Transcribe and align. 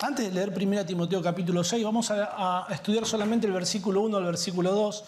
Antes 0.00 0.26
de 0.26 0.32
leer 0.32 0.52
1 0.52 0.86
Timoteo 0.86 1.22
capítulo 1.22 1.62
6, 1.62 1.84
vamos 1.84 2.10
a, 2.10 2.66
estudiar 2.70 3.06
solamente 3.06 3.46
el 3.46 3.52
versículo 3.52 4.00
1 4.02 4.16
al 4.16 4.24
versículo 4.24 4.72
2. 4.72 5.04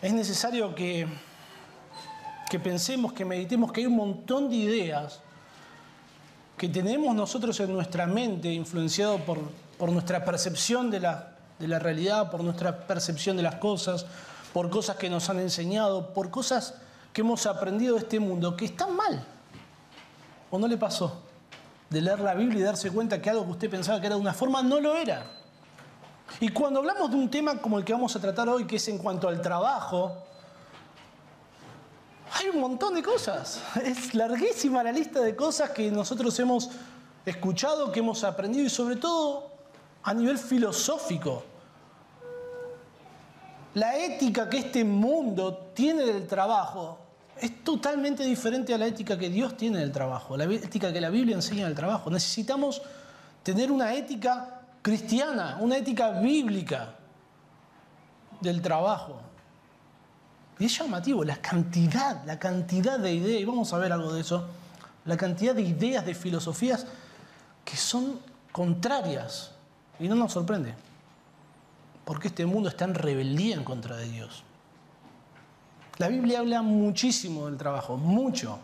Es 0.00 0.12
necesario 0.12 0.74
que, 0.74 1.06
que 2.48 2.58
pensemos, 2.58 3.12
que 3.12 3.26
meditemos 3.26 3.72
que 3.72 3.82
hay 3.82 3.86
un 3.86 3.96
montón 3.96 4.48
de 4.48 4.56
ideas 4.56 5.20
que 6.56 6.68
tenemos 6.68 7.14
nosotros 7.14 7.60
en 7.60 7.74
nuestra 7.74 8.06
mente, 8.06 8.50
influenciado 8.50 9.18
por, 9.18 9.38
por 9.76 9.92
nuestra 9.92 10.24
percepción 10.24 10.90
de 10.90 11.00
la, 11.00 11.36
de 11.58 11.68
la 11.68 11.78
realidad, 11.78 12.30
por 12.30 12.42
nuestra 12.42 12.86
percepción 12.86 13.36
de 13.36 13.42
las 13.42 13.56
cosas, 13.56 14.06
por 14.54 14.70
cosas 14.70 14.96
que 14.96 15.10
nos 15.10 15.28
han 15.28 15.40
enseñado, 15.40 16.14
por 16.14 16.30
cosas 16.30 16.74
que 17.12 17.20
hemos 17.20 17.44
aprendido 17.44 17.96
de 17.96 18.00
este 18.00 18.18
mundo, 18.18 18.56
que 18.56 18.64
están 18.64 18.96
mal. 18.96 19.26
¿O 20.50 20.58
no 20.58 20.66
le 20.66 20.78
pasó? 20.78 21.20
De 21.90 22.00
leer 22.00 22.20
la 22.20 22.34
Biblia 22.34 22.60
y 22.60 22.62
darse 22.62 22.90
cuenta 22.90 23.20
que 23.20 23.30
algo 23.30 23.44
que 23.44 23.50
usted 23.52 23.70
pensaba 23.70 24.00
que 24.00 24.06
era 24.06 24.16
de 24.16 24.20
una 24.20 24.34
forma 24.34 24.62
no 24.62 24.80
lo 24.80 24.96
era. 24.96 25.24
Y 26.40 26.48
cuando 26.48 26.80
hablamos 26.80 27.10
de 27.10 27.16
un 27.16 27.30
tema 27.30 27.60
como 27.60 27.78
el 27.78 27.84
que 27.84 27.92
vamos 27.92 28.14
a 28.16 28.20
tratar 28.20 28.48
hoy, 28.48 28.66
que 28.66 28.76
es 28.76 28.88
en 28.88 28.98
cuanto 28.98 29.28
al 29.28 29.40
trabajo, 29.40 30.24
hay 32.32 32.48
un 32.48 32.60
montón 32.60 32.94
de 32.94 33.02
cosas. 33.02 33.62
Es 33.84 34.14
larguísima 34.14 34.82
la 34.82 34.92
lista 34.92 35.20
de 35.20 35.36
cosas 35.36 35.70
que 35.70 35.90
nosotros 35.90 36.38
hemos 36.40 36.70
escuchado, 37.24 37.92
que 37.92 38.00
hemos 38.00 38.24
aprendido 38.24 38.64
y 38.64 38.70
sobre 38.70 38.96
todo 38.96 39.50
a 40.02 40.12
nivel 40.12 40.38
filosófico. 40.38 41.44
La 43.74 43.96
ética 43.98 44.48
que 44.48 44.58
este 44.58 44.84
mundo 44.84 45.70
tiene 45.74 46.04
del 46.04 46.26
trabajo 46.26 46.98
es 47.40 47.64
totalmente 47.64 48.24
diferente 48.24 48.74
a 48.74 48.78
la 48.78 48.86
ética 48.86 49.18
que 49.18 49.28
Dios 49.28 49.56
tiene 49.56 49.78
del 49.78 49.92
trabajo, 49.92 50.36
la 50.36 50.44
ética 50.44 50.92
que 50.92 51.00
la 51.00 51.10
Biblia 51.10 51.34
enseña 51.34 51.66
del 51.66 51.74
trabajo. 51.74 52.10
Necesitamos 52.10 52.80
tener 53.42 53.72
una 53.72 53.94
ética 53.94 54.62
cristiana, 54.82 55.58
una 55.60 55.76
ética 55.76 56.10
bíblica 56.10 56.94
del 58.40 58.62
trabajo. 58.62 59.20
Y 60.58 60.66
es 60.66 60.78
llamativo 60.78 61.24
la 61.24 61.36
cantidad, 61.36 62.24
la 62.24 62.38
cantidad 62.38 62.98
de 62.98 63.12
ideas, 63.12 63.40
y 63.40 63.44
vamos 63.44 63.72
a 63.72 63.78
ver 63.78 63.92
algo 63.92 64.12
de 64.12 64.20
eso, 64.20 64.46
la 65.04 65.16
cantidad 65.16 65.54
de 65.54 65.62
ideas, 65.62 66.06
de 66.06 66.14
filosofías 66.14 66.86
que 67.64 67.76
son 67.76 68.20
contrarias. 68.52 69.50
Y 69.98 70.08
no 70.08 70.14
nos 70.14 70.32
sorprende, 70.32 70.74
porque 72.04 72.28
este 72.28 72.46
mundo 72.46 72.68
está 72.68 72.84
en 72.84 72.94
rebeldía 72.94 73.56
en 73.56 73.64
contra 73.64 73.96
de 73.96 74.08
Dios. 74.08 74.44
La 75.98 76.08
Biblia 76.08 76.40
habla 76.40 76.60
muchísimo 76.62 77.46
del 77.46 77.56
trabajo, 77.56 77.96
mucho, 77.96 78.58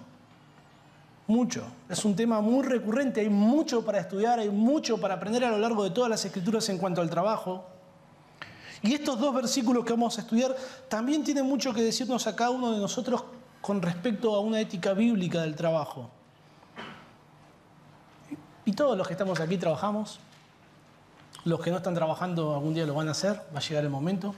mucho. 1.28 1.62
Es 1.88 2.04
un 2.04 2.16
tema 2.16 2.40
muy 2.40 2.64
recurrente, 2.66 3.20
hay 3.20 3.28
mucho 3.28 3.84
para 3.84 4.00
estudiar, 4.00 4.40
hay 4.40 4.50
mucho 4.50 4.98
para 4.98 5.14
aprender 5.14 5.44
a 5.44 5.50
lo 5.50 5.58
largo 5.58 5.84
de 5.84 5.90
todas 5.90 6.10
las 6.10 6.24
escrituras 6.24 6.68
en 6.70 6.78
cuanto 6.78 7.00
al 7.00 7.08
trabajo. 7.08 7.64
Y 8.82 8.94
estos 8.94 9.20
dos 9.20 9.32
versículos 9.32 9.84
que 9.84 9.92
vamos 9.92 10.18
a 10.18 10.22
estudiar 10.22 10.56
también 10.88 11.22
tienen 11.22 11.46
mucho 11.46 11.72
que 11.72 11.82
decirnos 11.82 12.26
a 12.26 12.34
cada 12.34 12.50
uno 12.50 12.72
de 12.72 12.78
nosotros 12.78 13.22
con 13.60 13.80
respecto 13.80 14.34
a 14.34 14.40
una 14.40 14.60
ética 14.60 14.92
bíblica 14.92 15.42
del 15.42 15.54
trabajo. 15.54 16.10
Y 18.64 18.72
todos 18.72 18.98
los 18.98 19.06
que 19.06 19.14
estamos 19.14 19.38
aquí 19.38 19.56
trabajamos, 19.56 20.18
los 21.44 21.60
que 21.60 21.70
no 21.70 21.76
están 21.76 21.94
trabajando 21.94 22.54
algún 22.54 22.74
día 22.74 22.86
lo 22.86 22.94
van 22.94 23.06
a 23.06 23.12
hacer, 23.12 23.40
va 23.54 23.58
a 23.58 23.62
llegar 23.62 23.84
el 23.84 23.90
momento. 23.90 24.34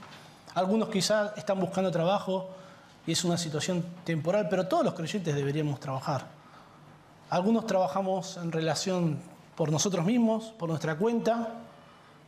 Algunos 0.53 0.89
quizás 0.89 1.35
están 1.37 1.59
buscando 1.59 1.89
trabajo 1.89 2.49
y 3.05 3.11
es 3.11 3.23
una 3.23 3.37
situación 3.37 3.83
temporal, 4.03 4.47
pero 4.49 4.67
todos 4.67 4.85
los 4.85 4.93
creyentes 4.93 5.35
deberíamos 5.35 5.79
trabajar. 5.79 6.27
Algunos 7.29 7.65
trabajamos 7.65 8.37
en 8.37 8.51
relación 8.51 9.19
por 9.55 9.71
nosotros 9.71 10.05
mismos, 10.05 10.53
por 10.57 10.69
nuestra 10.69 10.95
cuenta, 10.97 11.49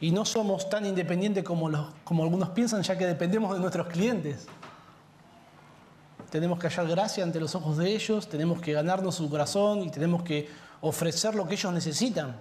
y 0.02 0.12
no 0.12 0.26
somos 0.26 0.70
tan 0.70 0.86
independientes 0.86 1.44
como, 1.44 1.72
como 2.04 2.24
algunos 2.24 2.50
piensan, 2.50 2.82
ya 2.82 2.98
que 2.98 3.08
dependemos 3.08 3.54
de 3.54 3.60
nuestros 3.60 3.88
clientes. 3.88 4.48
Tenemos 6.30 6.60
que 6.60 6.68
hallar 6.68 6.88
gracia 6.88 7.24
ante 7.24 7.40
los 7.40 7.56
ojos 7.56 7.78
de 7.78 7.94
ellos, 7.94 8.28
tenemos 8.28 8.60
que 8.60 8.74
ganarnos 8.74 9.16
su 9.16 9.30
corazón 9.30 9.84
y 9.84 9.90
tenemos 9.90 10.24
que 10.24 10.50
ofrecer 10.82 11.36
lo 11.36 11.48
que 11.48 11.54
ellos 11.54 11.72
necesitan. 11.72 12.36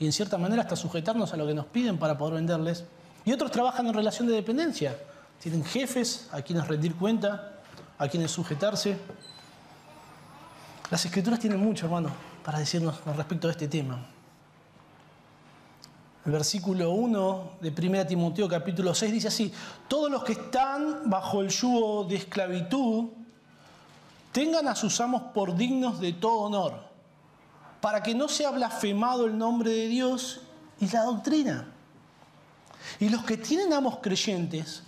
Y 0.00 0.06
en 0.06 0.12
cierta 0.12 0.38
manera 0.38 0.62
hasta 0.62 0.74
sujetarnos 0.74 1.32
a 1.32 1.36
lo 1.36 1.46
que 1.46 1.54
nos 1.54 1.66
piden 1.66 1.98
para 1.98 2.18
poder 2.18 2.34
venderles. 2.34 2.84
Y 3.24 3.32
otros 3.32 3.50
trabajan 3.50 3.86
en 3.86 3.94
relación 3.94 4.26
de 4.26 4.34
dependencia. 4.34 4.96
Tienen 5.40 5.64
jefes 5.64 6.28
a 6.32 6.42
quienes 6.42 6.66
rendir 6.66 6.96
cuenta, 6.96 7.60
a 7.96 8.08
quienes 8.08 8.30
sujetarse. 8.30 8.98
Las 10.90 11.04
escrituras 11.04 11.38
tienen 11.38 11.60
mucho, 11.60 11.86
hermano, 11.86 12.10
para 12.44 12.58
decirnos 12.58 13.04
respecto 13.04 13.48
a 13.48 13.52
este 13.52 13.68
tema. 13.68 14.04
El 16.24 16.32
versículo 16.32 16.90
1 16.90 17.52
de 17.60 17.70
1 17.70 18.06
Timoteo 18.06 18.48
capítulo 18.48 18.94
6 18.94 19.12
dice 19.12 19.28
así, 19.28 19.52
todos 19.86 20.10
los 20.10 20.24
que 20.24 20.32
están 20.32 21.08
bajo 21.08 21.40
el 21.40 21.48
yugo 21.48 22.04
de 22.04 22.16
esclavitud, 22.16 23.10
tengan 24.32 24.68
a 24.68 24.74
sus 24.74 25.00
amos 25.00 25.22
por 25.32 25.56
dignos 25.56 26.00
de 26.00 26.12
todo 26.12 26.40
honor, 26.40 26.82
para 27.80 28.02
que 28.02 28.14
no 28.14 28.28
sea 28.28 28.50
blasfemado 28.50 29.24
el 29.24 29.38
nombre 29.38 29.70
de 29.70 29.88
Dios 29.88 30.40
y 30.80 30.88
la 30.88 31.04
doctrina. 31.04 31.68
Y 33.00 33.08
los 33.08 33.24
que 33.24 33.36
tienen 33.36 33.72
amos 33.72 33.98
creyentes, 34.02 34.82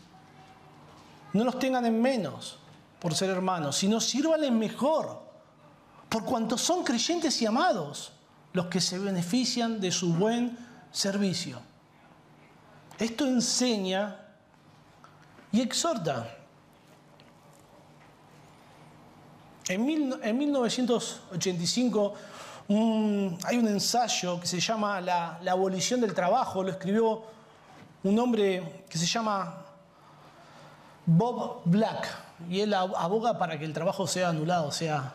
no 1.33 1.45
los 1.45 1.59
tengan 1.59 1.87
en 1.87 2.01
menos 2.01 2.59
por 2.99 3.15
ser 3.15 3.31
hermanos, 3.31 3.77
sino 3.77 4.01
sírvanles 4.01 4.53
mejor, 4.53 5.23
por 6.09 6.25
cuanto 6.25 6.57
son 6.59 6.83
creyentes 6.85 7.41
y 7.41 7.47
amados 7.47 8.13
los 8.53 8.67
que 8.67 8.81
se 8.81 8.99
benefician 8.99 9.81
de 9.81 9.93
su 9.93 10.13
buen 10.15 10.59
servicio. 10.91 11.61
Esto 12.99 13.25
enseña 13.27 14.17
y 15.53 15.61
exhorta. 15.61 16.37
En, 19.69 19.87
1985 19.87 22.15
hay 23.45 23.57
un 23.57 23.69
ensayo 23.69 24.41
que 24.41 24.47
se 24.47 24.59
llama 24.59 25.01
la, 25.01 25.39
la 25.43 25.53
abolición 25.53 26.01
del 26.01 26.13
trabajo, 26.13 26.65
lo 26.65 26.71
escribió 26.71 27.23
un 28.03 28.19
hombre 28.19 28.85
que 28.89 28.99
se 28.99 29.07
llama 29.07 29.70
Bob 31.07 31.63
Black, 31.65 32.07
y 32.49 32.61
él 32.61 32.75
aboga 32.75 33.39
para 33.39 33.59
que 33.59 33.65
el 33.65 33.73
trabajo 33.73 34.07
sea 34.07 34.29
anulado, 34.29 34.71
sea, 34.71 35.15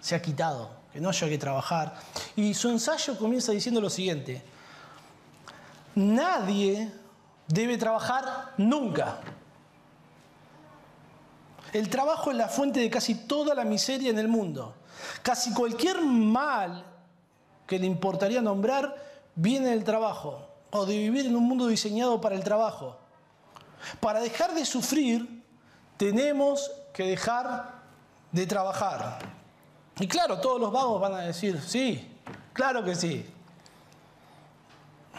sea 0.00 0.20
quitado, 0.22 0.70
que 0.92 1.00
no 1.00 1.08
haya 1.08 1.28
que 1.28 1.38
trabajar. 1.38 1.94
Y 2.36 2.54
su 2.54 2.68
ensayo 2.68 3.18
comienza 3.18 3.52
diciendo 3.52 3.80
lo 3.80 3.90
siguiente, 3.90 4.42
nadie 5.94 6.92
debe 7.46 7.76
trabajar 7.78 8.52
nunca. 8.56 9.18
El 11.72 11.88
trabajo 11.88 12.30
es 12.30 12.36
la 12.36 12.48
fuente 12.48 12.80
de 12.80 12.88
casi 12.88 13.14
toda 13.14 13.54
la 13.54 13.64
miseria 13.64 14.10
en 14.10 14.18
el 14.18 14.28
mundo. 14.28 14.74
Casi 15.22 15.52
cualquier 15.52 16.00
mal 16.00 16.84
que 17.66 17.78
le 17.78 17.86
importaría 17.86 18.40
nombrar 18.40 18.96
viene 19.34 19.68
del 19.68 19.84
trabajo 19.84 20.48
o 20.70 20.86
de 20.86 20.96
vivir 20.96 21.26
en 21.26 21.36
un 21.36 21.44
mundo 21.44 21.66
diseñado 21.66 22.20
para 22.20 22.34
el 22.34 22.42
trabajo. 22.42 22.98
Para 24.00 24.20
dejar 24.20 24.54
de 24.54 24.64
sufrir, 24.64 25.44
tenemos 25.96 26.70
que 26.92 27.04
dejar 27.04 27.74
de 28.32 28.46
trabajar. 28.46 29.18
Y 29.98 30.06
claro, 30.06 30.40
todos 30.40 30.60
los 30.60 30.72
vagos 30.72 31.00
van 31.00 31.14
a 31.14 31.20
decir, 31.20 31.60
sí, 31.60 32.16
claro 32.52 32.84
que 32.84 32.94
sí. 32.94 33.26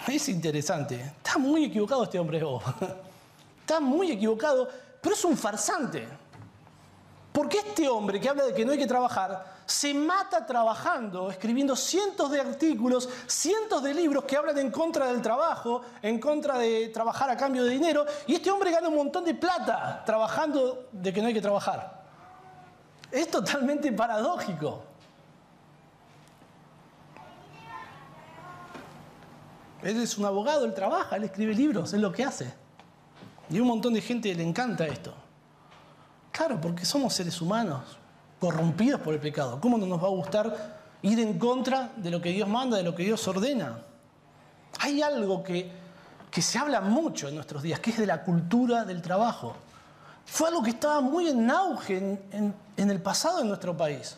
Es 0.08 0.30
interesante. 0.30 0.96
Está 0.96 1.38
muy 1.38 1.66
equivocado 1.66 2.04
este 2.04 2.20
hombre, 2.20 2.42
Está 3.62 3.80
muy 3.80 4.12
equivocado, 4.12 4.70
pero 5.02 5.14
es 5.14 5.24
un 5.26 5.38
farsante. 5.38 6.08
Porque 7.40 7.60
este 7.60 7.88
hombre 7.88 8.20
que 8.20 8.28
habla 8.28 8.44
de 8.44 8.54
que 8.54 8.66
no 8.66 8.74
hay 8.74 8.78
que 8.78 8.86
trabajar, 8.86 9.46
se 9.66 9.94
mata 9.94 10.46
trabajando, 10.46 11.32
escribiendo 11.32 11.74
cientos 11.74 12.30
de 12.30 12.42
artículos, 12.42 13.08
cientos 13.28 13.82
de 13.82 13.94
libros 13.94 14.26
que 14.26 14.36
hablan 14.36 14.58
en 14.58 14.70
contra 14.70 15.08
del 15.08 15.22
trabajo, 15.22 15.82
en 16.02 16.20
contra 16.20 16.58
de 16.58 16.90
trabajar 16.90 17.30
a 17.30 17.38
cambio 17.38 17.64
de 17.64 17.70
dinero, 17.70 18.06
y 18.28 18.36
este 18.36 18.52
hombre 18.52 18.72
gana 18.72 18.90
un 18.90 18.96
montón 18.96 19.24
de 19.24 19.36
plata 19.36 20.04
trabajando 20.06 20.90
de 20.92 21.14
que 21.14 21.22
no 21.22 21.30
hay 21.30 21.34
que 21.34 21.40
trabajar. 21.40 22.04
Es 23.10 23.32
totalmente 23.32 23.90
paradójico. 23.94 24.84
Él 29.82 30.02
es 30.02 30.18
un 30.18 30.26
abogado, 30.26 30.66
él 30.66 30.74
trabaja, 30.74 31.16
él 31.16 31.24
escribe 31.24 31.54
libros, 31.54 31.94
es 31.94 32.02
lo 32.02 32.12
que 32.12 32.26
hace. 32.26 32.54
Y 33.50 33.62
un 33.62 33.68
montón 33.70 33.94
de 33.94 34.02
gente 34.02 34.36
le 34.36 34.44
encanta 34.44 34.86
esto. 34.86 35.14
Claro, 36.40 36.62
porque 36.62 36.86
somos 36.86 37.14
seres 37.14 37.42
humanos, 37.42 37.82
corrompidos 38.40 39.02
por 39.02 39.14
el 39.14 39.20
pecado. 39.20 39.60
¿Cómo 39.60 39.78
no 39.78 39.86
nos 39.86 40.02
va 40.02 40.08
a 40.08 40.12
gustar 40.12 40.78
ir 41.02 41.20
en 41.20 41.38
contra 41.38 41.92
de 41.98 42.10
lo 42.10 42.22
que 42.22 42.30
Dios 42.30 42.48
manda, 42.48 42.78
de 42.78 42.84
lo 42.84 42.96
que 42.96 43.04
Dios 43.04 43.28
ordena? 43.28 43.82
Hay 44.80 45.02
algo 45.02 45.44
que, 45.44 45.70
que 46.32 46.42
se 46.42 46.58
habla 46.58 46.80
mucho 46.80 47.28
en 47.28 47.36
nuestros 47.36 47.62
días, 47.62 47.82
que 47.82 47.90
es 47.90 47.98
de 47.98 48.06
la 48.06 48.24
cultura 48.24 48.86
del 48.86 49.02
trabajo. 49.02 49.54
Fue 50.26 50.48
algo 50.48 50.64
que 50.64 50.70
estaba 50.70 51.02
muy 51.02 51.28
en 51.28 51.52
auge 51.52 51.98
en, 51.98 52.56
en 52.78 52.90
el 52.90 53.02
pasado 53.02 53.42
en 53.42 53.50
nuestro 53.50 53.76
país. 53.76 54.16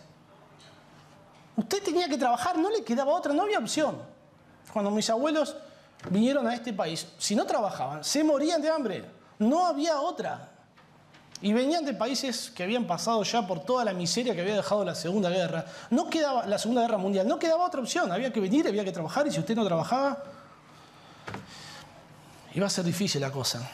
Usted 1.56 1.82
tenía 1.82 2.08
que 2.08 2.20
trabajar, 2.20 2.56
no 2.56 2.70
le 2.70 2.84
quedaba 2.84 3.14
otra, 3.14 3.34
no 3.34 3.42
había 3.42 3.58
opción. 3.58 3.98
Cuando 4.72 4.92
mis 4.92 5.10
abuelos 5.10 5.56
vinieron 6.12 6.46
a 6.46 6.54
este 6.54 6.72
país, 6.72 7.08
si 7.18 7.36
no 7.36 7.46
trabajaban, 7.46 8.04
se 8.04 8.24
morían 8.24 8.62
de 8.62 8.70
hambre. 8.70 9.06
No 9.40 9.66
había 9.66 10.00
otra. 10.00 10.51
Y 11.42 11.54
venían 11.54 11.84
de 11.84 11.94
países 11.94 12.52
que 12.52 12.64
habían 12.64 12.86
pasado 12.86 13.24
ya 13.24 13.48
por 13.48 13.62
toda 13.62 13.84
la 13.84 13.94
miseria 13.94 14.36
que 14.36 14.42
había 14.42 14.56
dejado 14.56 14.86
la 14.86 14.94
Segunda 14.94 15.30
Guerra. 15.30 15.66
No 15.90 16.08
quedaba 16.08 16.46
la 16.46 16.60
Segunda 16.60 16.84
Guerra 16.84 16.98
Mundial, 16.98 17.28
no 17.28 17.40
quedaba 17.40 17.66
otra 17.66 17.82
opción. 17.82 18.12
Había 18.12 18.32
que 18.32 18.40
venir, 18.40 18.68
había 18.68 18.84
que 18.84 18.92
trabajar 18.92 19.26
y 19.26 19.32
si 19.32 19.40
usted 19.40 19.56
no 19.56 19.66
trabajaba, 19.66 20.24
iba 22.54 22.68
a 22.68 22.70
ser 22.70 22.86
difícil 22.86 23.22
la 23.22 23.32
cosa. 23.32 23.68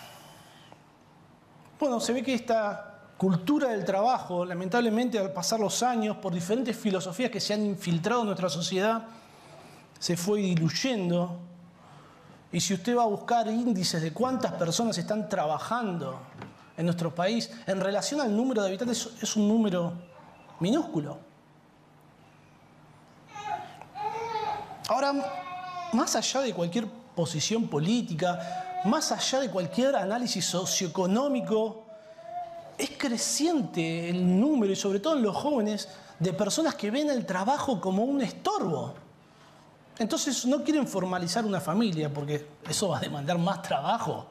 Bueno, 1.78 2.00
se 2.00 2.14
ve 2.14 2.24
que 2.24 2.34
esta 2.34 2.98
cultura 3.18 3.70
del 3.70 3.84
trabajo, 3.84 4.46
lamentablemente 4.46 5.20
al 5.20 5.34
pasar 5.34 5.60
los 5.60 5.84
años, 5.84 6.18
por 6.18 6.34
diferentes 6.34 6.78
filosofías 6.78 7.30
que 7.30 7.42
se 7.42 7.54
han 7.54 7.66
infiltrado 7.66 8.22
en 8.22 8.28
nuestra 8.28 8.50
sociedad, 8.50 9.04
se 10.00 10.16
fue 10.16 10.40
diluyendo. 10.40 11.38
Y 12.52 12.62
si 12.62 12.74
usted 12.74 12.96
va 12.96 13.04
a 13.04 13.08
buscar 13.08 13.48
índices 13.48 14.02
de 14.02 14.14
cuántas 14.14 14.54
personas 14.54 14.98
están 14.98 15.28
trabajando 15.28 16.20
en 16.78 16.86
nuestro 16.86 17.14
país, 17.14 17.52
en 17.66 17.82
relación 17.82 18.22
al 18.22 18.36
número 18.36 18.62
de 18.62 18.70
habitantes, 18.70 19.10
es 19.20 19.36
un 19.36 19.48
número 19.48 19.94
minúsculo. 20.60 21.18
Ahora, 24.88 25.12
más 25.94 26.16
allá 26.16 26.42
de 26.42 26.54
cualquier 26.54 26.88
posición 26.88 27.68
política, 27.68 28.82
más 28.86 29.12
allá 29.12 29.40
de 29.42 29.50
cualquier 29.50 29.96
análisis 29.96 30.46
socioeconómico, 30.46 31.84
es 32.78 32.92
creciente 32.98 34.10
el 34.10 34.40
número, 34.40 34.72
y 34.72 34.76
sobre 34.76 35.00
todo 35.00 35.18
en 35.18 35.24
los 35.24 35.36
jóvenes, 35.36 35.90
de 36.20 36.32
personas 36.32 36.76
que 36.76 36.92
ven 36.92 37.10
el 37.10 37.26
trabajo 37.26 37.82
como 37.82 38.04
un 38.04 38.22
estorbo. 38.22 38.94
Entonces 39.98 40.46
no 40.46 40.64
quieren 40.64 40.88
formalizar 40.88 41.44
una 41.44 41.60
familia 41.60 42.14
porque 42.14 42.48
eso 42.70 42.90
va 42.90 42.98
a 42.98 43.02
demandar 43.02 43.38
más 43.40 43.64
trabajo. 43.64 44.28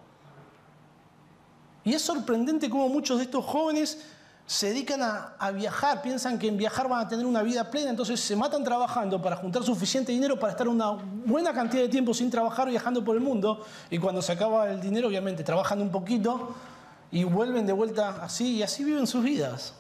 Y 1.87 1.95
es 1.95 2.03
sorprendente 2.03 2.69
cómo 2.69 2.89
muchos 2.89 3.19
de 3.19 3.25
estos 3.25 3.45
jóvenes 3.45 4.03
se 4.45 4.71
dedican 4.71 5.01
a, 5.03 5.51
viajar, 5.53 6.03
piensan 6.03 6.37
que 6.37 6.49
en 6.49 6.57
viajar 6.57 6.89
van 6.89 7.07
a 7.07 7.09
tener 7.09 7.25
una 7.25 7.43
vida 7.43 7.71
plena, 7.71 7.91
entonces 7.91 8.19
se 8.19 8.35
matan 8.35 8.65
trabajando 8.65 9.23
para 9.23 9.37
juntar 9.37 9.63
suficiente 9.63 10.11
dinero 10.11 10.37
para 10.37 10.51
estar 10.51 10.67
una 10.67 10.91
buena 10.91 11.53
cantidad 11.53 11.83
de 11.85 11.89
tiempo 11.89 12.13
sin 12.13 12.29
trabajar 12.29 12.69
viajando 12.69 13.05
por 13.05 13.15
el 13.15 13.23
mundo. 13.23 13.65
Y 13.89 13.99
cuando 13.99 14.21
se 14.21 14.33
acaba 14.33 14.69
el 14.69 14.81
dinero, 14.81 15.07
obviamente, 15.07 15.45
trabajan 15.45 15.81
un 15.81 15.91
poquito 15.91 16.57
y 17.13 17.23
vuelven 17.23 17.67
de 17.67 17.73
vuelta 17.73 18.19
así 18.21 18.57
y 18.57 18.63
así 18.65 18.83
viven 18.83 19.07
sus 19.07 19.23
vidas. 19.23 19.73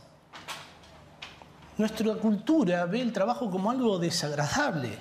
Nuestra 1.76 2.14
cultura 2.14 2.86
ve 2.86 3.00
el 3.00 3.12
trabajo 3.12 3.50
como 3.50 3.68
algo 3.68 3.98
desagradable, 3.98 4.96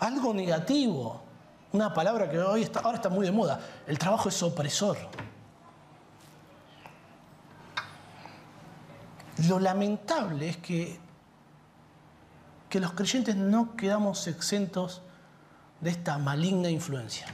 algo 0.00 0.34
negativo. 0.34 1.22
Una 1.70 1.94
palabra 1.94 2.28
que 2.28 2.40
hoy 2.40 2.68
ahora 2.82 2.96
está 2.96 3.08
muy 3.08 3.24
de 3.24 3.30
moda. 3.30 3.60
El 3.86 4.00
trabajo 4.00 4.28
es 4.28 4.42
opresor. 4.42 4.96
Lo 9.46 9.60
lamentable 9.60 10.48
es 10.48 10.56
que, 10.56 10.98
que 12.68 12.80
los 12.80 12.92
creyentes 12.92 13.36
no 13.36 13.76
quedamos 13.76 14.26
exentos 14.26 15.00
de 15.80 15.90
esta 15.90 16.18
maligna 16.18 16.68
influencia. 16.70 17.26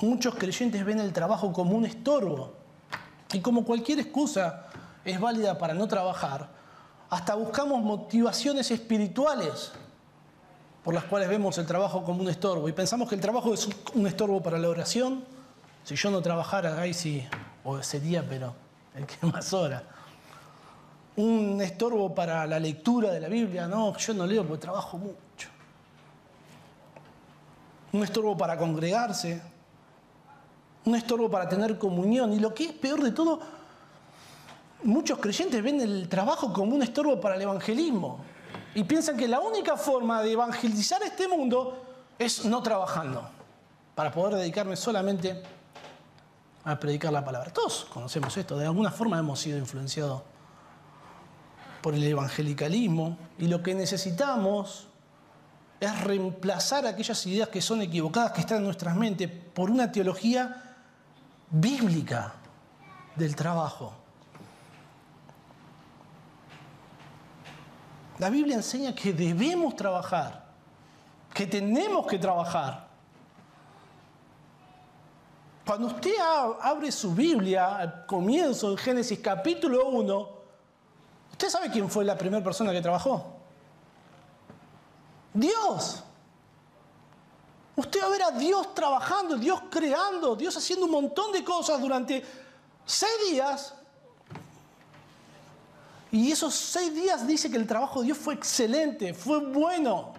Muchos 0.00 0.34
creyentes 0.36 0.84
ven 0.84 1.00
el 1.00 1.12
trabajo 1.12 1.52
como 1.52 1.76
un 1.76 1.84
estorbo 1.84 2.54
y 3.32 3.40
como 3.40 3.64
cualquier 3.64 3.98
excusa 3.98 4.66
es 5.04 5.20
válida 5.20 5.58
para 5.58 5.74
no 5.74 5.86
trabajar, 5.86 6.48
hasta 7.10 7.34
buscamos 7.34 7.82
motivaciones 7.82 8.70
espirituales 8.70 9.72
por 10.82 10.94
las 10.94 11.04
cuales 11.04 11.28
vemos 11.28 11.58
el 11.58 11.66
trabajo 11.66 12.04
como 12.04 12.20
un 12.20 12.28
estorbo 12.28 12.68
y 12.68 12.72
pensamos 12.72 13.08
que 13.08 13.14
el 13.16 13.20
trabajo 13.20 13.52
es 13.52 13.68
un 13.94 14.06
estorbo 14.06 14.42
para 14.42 14.58
la 14.58 14.68
oración. 14.68 15.24
Si 15.84 15.96
yo 15.96 16.10
no 16.10 16.22
trabajara, 16.22 16.80
ahí 16.80 16.94
sí, 16.94 17.26
o 17.64 17.82
sería, 17.82 18.24
pero 18.28 18.54
el 18.96 19.06
que 19.06 19.26
más 19.26 19.52
hora. 19.52 19.82
Un 21.16 21.60
estorbo 21.60 22.14
para 22.14 22.46
la 22.46 22.58
lectura 22.58 23.10
de 23.10 23.20
la 23.20 23.28
Biblia, 23.28 23.66
no, 23.66 23.96
yo 23.96 24.14
no 24.14 24.26
leo 24.26 24.46
porque 24.46 24.62
trabajo 24.62 24.98
mucho. 24.98 25.48
Un 27.92 28.02
estorbo 28.02 28.36
para 28.36 28.58
congregarse, 28.58 29.40
un 30.84 30.94
estorbo 30.94 31.30
para 31.30 31.48
tener 31.48 31.78
comunión. 31.78 32.32
Y 32.32 32.38
lo 32.38 32.52
que 32.54 32.64
es 32.64 32.72
peor 32.72 33.02
de 33.02 33.12
todo, 33.12 33.40
muchos 34.82 35.18
creyentes 35.18 35.62
ven 35.62 35.80
el 35.80 36.08
trabajo 36.08 36.52
como 36.52 36.74
un 36.74 36.82
estorbo 36.82 37.20
para 37.20 37.36
el 37.36 37.42
evangelismo. 37.42 38.18
Y 38.74 38.84
piensan 38.84 39.16
que 39.16 39.26
la 39.26 39.40
única 39.40 39.76
forma 39.76 40.22
de 40.22 40.32
evangelizar 40.32 41.02
este 41.02 41.28
mundo 41.28 41.82
es 42.18 42.44
no 42.44 42.62
trabajando, 42.62 43.26
para 43.94 44.10
poder 44.10 44.34
dedicarme 44.36 44.76
solamente 44.76 45.42
a 46.66 46.78
predicar 46.80 47.12
la 47.12 47.24
palabra. 47.24 47.52
Todos 47.52 47.86
conocemos 47.92 48.36
esto, 48.36 48.58
de 48.58 48.66
alguna 48.66 48.90
forma 48.90 49.18
hemos 49.18 49.38
sido 49.38 49.56
influenciados 49.56 50.22
por 51.80 51.94
el 51.94 52.02
evangelicalismo 52.02 53.16
y 53.38 53.46
lo 53.46 53.62
que 53.62 53.72
necesitamos 53.72 54.88
es 55.78 56.00
reemplazar 56.00 56.84
aquellas 56.84 57.24
ideas 57.26 57.48
que 57.48 57.62
son 57.62 57.82
equivocadas, 57.82 58.32
que 58.32 58.40
están 58.40 58.58
en 58.58 58.64
nuestras 58.64 58.96
mentes, 58.96 59.30
por 59.30 59.70
una 59.70 59.92
teología 59.92 60.74
bíblica 61.50 62.34
del 63.14 63.36
trabajo. 63.36 63.94
La 68.18 68.28
Biblia 68.28 68.56
enseña 68.56 68.92
que 68.92 69.12
debemos 69.12 69.76
trabajar, 69.76 70.46
que 71.32 71.46
tenemos 71.46 72.08
que 72.08 72.18
trabajar. 72.18 72.85
Cuando 75.66 75.88
usted 75.88 76.14
abre 76.60 76.92
su 76.92 77.12
Biblia 77.12 77.78
al 77.78 78.06
comienzo 78.06 78.70
de 78.70 78.76
Génesis 78.76 79.18
capítulo 79.18 79.88
1, 79.88 80.30
¿usted 81.32 81.48
sabe 81.48 81.70
quién 81.72 81.90
fue 81.90 82.04
la 82.04 82.16
primera 82.16 82.42
persona 82.42 82.70
que 82.70 82.80
trabajó? 82.80 83.34
Dios. 85.34 86.04
Usted 87.74 88.00
va 88.00 88.06
a 88.06 88.10
ver 88.10 88.22
a 88.22 88.30
Dios 88.30 88.76
trabajando, 88.76 89.36
Dios 89.36 89.60
creando, 89.68 90.36
Dios 90.36 90.56
haciendo 90.56 90.86
un 90.86 90.92
montón 90.92 91.32
de 91.32 91.42
cosas 91.42 91.80
durante 91.80 92.24
seis 92.84 93.12
días. 93.28 93.74
Y 96.12 96.30
esos 96.30 96.54
seis 96.54 96.94
días 96.94 97.26
dice 97.26 97.50
que 97.50 97.56
el 97.56 97.66
trabajo 97.66 98.00
de 98.00 98.06
Dios 98.06 98.18
fue 98.18 98.34
excelente, 98.34 99.12
fue 99.12 99.40
bueno. 99.40 100.14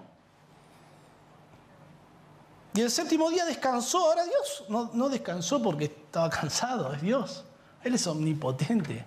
Y 2.78 2.82
el 2.82 2.92
séptimo 2.92 3.32
día 3.32 3.44
descansó. 3.44 3.98
Ahora 3.98 4.24
Dios 4.24 4.66
no, 4.70 5.10
descansó 5.10 5.60
porque 5.60 5.86
estaba 5.86 6.30
cansado, 6.30 6.94
es 6.94 7.02
Dios. 7.02 7.44
Él 7.84 7.96
es 7.96 8.06
omnipotente. 8.06 9.04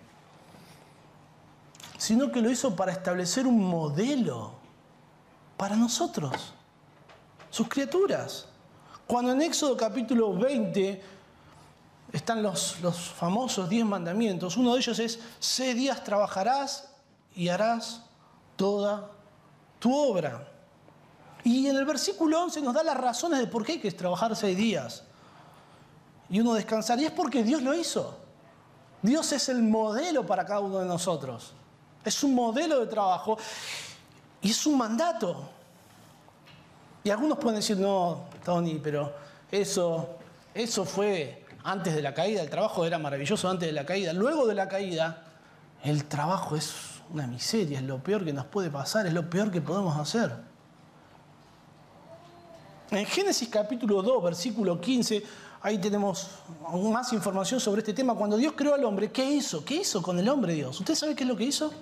Sino 1.96 2.32
que 2.32 2.42
lo 2.42 2.50
hizo 2.50 2.74
para 2.74 2.90
establecer 2.90 3.46
un 3.46 3.62
modelo 3.62 4.54
para 5.56 5.76
nosotros, 5.76 6.52
sus 7.48 7.68
criaturas. 7.68 8.48
Cuando 9.06 9.30
en 9.30 9.42
Éxodo 9.42 9.76
capítulo 9.76 10.34
20 10.34 11.02
están 12.12 12.42
los, 12.42 12.80
los 12.80 12.98
famosos 12.98 13.68
diez 13.68 13.84
mandamientos, 13.84 14.56
uno 14.56 14.74
de 14.74 14.80
ellos 14.80 14.98
es, 14.98 15.20
seis 15.38 15.76
días 15.76 16.02
trabajarás 16.02 16.90
y 17.36 17.46
harás 17.46 18.02
toda 18.56 19.12
tu 19.78 19.94
obra. 19.96 20.49
Y 21.44 21.66
en 21.66 21.76
el 21.76 21.84
versículo 21.84 22.42
11 22.42 22.60
nos 22.60 22.74
da 22.74 22.82
las 22.82 22.96
razones 22.96 23.38
de 23.40 23.46
por 23.46 23.64
qué 23.64 23.72
hay 23.72 23.80
que 23.80 23.90
trabajar 23.92 24.34
seis 24.36 24.56
días 24.56 25.04
y 26.28 26.40
uno 26.40 26.54
descansar. 26.54 26.98
Y 27.00 27.06
es 27.06 27.12
porque 27.12 27.42
Dios 27.42 27.62
lo 27.62 27.74
hizo. 27.74 28.16
Dios 29.02 29.32
es 29.32 29.48
el 29.48 29.62
modelo 29.62 30.26
para 30.26 30.44
cada 30.44 30.60
uno 30.60 30.78
de 30.78 30.86
nosotros. 30.86 31.52
Es 32.04 32.22
un 32.22 32.34
modelo 32.34 32.80
de 32.80 32.86
trabajo 32.86 33.38
y 34.42 34.50
es 34.50 34.66
un 34.66 34.78
mandato. 34.78 35.48
Y 37.02 37.10
algunos 37.10 37.38
pueden 37.38 37.60
decir, 37.60 37.78
no, 37.78 38.24
Tony, 38.44 38.78
pero 38.82 39.12
eso, 39.50 40.18
eso 40.54 40.84
fue 40.84 41.46
antes 41.64 41.94
de 41.94 42.02
la 42.02 42.12
caída. 42.12 42.42
El 42.42 42.50
trabajo 42.50 42.84
era 42.84 42.98
maravilloso 42.98 43.48
antes 43.48 43.68
de 43.68 43.72
la 43.72 43.86
caída. 43.86 44.12
Luego 44.12 44.46
de 44.46 44.54
la 44.54 44.68
caída, 44.68 45.24
el 45.82 46.04
trabajo 46.04 46.56
es 46.56 46.74
una 47.10 47.26
miseria, 47.26 47.78
es 47.78 47.84
lo 47.84 48.02
peor 48.02 48.24
que 48.24 48.32
nos 48.32 48.44
puede 48.46 48.70
pasar, 48.70 49.06
es 49.06 49.12
lo 49.12 49.28
peor 49.28 49.50
que 49.50 49.60
podemos 49.60 49.98
hacer. 49.98 50.49
En 52.90 53.06
Génesis 53.06 53.48
capítulo 53.48 54.02
2, 54.02 54.22
versículo 54.24 54.80
15, 54.80 55.22
ahí 55.62 55.78
tenemos 55.78 56.28
más 56.90 57.12
información 57.12 57.60
sobre 57.60 57.80
este 57.80 57.92
tema. 57.92 58.16
Cuando 58.16 58.36
Dios 58.36 58.54
creó 58.56 58.74
al 58.74 58.84
hombre, 58.84 59.12
¿qué 59.12 59.24
hizo? 59.24 59.64
¿Qué 59.64 59.76
hizo 59.76 60.02
con 60.02 60.18
el 60.18 60.28
hombre 60.28 60.54
Dios? 60.54 60.80
¿Usted 60.80 60.96
sabe 60.96 61.14
qué 61.14 61.22
es 61.22 61.28
lo 61.28 61.36
que 61.36 61.44
hizo? 61.44 61.72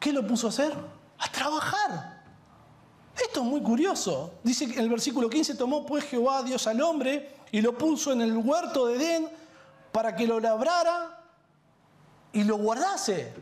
¿Qué 0.00 0.12
lo 0.12 0.26
puso 0.26 0.48
a 0.48 0.50
hacer? 0.50 0.72
A 1.18 1.30
trabajar. 1.30 2.24
Esto 3.16 3.40
es 3.42 3.46
muy 3.46 3.62
curioso. 3.62 4.32
Dice 4.42 4.64
en 4.64 4.78
el 4.78 4.88
versículo 4.88 5.30
15, 5.30 5.54
tomó 5.54 5.86
pues 5.86 6.04
Jehová 6.04 6.42
Dios 6.42 6.66
al 6.66 6.80
hombre 6.80 7.36
y 7.52 7.60
lo 7.60 7.78
puso 7.78 8.10
en 8.10 8.22
el 8.22 8.36
huerto 8.36 8.86
de 8.86 8.96
Edén 8.96 9.28
para 9.92 10.16
que 10.16 10.26
lo 10.26 10.40
labrara 10.40 11.22
y 12.32 12.42
lo 12.42 12.56
guardase. 12.56 13.32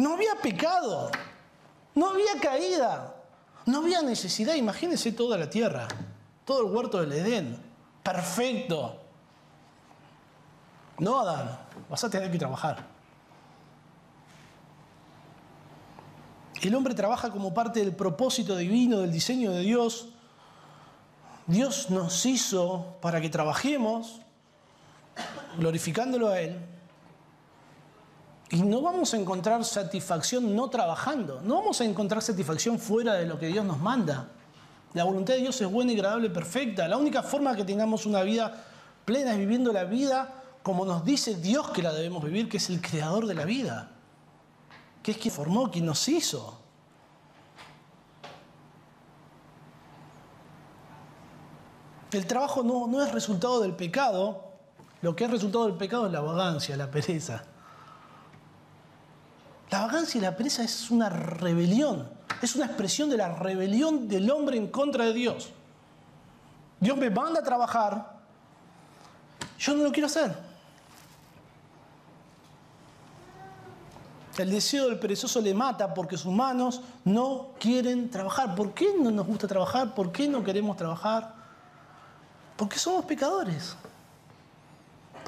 No 0.00 0.14
había 0.14 0.34
pecado, 0.36 1.10
no 1.94 2.08
había 2.08 2.40
caída, 2.40 3.16
no 3.66 3.80
había 3.80 4.00
necesidad. 4.00 4.54
Imagínense 4.54 5.12
toda 5.12 5.36
la 5.36 5.50
tierra, 5.50 5.86
todo 6.46 6.66
el 6.66 6.74
huerto 6.74 7.02
del 7.02 7.12
Edén, 7.12 7.62
perfecto. 8.02 8.98
No, 11.00 11.20
Adán, 11.20 11.58
vas 11.90 12.02
a 12.02 12.08
tener 12.08 12.32
que 12.32 12.38
trabajar. 12.38 12.82
El 16.62 16.74
hombre 16.74 16.94
trabaja 16.94 17.30
como 17.30 17.52
parte 17.52 17.80
del 17.80 17.94
propósito 17.94 18.56
divino, 18.56 19.00
del 19.00 19.12
diseño 19.12 19.50
de 19.50 19.60
Dios. 19.60 20.08
Dios 21.46 21.90
nos 21.90 22.24
hizo 22.24 22.96
para 23.02 23.20
que 23.20 23.28
trabajemos, 23.28 24.22
glorificándolo 25.58 26.30
a 26.30 26.40
Él. 26.40 26.58
Y 28.50 28.62
no 28.62 28.82
vamos 28.82 29.14
a 29.14 29.16
encontrar 29.16 29.64
satisfacción 29.64 30.56
no 30.56 30.68
trabajando, 30.68 31.40
no 31.42 31.56
vamos 31.56 31.80
a 31.80 31.84
encontrar 31.84 32.20
satisfacción 32.20 32.78
fuera 32.80 33.14
de 33.14 33.24
lo 33.24 33.38
que 33.38 33.46
Dios 33.46 33.64
nos 33.64 33.78
manda. 33.78 34.28
La 34.92 35.04
voluntad 35.04 35.34
de 35.34 35.40
Dios 35.40 35.60
es 35.60 35.70
buena 35.70 35.92
y 35.92 35.94
agradable 35.94 36.26
y 36.26 36.30
perfecta. 36.30 36.88
La 36.88 36.96
única 36.96 37.22
forma 37.22 37.54
que 37.54 37.64
tengamos 37.64 38.06
una 38.06 38.22
vida 38.22 38.64
plena 39.04 39.32
es 39.32 39.38
viviendo 39.38 39.72
la 39.72 39.84
vida 39.84 40.40
como 40.62 40.84
nos 40.84 41.04
dice 41.04 41.36
Dios 41.36 41.70
que 41.70 41.82
la 41.82 41.92
debemos 41.92 42.22
vivir, 42.22 42.48
que 42.48 42.58
es 42.58 42.68
el 42.68 42.80
creador 42.80 43.26
de 43.26 43.34
la 43.34 43.44
vida, 43.44 43.90
que 45.02 45.12
es 45.12 45.18
quien 45.18 45.32
formó, 45.32 45.70
quien 45.70 45.86
nos 45.86 46.06
hizo. 46.08 46.58
El 52.12 52.26
trabajo 52.26 52.62
no, 52.62 52.88
no 52.88 53.02
es 53.02 53.12
resultado 53.12 53.60
del 53.60 53.74
pecado, 53.74 54.50
lo 55.00 55.14
que 55.14 55.24
es 55.24 55.30
resultado 55.30 55.66
del 55.66 55.76
pecado 55.76 56.06
es 56.06 56.12
la 56.12 56.20
vagancia, 56.20 56.76
la 56.76 56.90
pereza. 56.90 57.44
La 59.70 59.82
vagancia 59.82 60.18
y 60.18 60.22
la 60.22 60.36
pereza 60.36 60.64
es 60.64 60.90
una 60.90 61.08
rebelión, 61.08 62.08
es 62.42 62.56
una 62.56 62.66
expresión 62.66 63.08
de 63.08 63.16
la 63.16 63.36
rebelión 63.36 64.08
del 64.08 64.28
hombre 64.30 64.56
en 64.56 64.66
contra 64.66 65.04
de 65.04 65.12
Dios. 65.12 65.50
Dios 66.80 66.96
me 66.96 67.08
manda 67.08 67.40
a 67.40 67.44
trabajar, 67.44 68.18
yo 69.58 69.74
no 69.74 69.84
lo 69.84 69.92
quiero 69.92 70.06
hacer. 70.06 70.34
El 74.38 74.50
deseo 74.50 74.88
del 74.88 74.98
perezoso 74.98 75.40
le 75.40 75.52
mata 75.52 75.92
porque 75.92 76.16
sus 76.16 76.32
manos 76.32 76.80
no 77.04 77.48
quieren 77.60 78.10
trabajar. 78.10 78.54
¿Por 78.54 78.72
qué 78.72 78.94
no 78.98 79.10
nos 79.10 79.26
gusta 79.26 79.46
trabajar? 79.46 79.94
¿Por 79.94 80.10
qué 80.10 80.26
no 80.26 80.42
queremos 80.42 80.76
trabajar? 80.76 81.34
Porque 82.56 82.78
somos 82.78 83.04
pecadores. 83.04 83.76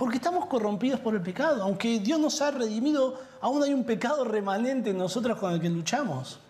Porque 0.03 0.17
estamos 0.17 0.47
corrompidos 0.47 0.99
por 0.99 1.15
el 1.15 1.23
pecado. 1.23 1.63
Aunque 1.63 2.01
Dios 2.01 2.19
nos 2.19 2.43
ha 2.43 2.51
redimido, 2.51 3.21
aún 3.41 3.63
hay 3.63 3.73
un 3.73 3.85
pecado 3.85 4.25
remanente 4.25 4.91
en 4.91 4.99
nosotros 4.99 5.39
con 5.39 5.53
el 5.53 5.61
que 5.61 5.69
luchamos. 5.71 6.41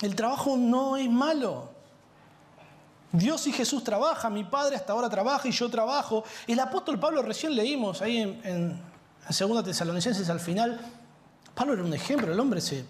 El 0.00 0.14
trabajo 0.14 0.56
no 0.56 0.96
es 0.96 1.10
malo. 1.10 1.68
Dios 3.10 3.44
y 3.48 3.52
Jesús 3.52 3.82
trabajan, 3.82 4.34
mi 4.34 4.44
Padre 4.44 4.76
hasta 4.76 4.92
ahora 4.92 5.10
trabaja 5.10 5.48
y 5.48 5.50
yo 5.50 5.68
trabajo. 5.68 6.22
El 6.46 6.60
apóstol 6.60 7.00
Pablo 7.00 7.22
recién 7.22 7.56
leímos 7.56 8.02
ahí 8.02 8.18
en 8.44 8.80
en 9.26 9.32
Segunda 9.32 9.64
Tesalonicenses 9.64 10.30
al 10.30 10.38
final, 10.38 10.80
Pablo 11.56 11.72
era 11.72 11.82
un 11.82 11.92
ejemplo, 11.92 12.32
el 12.32 12.38
hombre 12.38 12.60
se 12.60 12.84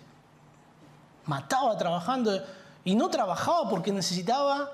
mataba 1.24 1.74
trabajando 1.78 2.38
y 2.84 2.94
no 2.94 3.08
trabajaba 3.08 3.66
porque 3.70 3.92
necesitaba 3.92 4.70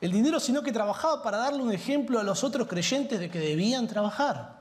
el 0.00 0.12
dinero, 0.12 0.40
sino 0.40 0.62
que 0.62 0.72
trabajaba 0.72 1.22
para 1.22 1.38
darle 1.38 1.62
un 1.62 1.72
ejemplo 1.72 2.18
a 2.18 2.22
los 2.22 2.42
otros 2.42 2.66
creyentes 2.66 3.20
de 3.20 3.30
que 3.30 3.38
debían 3.38 3.86
trabajar. 3.86 4.60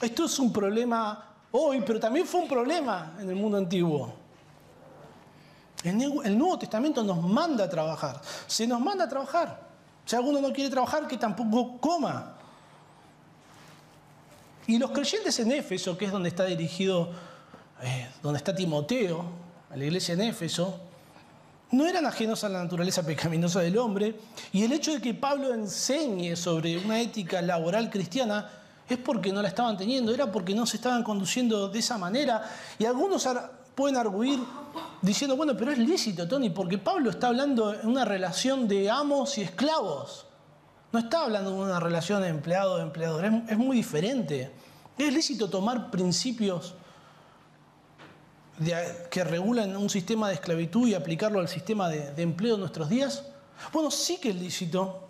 Esto 0.00 0.26
es 0.26 0.38
un 0.38 0.52
problema 0.52 1.34
hoy, 1.50 1.82
pero 1.84 1.98
también 1.98 2.26
fue 2.26 2.42
un 2.42 2.48
problema 2.48 3.14
en 3.18 3.28
el 3.28 3.34
mundo 3.34 3.58
antiguo. 3.58 4.14
El 5.82 6.36
Nuevo 6.36 6.58
Testamento 6.58 7.02
nos 7.02 7.22
manda 7.22 7.64
a 7.64 7.68
trabajar, 7.68 8.20
se 8.46 8.66
nos 8.66 8.80
manda 8.80 9.04
a 9.04 9.08
trabajar. 9.08 9.66
Si 10.04 10.14
alguno 10.14 10.40
no 10.40 10.52
quiere 10.52 10.70
trabajar, 10.70 11.06
que 11.06 11.16
tampoco 11.16 11.78
coma. 11.78 12.34
Y 14.66 14.78
los 14.78 14.90
creyentes 14.90 15.38
en 15.38 15.52
Éfeso, 15.52 15.96
que 15.96 16.06
es 16.06 16.12
donde 16.12 16.28
está 16.28 16.44
dirigido, 16.44 17.10
eh, 17.82 18.08
donde 18.22 18.38
está 18.38 18.54
Timoteo, 18.54 19.24
la 19.74 19.84
iglesia 19.84 20.14
en 20.14 20.22
Éfeso, 20.22 20.80
no 21.72 21.86
eran 21.86 22.06
ajenos 22.06 22.44
a 22.44 22.48
la 22.48 22.62
naturaleza 22.62 23.04
pecaminosa 23.04 23.60
del 23.60 23.78
hombre. 23.78 24.14
Y 24.52 24.64
el 24.64 24.72
hecho 24.72 24.92
de 24.92 25.00
que 25.00 25.14
Pablo 25.14 25.52
enseñe 25.52 26.36
sobre 26.36 26.78
una 26.78 27.00
ética 27.00 27.42
laboral 27.42 27.90
cristiana 27.90 28.48
es 28.88 28.98
porque 28.98 29.32
no 29.32 29.42
la 29.42 29.48
estaban 29.48 29.76
teniendo, 29.76 30.14
era 30.14 30.30
porque 30.30 30.54
no 30.54 30.64
se 30.64 30.76
estaban 30.76 31.02
conduciendo 31.02 31.68
de 31.68 31.78
esa 31.78 31.98
manera. 31.98 32.42
Y 32.78 32.84
algunos 32.84 33.26
pueden 33.74 33.96
arguir 33.96 34.40
diciendo, 35.02 35.36
bueno, 35.36 35.56
pero 35.56 35.72
es 35.72 35.78
lícito, 35.78 36.26
Tony, 36.26 36.50
porque 36.50 36.78
Pablo 36.78 37.10
está 37.10 37.28
hablando 37.28 37.74
en 37.74 37.86
una 37.86 38.04
relación 38.04 38.68
de 38.68 38.90
amos 38.90 39.36
y 39.38 39.42
esclavos. 39.42 40.26
No 40.92 41.00
está 41.00 41.24
hablando 41.24 41.50
de 41.50 41.56
una 41.56 41.80
relación 41.80 42.22
de 42.22 42.28
empleado-empleador, 42.28 43.24
es, 43.48 43.58
muy 43.58 43.76
diferente. 43.76 44.52
¿Es 44.96 45.12
lícito 45.12 45.50
tomar 45.50 45.90
principios 45.90 46.74
que 49.10 49.24
regulan 49.24 49.76
un 49.76 49.90
sistema 49.90 50.28
de 50.28 50.34
esclavitud 50.34 50.88
y 50.88 50.94
aplicarlo 50.94 51.40
al 51.40 51.48
sistema 51.48 51.88
de, 51.88 52.22
empleo 52.22 52.54
de 52.54 52.60
nuestros 52.60 52.88
días? 52.88 53.24
Bueno, 53.72 53.90
sí 53.90 54.18
que 54.18 54.30
es 54.30 54.36
lícito. 54.36 55.02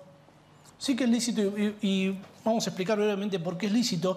Sí 0.79 0.95
que 0.95 1.05
es 1.05 1.11
lícito 1.11 1.41
y, 1.41 1.77
y 1.81 2.19
vamos 2.45 2.67
a 2.67 2.71
explicar 2.71 2.99
brevemente 2.99 3.39
por 3.39 3.57
qué 3.57 3.67
es 3.67 3.73
lícito. 3.73 4.17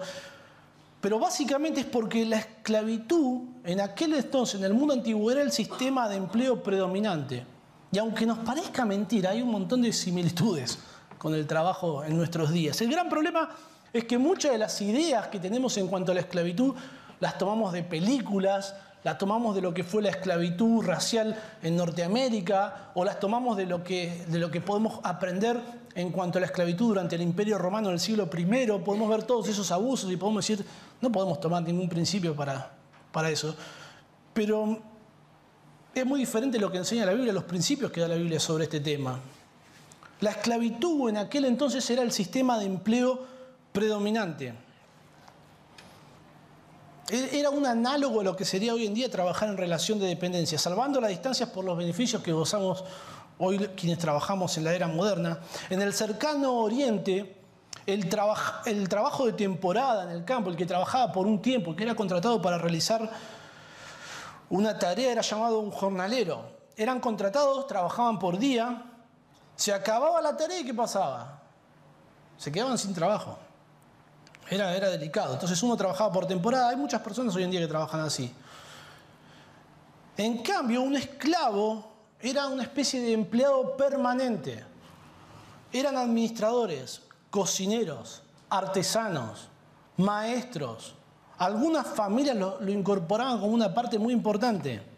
Pero 1.00 1.18
básicamente 1.18 1.80
es 1.80 1.86
porque 1.86 2.26
la 2.26 2.38
esclavitud 2.38 3.40
en 3.64 3.80
aquel 3.80 4.14
entonces, 4.14 4.60
en 4.60 4.66
el 4.66 4.74
mundo 4.74 4.92
antiguo, 4.92 5.30
era 5.30 5.40
el 5.40 5.50
sistema 5.50 6.08
de 6.08 6.16
empleo 6.16 6.62
predominante. 6.62 7.44
Y 7.92 7.98
aunque 7.98 8.26
nos 8.26 8.38
parezca 8.38 8.84
mentira, 8.84 9.30
hay 9.30 9.42
un 9.42 9.50
montón 9.50 9.82
de 9.82 9.92
similitudes 9.92 10.78
con 11.18 11.34
el 11.34 11.46
trabajo 11.46 12.04
en 12.04 12.16
nuestros 12.16 12.52
días. 12.52 12.80
El 12.80 12.90
gran 12.90 13.08
problema 13.08 13.50
es 13.92 14.04
que 14.04 14.18
muchas 14.18 14.52
de 14.52 14.58
las 14.58 14.80
ideas 14.80 15.28
que 15.28 15.40
tenemos 15.40 15.76
en 15.76 15.88
cuanto 15.88 16.12
a 16.12 16.14
la 16.14 16.20
esclavitud 16.20 16.74
las 17.18 17.36
tomamos 17.36 17.72
de 17.72 17.82
películas, 17.82 18.74
las 19.02 19.18
tomamos 19.18 19.54
de 19.54 19.62
lo 19.62 19.72
que 19.72 19.84
fue 19.84 20.02
la 20.02 20.10
esclavitud 20.10 20.84
racial 20.84 21.36
en 21.62 21.76
Norteamérica 21.76 22.90
o 22.94 23.04
las 23.04 23.18
tomamos 23.18 23.56
de 23.56 23.66
lo 23.66 23.82
que, 23.82 24.24
de 24.28 24.38
lo 24.38 24.50
que 24.50 24.60
podemos 24.60 25.00
aprender 25.02 25.58
en 25.94 26.10
cuanto 26.10 26.38
a 26.38 26.40
la 26.40 26.46
esclavitud 26.46 26.88
durante 26.88 27.16
el 27.16 27.22
Imperio 27.22 27.58
Romano 27.58 27.88
del 27.88 27.98
siglo 28.00 28.28
I. 28.36 28.66
Podemos 28.84 29.08
ver 29.08 29.22
todos 29.22 29.48
esos 29.48 29.70
abusos 29.72 30.10
y 30.12 30.16
podemos 30.16 30.46
decir, 30.46 30.64
no 31.00 31.10
podemos 31.10 31.40
tomar 31.40 31.62
ningún 31.62 31.88
principio 31.88 32.36
para, 32.36 32.72
para 33.10 33.30
eso. 33.30 33.54
Pero 34.34 34.78
es 35.94 36.06
muy 36.06 36.20
diferente 36.20 36.58
lo 36.58 36.70
que 36.70 36.78
enseña 36.78 37.06
la 37.06 37.12
Biblia, 37.12 37.32
los 37.32 37.44
principios 37.44 37.90
que 37.90 38.00
da 38.00 38.08
la 38.08 38.16
Biblia 38.16 38.38
sobre 38.38 38.64
este 38.64 38.80
tema. 38.80 39.18
La 40.20 40.30
esclavitud 40.30 41.08
en 41.08 41.16
aquel 41.16 41.46
entonces 41.46 41.88
era 41.90 42.02
el 42.02 42.12
sistema 42.12 42.58
de 42.58 42.66
empleo 42.66 43.24
predominante. 43.72 44.52
Era 47.10 47.50
un 47.50 47.66
análogo 47.66 48.20
a 48.20 48.24
lo 48.24 48.36
que 48.36 48.44
sería 48.44 48.72
hoy 48.72 48.86
en 48.86 48.94
día 48.94 49.10
trabajar 49.10 49.48
en 49.48 49.56
relación 49.56 49.98
de 49.98 50.06
dependencia, 50.06 50.58
salvando 50.58 51.00
las 51.00 51.10
distancias 51.10 51.48
por 51.48 51.64
los 51.64 51.76
beneficios 51.76 52.22
que 52.22 52.30
gozamos 52.32 52.84
hoy 53.38 53.58
quienes 53.76 53.98
trabajamos 53.98 54.56
en 54.58 54.64
la 54.64 54.74
era 54.74 54.86
moderna. 54.86 55.40
En 55.70 55.82
el 55.82 55.92
cercano 55.92 56.58
oriente, 56.58 57.36
el, 57.86 58.08
el 58.66 58.88
trabajo 58.88 59.26
de 59.26 59.32
temporada 59.32 60.04
en 60.04 60.10
el 60.10 60.24
campo, 60.24 60.50
el 60.50 60.56
que 60.56 60.66
trabajaba 60.66 61.10
por 61.10 61.26
un 61.26 61.42
tiempo, 61.42 61.70
el 61.70 61.76
que 61.76 61.82
era 61.82 61.96
contratado 61.96 62.40
para 62.40 62.58
realizar 62.58 63.10
una 64.48 64.78
tarea, 64.78 65.10
era 65.10 65.22
llamado 65.22 65.58
un 65.58 65.72
jornalero. 65.72 66.60
Eran 66.76 67.00
contratados, 67.00 67.66
trabajaban 67.66 68.20
por 68.20 68.38
día, 68.38 68.84
se 69.56 69.72
acababa 69.72 70.22
la 70.22 70.36
tarea 70.36 70.60
y 70.60 70.64
¿qué 70.64 70.74
pasaba? 70.74 71.42
Se 72.36 72.52
quedaban 72.52 72.78
sin 72.78 72.94
trabajo. 72.94 73.36
Era, 74.50 74.76
era 74.76 74.90
delicado. 74.90 75.34
Entonces 75.34 75.62
uno 75.62 75.76
trabajaba 75.76 76.12
por 76.12 76.26
temporada. 76.26 76.70
Hay 76.70 76.76
muchas 76.76 77.00
personas 77.00 77.34
hoy 77.36 77.44
en 77.44 77.50
día 77.50 77.60
que 77.60 77.68
trabajan 77.68 78.00
así. 78.00 78.32
En 80.16 80.42
cambio, 80.42 80.82
un 80.82 80.96
esclavo 80.96 81.86
era 82.20 82.48
una 82.48 82.64
especie 82.64 83.00
de 83.00 83.12
empleado 83.12 83.76
permanente. 83.76 84.64
Eran 85.72 85.96
administradores, 85.96 87.00
cocineros, 87.30 88.22
artesanos, 88.50 89.48
maestros. 89.96 90.94
Algunas 91.38 91.86
familias 91.86 92.36
lo 92.36 92.70
incorporaban 92.70 93.38
como 93.40 93.54
una 93.54 93.72
parte 93.72 93.98
muy 93.98 94.12
importante 94.12 94.90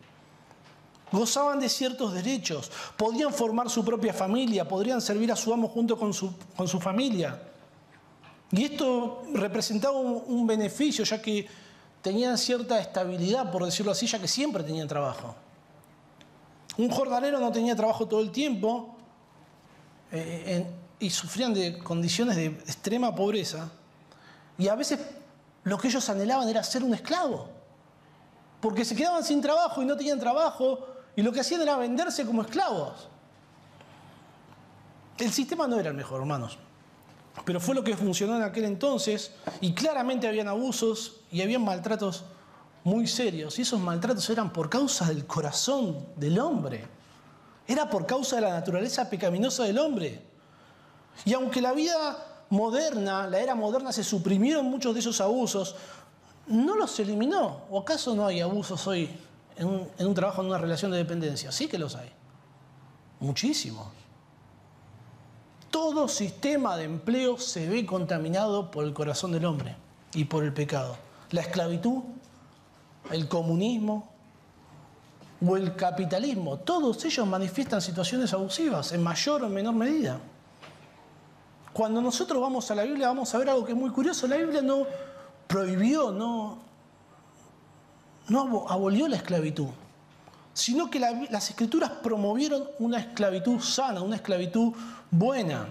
gozaban 1.12 1.60
de 1.60 1.68
ciertos 1.68 2.14
derechos, 2.14 2.70
podían 2.96 3.32
formar 3.32 3.68
su 3.68 3.84
propia 3.84 4.14
familia, 4.14 4.66
podrían 4.66 5.00
servir 5.00 5.30
a 5.30 5.36
su 5.36 5.52
amo 5.52 5.68
junto 5.68 5.96
con 5.96 6.12
su, 6.14 6.32
con 6.56 6.66
su 6.66 6.80
familia. 6.80 7.51
Y 8.52 8.64
esto 8.64 9.22
representaba 9.32 9.98
un, 9.98 10.46
beneficio, 10.46 11.04
ya 11.04 11.20
que 11.22 11.48
tenían 12.02 12.36
cierta 12.36 12.78
estabilidad, 12.78 13.50
por 13.50 13.64
decirlo 13.64 13.92
así, 13.92 14.06
ya 14.06 14.18
que 14.18 14.28
siempre 14.28 14.62
tenían 14.62 14.86
trabajo. 14.86 15.34
Un 16.76 16.90
jornalero 16.90 17.40
no 17.40 17.50
tenía 17.50 17.74
trabajo 17.74 18.06
todo 18.06 18.20
el 18.20 18.30
tiempo 18.30 18.94
eh, 20.10 20.66
y 20.98 21.08
sufrían 21.08 21.54
de 21.54 21.78
condiciones 21.78 22.36
de 22.36 22.46
extrema 22.46 23.14
pobreza. 23.14 23.70
Y 24.58 24.68
a 24.68 24.74
veces 24.74 25.00
lo 25.64 25.78
que 25.78 25.88
ellos 25.88 26.06
anhelaban 26.10 26.46
era 26.48 26.62
ser 26.62 26.84
un 26.84 26.94
esclavo. 26.94 27.48
porque 28.60 28.84
se 28.84 28.94
quedaban 28.94 29.24
sin 29.24 29.40
trabajo 29.40 29.82
y 29.82 29.84
no 29.84 29.96
tenían 29.96 30.20
trabajo 30.20 30.86
y 31.16 31.22
lo 31.22 31.32
que 31.32 31.40
hacían 31.40 31.62
era 31.62 31.76
venderse 31.76 32.24
como 32.24 32.42
esclavos. 32.42 33.08
El 35.18 35.32
sistema 35.32 35.66
no 35.66 35.80
era 35.80 35.88
el 35.90 35.96
mejor, 35.96 36.20
hermanos, 36.20 36.58
pero 37.44 37.60
fue 37.60 37.74
lo 37.74 37.82
que 37.82 37.96
funcionó 37.96 38.36
en 38.36 38.42
aquel 38.42 38.64
entonces 38.64 39.32
y 39.60 39.72
claramente 39.72 40.28
habían 40.28 40.48
abusos 40.48 41.20
y 41.30 41.42
habían 41.42 41.64
maltratos 41.64 42.24
muy 42.84 43.06
serios 43.06 43.58
y 43.58 43.62
esos 43.62 43.80
maltratos 43.80 44.28
eran 44.30 44.52
por 44.52 44.68
causa 44.68 45.06
del 45.08 45.26
corazón 45.26 46.06
del 46.16 46.38
hombre, 46.38 46.84
era 47.66 47.88
por 47.88 48.06
causa 48.06 48.36
de 48.36 48.42
la 48.42 48.50
naturaleza 48.50 49.08
pecaminosa 49.08 49.64
del 49.64 49.78
hombre. 49.78 50.22
Y 51.24 51.34
aunque 51.34 51.60
la 51.60 51.72
vida 51.72 52.44
moderna, 52.50 53.26
la 53.26 53.40
era 53.40 53.54
moderna, 53.54 53.92
se 53.92 54.04
suprimieron 54.04 54.66
muchos 54.66 54.94
de 54.94 55.00
esos 55.00 55.20
abusos, 55.20 55.76
no 56.46 56.76
los 56.76 56.98
eliminó. 57.00 57.62
¿O 57.70 57.80
acaso 57.80 58.14
no 58.14 58.26
hay 58.26 58.40
abusos 58.40 58.86
hoy 58.86 59.08
en 59.56 59.66
un, 60.06 60.14
trabajo, 60.14 60.42
en 60.42 60.48
una 60.48 60.58
relación 60.58 60.90
de 60.90 60.98
dependencia? 60.98 61.52
Sí 61.52 61.68
que 61.68 61.78
los 61.78 61.94
hay. 61.94 62.10
Muchísimos. 63.20 63.86
Todo 65.72 66.06
sistema 66.06 66.76
de 66.76 66.84
empleo 66.84 67.38
se 67.38 67.66
ve 67.66 67.86
contaminado 67.86 68.70
por 68.70 68.84
el 68.84 68.92
corazón 68.92 69.32
del 69.32 69.46
hombre 69.46 69.74
y 70.12 70.26
por 70.26 70.44
el 70.44 70.52
pecado. 70.52 70.98
La 71.30 71.40
esclavitud, 71.40 72.02
el 73.10 73.26
comunismo 73.26 74.12
o 75.44 75.56
el 75.56 75.74
capitalismo, 75.74 76.58
todos 76.58 77.02
ellos 77.06 77.26
manifiestan 77.26 77.80
situaciones 77.80 78.34
abusivas 78.34 78.92
en 78.92 79.02
mayor 79.02 79.44
o 79.44 79.48
menor 79.48 79.74
medida. 79.74 80.20
Cuando 81.72 82.02
nosotros 82.02 82.38
vamos 82.42 82.70
a 82.70 82.74
la 82.74 82.82
Biblia 82.82 83.08
vamos 83.08 83.34
a 83.34 83.38
ver 83.38 83.48
algo 83.48 83.64
que 83.64 83.72
es 83.72 83.78
muy 83.78 83.88
curioso. 83.88 84.26
La 84.26 84.36
Biblia 84.36 84.60
no, 84.60 84.86
prohibió, 85.46 86.12
no, 86.12 86.58
abolió 88.68 89.08
la 89.08 89.16
esclavitud, 89.16 89.68
sino 90.54 90.90
que 90.90 90.98
las 90.98 91.50
escrituras 91.50 91.90
promovieron 92.02 92.68
una 92.78 92.98
esclavitud 92.98 93.60
sana, 93.60 94.02
una 94.02 94.16
esclavitud 94.16 94.72
buena. 95.10 95.68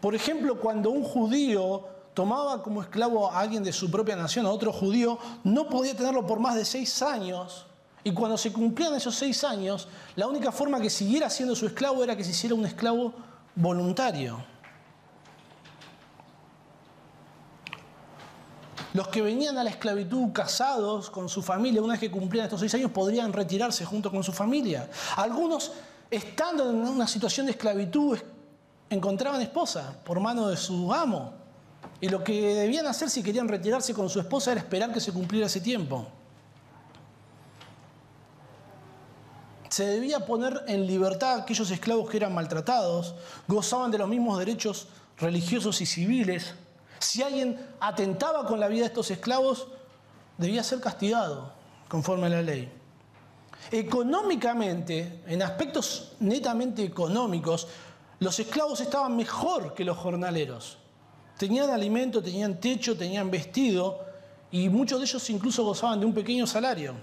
Por 0.00 0.14
ejemplo, 0.14 0.58
cuando 0.58 0.90
un 0.90 1.02
judío 1.02 1.84
tomaba 2.14 2.62
como 2.62 2.82
esclavo 2.82 3.30
a 3.30 3.40
alguien 3.40 3.62
de 3.62 3.72
su 3.72 3.90
propia 3.90 4.16
nación, 4.16 4.46
a 4.46 4.50
otro 4.50 4.72
judío, 4.72 5.18
no 5.44 5.68
podía 5.68 5.96
tenerlo 5.96 6.26
por 6.26 6.40
más 6.40 6.54
de 6.54 6.64
seis 6.64 7.02
años. 7.02 7.66
Y 8.02 8.12
cuando 8.12 8.38
se 8.38 8.52
cumplían 8.52 8.94
esos 8.94 9.14
seis 9.14 9.44
años, 9.44 9.88
la 10.16 10.26
única 10.26 10.52
forma 10.52 10.80
que 10.80 10.88
siguiera 10.88 11.28
siendo 11.28 11.54
su 11.54 11.66
esclavo 11.66 12.02
era 12.02 12.16
que 12.16 12.24
se 12.24 12.30
hiciera 12.30 12.54
un 12.54 12.64
esclavo 12.64 13.12
voluntario. 13.54 14.49
Los 18.92 19.08
que 19.08 19.22
venían 19.22 19.56
a 19.56 19.64
la 19.64 19.70
esclavitud 19.70 20.32
casados 20.32 21.10
con 21.10 21.28
su 21.28 21.42
familia, 21.42 21.80
una 21.80 21.92
vez 21.92 22.00
que 22.00 22.10
cumplían 22.10 22.46
estos 22.46 22.60
seis 22.60 22.74
años, 22.74 22.90
podrían 22.90 23.32
retirarse 23.32 23.84
junto 23.84 24.10
con 24.10 24.24
su 24.24 24.32
familia. 24.32 24.88
Algunos, 25.16 25.72
estando 26.10 26.68
en 26.68 26.76
una 26.76 27.06
situación 27.06 27.46
de 27.46 27.52
esclavitud, 27.52 28.18
encontraban 28.88 29.40
esposa 29.40 29.96
por 30.04 30.18
mano 30.18 30.48
de 30.48 30.56
su 30.56 30.92
amo. 30.92 31.34
Y 32.00 32.08
lo 32.08 32.24
que 32.24 32.54
debían 32.54 32.86
hacer 32.86 33.08
si 33.08 33.22
querían 33.22 33.46
retirarse 33.46 33.94
con 33.94 34.08
su 34.08 34.18
esposa 34.18 34.52
era 34.52 34.60
esperar 34.60 34.92
que 34.92 35.00
se 35.00 35.12
cumpliera 35.12 35.46
ese 35.46 35.60
tiempo. 35.60 36.06
Se 39.68 39.84
debía 39.86 40.26
poner 40.26 40.64
en 40.66 40.84
libertad 40.84 41.34
a 41.34 41.42
aquellos 41.42 41.70
esclavos 41.70 42.10
que 42.10 42.16
eran 42.16 42.34
maltratados, 42.34 43.14
gozaban 43.46 43.92
de 43.92 43.98
los 43.98 44.08
mismos 44.08 44.36
derechos 44.36 44.88
religiosos 45.16 45.80
y 45.80 45.86
civiles, 45.86 46.54
si 47.00 47.22
alguien 47.22 47.58
atentaba 47.80 48.46
con 48.46 48.60
la 48.60 48.68
vida 48.68 48.80
de 48.80 48.86
estos 48.86 49.10
esclavos, 49.10 49.68
debía 50.38 50.62
ser 50.62 50.80
castigado 50.80 51.52
conforme 51.88 52.26
a 52.26 52.30
la 52.30 52.42
ley. 52.42 52.70
Económicamente, 53.70 55.22
en 55.26 55.42
aspectos 55.42 56.12
netamente 56.20 56.82
económicos, 56.82 57.68
los 58.20 58.38
esclavos 58.38 58.80
estaban 58.80 59.16
mejor 59.16 59.74
que 59.74 59.84
los 59.84 59.96
jornaleros. 59.96 60.78
Tenían 61.38 61.70
alimento, 61.70 62.22
tenían 62.22 62.60
techo, 62.60 62.96
tenían 62.96 63.30
vestido 63.30 64.04
y 64.50 64.68
muchos 64.68 64.98
de 64.98 65.06
ellos 65.06 65.30
incluso 65.30 65.64
gozaban 65.64 66.00
de 66.00 66.06
un 66.06 66.12
pequeño 66.14 66.46
salario. 66.46 66.94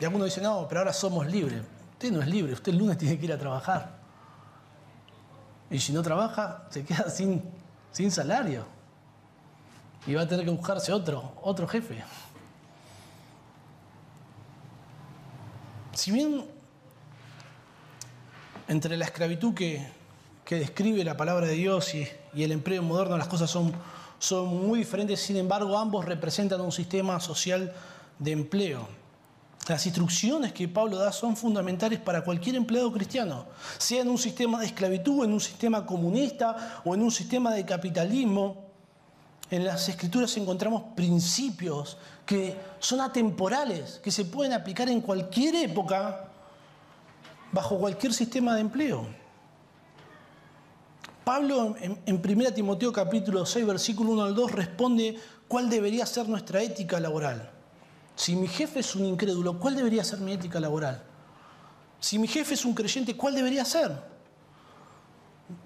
Y 0.00 0.04
algunos 0.04 0.26
dicen, 0.26 0.44
no, 0.44 0.66
pero 0.68 0.80
ahora 0.80 0.92
somos 0.92 1.26
libres. 1.26 1.62
Usted 1.92 2.10
no 2.10 2.22
es 2.22 2.28
libre, 2.28 2.52
usted 2.54 2.72
el 2.72 2.78
lunes 2.78 2.98
tiene 2.98 3.18
que 3.18 3.26
ir 3.26 3.32
a 3.32 3.38
trabajar. 3.38 4.03
Y 5.74 5.80
si 5.80 5.92
no 5.92 6.04
trabaja, 6.04 6.68
se 6.70 6.84
queda 6.84 7.10
sin, 7.10 7.42
sin 7.90 8.12
salario. 8.12 8.64
Y 10.06 10.14
va 10.14 10.22
a 10.22 10.28
tener 10.28 10.44
que 10.44 10.52
buscarse 10.52 10.92
otro, 10.92 11.32
otro 11.42 11.66
jefe. 11.66 12.00
Si 15.94 16.12
bien 16.12 16.44
entre 18.68 18.96
la 18.96 19.06
esclavitud 19.06 19.52
que, 19.52 19.84
describe 20.48 21.02
la 21.02 21.16
palabra 21.16 21.48
de 21.48 21.54
Dios 21.54 21.92
y, 21.96 22.06
y, 22.34 22.44
el 22.44 22.52
empleo 22.52 22.80
moderno 22.80 23.18
las 23.18 23.26
cosas 23.26 23.50
son, 23.50 23.72
son 24.20 24.46
muy 24.68 24.78
diferentes, 24.78 25.18
sin 25.18 25.36
embargo 25.38 25.76
ambos 25.76 26.04
representan 26.04 26.60
un 26.60 26.70
sistema 26.70 27.18
social 27.18 27.72
de 28.20 28.30
empleo. 28.30 28.86
Las 29.68 29.86
instrucciones 29.86 30.52
que 30.52 30.68
Pablo 30.68 30.98
da 30.98 31.10
son 31.10 31.36
fundamentales 31.36 31.98
para 31.98 32.22
cualquier 32.22 32.56
empleado 32.56 32.92
cristiano, 32.92 33.46
sea 33.78 34.02
en 34.02 34.10
un 34.10 34.18
sistema 34.18 34.60
de 34.60 34.66
esclavitud, 34.66 35.24
en 35.24 35.32
un 35.32 35.40
sistema 35.40 35.86
comunista 35.86 36.82
o 36.84 36.94
en 36.94 37.02
un 37.02 37.10
sistema 37.10 37.54
de 37.54 37.64
capitalismo. 37.64 38.64
En 39.50 39.64
las 39.64 39.88
escrituras 39.88 40.36
encontramos 40.36 40.82
principios 40.94 41.96
que 42.26 42.56
son 42.78 43.00
atemporales, 43.00 44.00
que 44.02 44.10
se 44.10 44.26
pueden 44.26 44.52
aplicar 44.52 44.88
en 44.90 45.00
cualquier 45.00 45.54
época, 45.54 46.28
bajo 47.50 47.78
cualquier 47.78 48.12
sistema 48.12 48.54
de 48.54 48.60
empleo. 48.60 49.06
Pablo 51.24 51.74
en, 51.80 51.98
1 52.06 52.52
Timoteo 52.52 52.92
capítulo 52.92 53.46
6, 53.46 53.66
versículo 53.66 54.10
1 54.10 54.24
al 54.24 54.34
2 54.34 54.52
responde 54.52 55.16
cuál 55.48 55.70
debería 55.70 56.04
ser 56.04 56.28
nuestra 56.28 56.62
ética 56.62 57.00
laboral. 57.00 57.53
Si 58.16 58.36
mi 58.36 58.46
jefe 58.46 58.80
es 58.80 58.94
un 58.94 59.04
incrédulo, 59.04 59.58
¿cuál 59.58 59.74
debería 59.74 60.04
ser 60.04 60.20
mi 60.20 60.32
ética 60.32 60.60
laboral? 60.60 61.02
Si 61.98 62.18
mi 62.18 62.28
jefe 62.28 62.54
es 62.54 62.64
un 62.64 62.74
creyente, 62.74 63.16
¿cuál 63.16 63.34
debería 63.34 63.64
ser? 63.64 63.92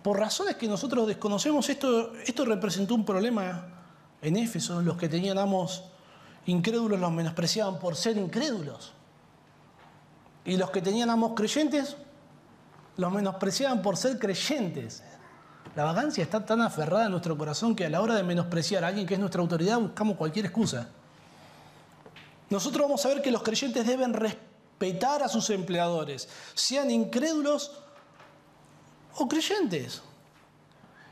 Por 0.03 0.19
razones 0.19 0.57
que 0.57 0.67
nosotros 0.67 1.07
desconocemos, 1.07 1.69
esto, 1.69 2.15
esto 2.15 2.45
representó 2.45 2.95
un 2.95 3.05
problema 3.05 3.67
en 4.23 4.37
Éfeso. 4.37 4.81
Los 4.81 4.97
que 4.97 5.09
tenían 5.09 5.39
amos 5.39 5.85
incrédulos 6.47 6.99
los 6.99 7.13
menospreciaban 7.13 7.79
por 7.79 7.97
ser 7.97 8.17
incrédulos. 8.17 8.93
Y 10.45 10.57
los 10.57 10.71
que 10.71 10.81
tenían 10.81 11.11
amos 11.11 11.33
creyentes 11.35 11.97
los 12.97 13.13
menospreciaban 13.13 13.83
por 13.83 13.97
ser 13.97 14.19
creyentes. 14.19 15.03
La 15.77 15.85
vagancia 15.85 16.25
está 16.25 16.45
tan 16.45 16.63
aferrada 16.63 17.05
en 17.05 17.11
nuestro 17.11 17.37
corazón 17.37 17.77
que 17.77 17.85
a 17.85 17.91
la 17.91 18.01
hora 18.01 18.15
de 18.15 18.23
menospreciar 18.23 18.83
a 18.85 18.89
alguien 18.89 19.07
que 19.07 19.15
es 19.15 19.21
nuestra 19.21 19.43
autoridad 19.43 19.79
buscamos 19.79 20.17
cualquier 20.17 20.47
excusa 20.47 20.89
nosotros 22.51 22.87
vamos 22.87 23.05
a 23.05 23.09
ver 23.09 23.23
que 23.23 23.31
los 23.31 23.43
creyentes 23.43 23.87
deben 23.87 24.13
respetar 24.15 25.23
a 25.23 25.29
sus 25.29 25.51
empleadores, 25.51 26.29
sean 26.55 26.91
incrédulos 26.91 27.73
o 29.17 29.29
creyentes. 29.29 30.03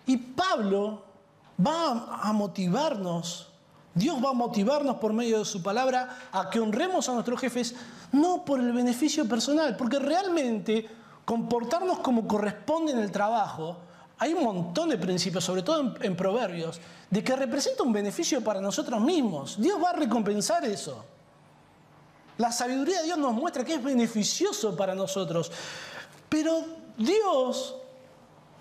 Y 0.07 0.16
Pablo 0.16 1.05
va 1.64 2.20
a 2.22 2.33
motivarnos, 2.33 3.49
Dios 3.94 4.22
va 4.25 4.31
a 4.31 4.35
motivarnos 4.35 4.96
por 4.96 5.12
medio 5.12 5.40
de 5.40 5.44
su 5.44 5.62
palabra 5.62 6.29
a 6.33 6.49
que 6.49 6.61
honremos 6.61 7.09
a 7.09 7.12
nuestros 7.12 7.40
jefes, 7.40 7.75
no 8.12 8.44
por 8.44 8.61
el 8.61 8.72
beneficio 8.72 9.29
personal, 9.29 9.77
porque 9.77 9.99
realmente 9.99 10.88
comportarnos 11.25 11.99
como 11.99 12.27
corresponde 12.27 12.92
en 12.92 12.99
el 12.99 13.11
trabajo, 13.11 13.79
hay 14.18 14.33
un 14.33 14.44
montón 14.44 14.88
de 14.88 14.96
principios, 14.96 15.44
sobre 15.44 15.62
todo 15.62 15.94
en, 16.01 16.16
Proverbios, 16.16 16.81
de 17.11 17.22
que 17.22 17.37
representa 17.37 17.83
un 17.83 17.92
beneficio 17.92 18.42
para 18.42 18.61
nosotros 18.61 19.01
mismos. 19.01 19.61
Dios 19.61 19.83
va 19.83 19.90
a 19.90 19.92
recompensar 19.94 20.64
eso. 20.64 21.05
La 22.38 22.53
sabiduría 22.53 22.99
de 22.99 23.05
Dios 23.05 23.18
nos 23.18 23.33
muestra 23.35 23.64
que 23.64 23.75
es 23.75 23.83
beneficioso 23.83 24.77
para 24.77 24.94
nosotros. 24.94 25.51
Pero 26.29 26.64
Dios 26.99 27.77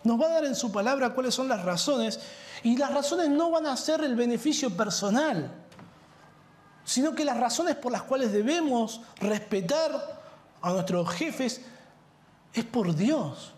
nos 0.03 0.21
va 0.21 0.27
a 0.27 0.33
dar 0.33 0.45
en 0.45 0.55
su 0.55 0.71
palabra 0.71 1.13
cuáles 1.13 1.33
son 1.33 1.49
las 1.49 1.63
razones. 1.63 2.19
Y 2.63 2.77
las 2.77 2.93
razones 2.93 3.29
no 3.29 3.51
van 3.51 3.65
a 3.65 3.75
ser 3.75 4.01
el 4.03 4.15
beneficio 4.15 4.75
personal, 4.75 5.51
sino 6.83 7.13
que 7.13 7.25
las 7.25 7.37
razones 7.37 7.75
por 7.75 7.91
las 7.91 8.03
cuales 8.03 8.31
debemos 8.31 9.01
respetar 9.17 10.21
a 10.61 10.71
nuestros 10.71 11.09
jefes 11.09 11.61
es 12.53 12.63
por 12.63 12.95
Dios. 12.95 13.51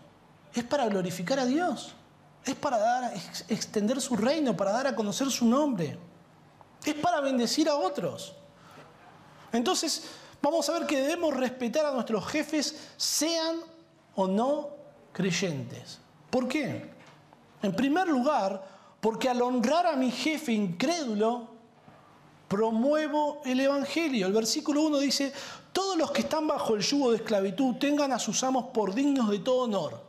Es 0.52 0.64
para 0.64 0.86
glorificar 0.86 1.38
a 1.38 1.46
Dios. 1.46 1.94
Es 2.44 2.54
para 2.54 2.78
dar, 2.78 3.14
extender 3.48 4.00
su 4.00 4.16
reino, 4.16 4.56
para 4.56 4.72
dar 4.72 4.86
a 4.88 4.96
conocer 4.96 5.30
su 5.30 5.46
nombre. 5.46 5.98
Es 6.84 6.94
para 6.94 7.20
bendecir 7.20 7.68
a 7.68 7.76
otros. 7.76 8.34
Entonces, 9.52 10.04
vamos 10.42 10.68
a 10.68 10.78
ver 10.78 10.86
que 10.86 11.00
debemos 11.00 11.34
respetar 11.34 11.86
a 11.86 11.92
nuestros 11.92 12.26
jefes, 12.26 12.90
sean 12.96 13.56
o 14.14 14.26
no 14.26 14.70
creyentes. 15.12 15.98
¿Por 16.30 16.48
qué? 16.48 16.90
En 17.62 17.74
primer 17.74 18.08
lugar, 18.08 18.62
porque 19.00 19.28
al 19.28 19.42
honrar 19.42 19.86
a 19.86 19.96
mi 19.96 20.10
jefe 20.10 20.52
incrédulo, 20.52 21.48
promuevo 22.48 23.42
el 23.44 23.60
Evangelio. 23.60 24.26
El 24.26 24.32
versículo 24.32 24.82
1 24.82 24.98
dice, 24.98 25.32
todos 25.72 25.96
los 25.96 26.10
que 26.10 26.22
están 26.22 26.46
bajo 26.46 26.74
el 26.74 26.82
yugo 26.82 27.10
de 27.10 27.18
esclavitud 27.18 27.76
tengan 27.76 28.12
a 28.12 28.18
sus 28.18 28.42
amos 28.42 28.66
por 28.72 28.94
dignos 28.94 29.30
de 29.30 29.38
todo 29.38 29.64
honor, 29.64 30.02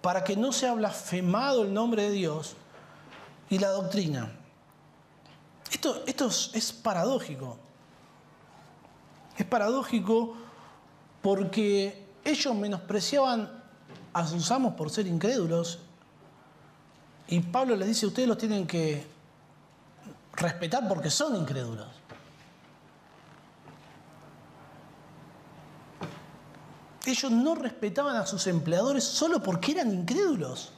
para 0.00 0.22
que 0.22 0.36
no 0.36 0.52
sea 0.52 0.74
blasfemado 0.74 1.62
el 1.62 1.72
nombre 1.72 2.04
de 2.04 2.10
Dios 2.10 2.56
y 3.48 3.58
la 3.58 3.68
doctrina. 3.68 4.32
Esto, 5.70 6.02
esto 6.06 6.26
es 6.26 6.72
paradójico. 6.72 7.58
Es 9.36 9.46
paradójico 9.46 10.36
porque 11.22 12.06
ellos 12.24 12.54
menospreciaban 12.54 13.50
a 14.12 14.26
sus 14.26 14.50
amos 14.50 14.74
por 14.74 14.90
ser 14.90 15.06
incrédulos 15.06 15.78
y 17.28 17.40
Pablo 17.40 17.76
les 17.76 17.88
dice, 17.88 18.06
ustedes 18.06 18.28
los 18.28 18.36
tienen 18.36 18.66
que 18.66 19.06
respetar 20.34 20.86
porque 20.86 21.10
son 21.10 21.34
incrédulos. 21.36 21.86
Ellos 27.06 27.32
no 27.32 27.54
respetaban 27.54 28.16
a 28.16 28.26
sus 28.26 28.46
empleadores 28.46 29.02
solo 29.02 29.42
porque 29.42 29.72
eran 29.72 29.92
incrédulos. 29.92 30.72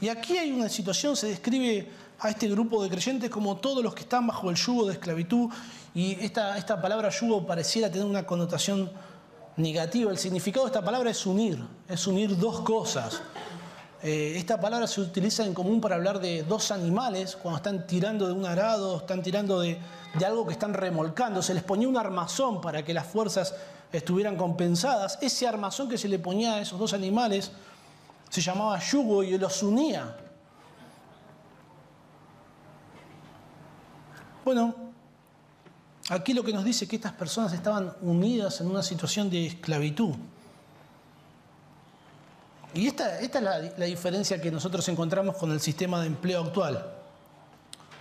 Y 0.00 0.08
aquí 0.08 0.38
hay 0.38 0.52
una 0.52 0.68
situación, 0.68 1.16
se 1.16 1.28
describe 1.28 1.90
a 2.22 2.30
este 2.30 2.48
grupo 2.48 2.82
de 2.82 2.88
creyentes 2.88 3.28
como 3.28 3.56
todos 3.56 3.82
los 3.82 3.94
que 3.94 4.02
están 4.02 4.26
bajo 4.26 4.48
el 4.48 4.56
yugo 4.56 4.86
de 4.86 4.94
esclavitud, 4.94 5.50
y 5.94 6.12
esta, 6.24 6.56
esta 6.56 6.80
palabra 6.80 7.10
yugo 7.10 7.46
pareciera 7.46 7.90
tener 7.90 8.06
una 8.06 8.24
connotación 8.24 8.90
negativa. 9.56 10.10
El 10.10 10.18
significado 10.18 10.64
de 10.64 10.70
esta 10.70 10.84
palabra 10.84 11.10
es 11.10 11.26
unir, 11.26 11.58
es 11.88 12.06
unir 12.06 12.38
dos 12.38 12.60
cosas. 12.60 13.20
Eh, 14.02 14.34
esta 14.36 14.60
palabra 14.60 14.86
se 14.86 15.00
utiliza 15.00 15.44
en 15.44 15.54
común 15.54 15.80
para 15.80 15.94
hablar 15.94 16.20
de 16.20 16.42
dos 16.42 16.72
animales 16.72 17.36
cuando 17.36 17.58
están 17.58 17.86
tirando 17.86 18.26
de 18.26 18.32
un 18.32 18.44
arado, 18.46 18.98
están 18.98 19.22
tirando 19.22 19.60
de, 19.60 19.78
algo 20.24 20.46
que 20.46 20.52
están 20.52 20.74
remolcando. 20.74 21.42
Se 21.42 21.54
les 21.54 21.62
ponía 21.62 21.88
un 21.88 21.96
armazón 21.96 22.60
para 22.60 22.84
que 22.84 22.94
las 22.94 23.06
fuerzas 23.06 23.54
estuvieran 23.92 24.36
compensadas. 24.36 25.18
Ese 25.20 25.46
armazón 25.46 25.88
que 25.88 25.98
se 25.98 26.08
le 26.08 26.18
ponía 26.18 26.54
a 26.54 26.60
esos 26.60 26.78
dos 26.78 26.92
animales 26.94 27.52
se 28.28 28.40
llamaba 28.40 28.78
yugo 28.80 29.22
y 29.22 29.38
los 29.38 29.62
unía. 29.62 30.16
Bueno, 34.44 34.74
aquí 36.08 36.34
lo 36.34 36.42
que 36.42 36.52
nos 36.52 36.64
dice 36.64 36.84
es 36.84 36.90
que 36.90 36.96
estas 36.96 37.12
personas 37.12 37.52
estaban 37.52 37.94
unidas 38.00 38.60
en 38.60 38.68
una 38.68 38.82
situación 38.82 39.30
de 39.30 39.46
esclavitud. 39.46 40.14
Y 42.74 42.86
esta, 42.86 43.20
es 43.20 43.30
la, 43.40 43.86
diferencia 43.86 44.40
que 44.40 44.50
nosotros 44.50 44.88
encontramos 44.88 45.36
con 45.36 45.52
el 45.52 45.60
sistema 45.60 46.00
de 46.00 46.06
empleo 46.06 46.42
actual. 46.42 46.84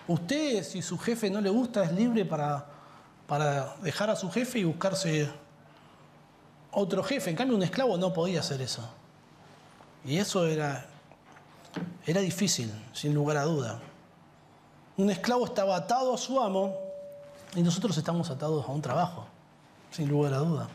Usted, 0.08 0.64
si 0.64 0.82
su 0.82 0.98
jefe 0.98 1.30
no 1.30 1.42
le 1.42 1.50
gusta, 1.50 1.84
es 1.84 1.92
libre 1.92 2.26
para, 2.26 2.66
para 3.28 3.76
dejar 3.82 4.10
a 4.10 4.16
su 4.16 4.32
jefe 4.32 4.60
y 4.60 4.64
buscarse 4.64 5.30
otro 6.72 7.04
jefe. 7.04 7.30
En 7.30 7.36
cambio, 7.36 7.56
un 7.58 7.64
esclavo 7.64 7.98
no 7.98 8.14
podía 8.14 8.40
hacer 8.40 8.62
eso. 8.62 8.88
Y 10.06 10.18
eso 10.18 10.48
era, 10.48 10.86
era 12.06 12.22
difícil, 12.22 12.72
sin 12.94 13.14
lugar 13.14 13.38
a 13.38 13.44
duda. 13.44 13.82
Un 15.02 15.10
esclavo 15.10 15.46
estaba 15.46 15.76
atado 15.76 16.14
a 16.14 16.18
su 16.20 16.40
amo 16.40 16.78
y 17.56 17.64
nosotros 17.64 17.98
estamos 17.98 18.30
atados 18.30 18.64
a 18.64 18.72
un 18.72 18.84
trabajo, 18.84 19.26
sin 19.90 20.08
lugar 20.08 20.32
a 20.36 20.38
duda. 20.38 20.70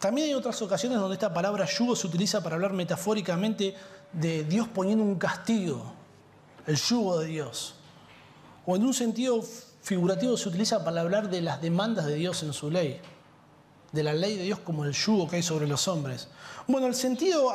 También 0.00 0.28
hay 0.28 0.32
otras 0.32 0.62
ocasiones 0.62 0.98
donde 0.98 1.12
esta 1.12 1.34
palabra 1.34 1.66
yugo 1.66 1.94
se 1.94 2.06
utiliza 2.06 2.42
para 2.42 2.54
hablar 2.56 2.72
metafóricamente 2.72 3.74
de 4.14 4.44
Dios 4.44 4.66
poniendo 4.66 5.04
un 5.04 5.16
castigo, 5.16 5.92
el 6.66 6.76
yugo 6.76 7.18
de 7.18 7.26
Dios. 7.26 7.74
O 8.64 8.76
en 8.76 8.86
un 8.86 8.94
sentido 8.94 9.42
figurativo 9.82 10.38
se 10.38 10.48
utiliza 10.48 10.82
para 10.82 11.02
hablar 11.02 11.28
de 11.28 11.42
las 11.42 11.60
demandas 11.60 12.06
de 12.06 12.14
Dios 12.14 12.42
en 12.44 12.54
su 12.54 12.70
ley, 12.70 12.98
de 13.92 14.02
la 14.02 14.14
ley 14.14 14.38
de 14.38 14.44
Dios 14.44 14.60
como 14.60 14.86
el 14.86 14.94
yugo 14.94 15.28
que 15.28 15.36
hay 15.36 15.42
sobre 15.42 15.68
los 15.68 15.86
hombres. 15.86 16.28
Bueno, 16.66 16.86
el 16.86 16.94
sentido 16.94 17.52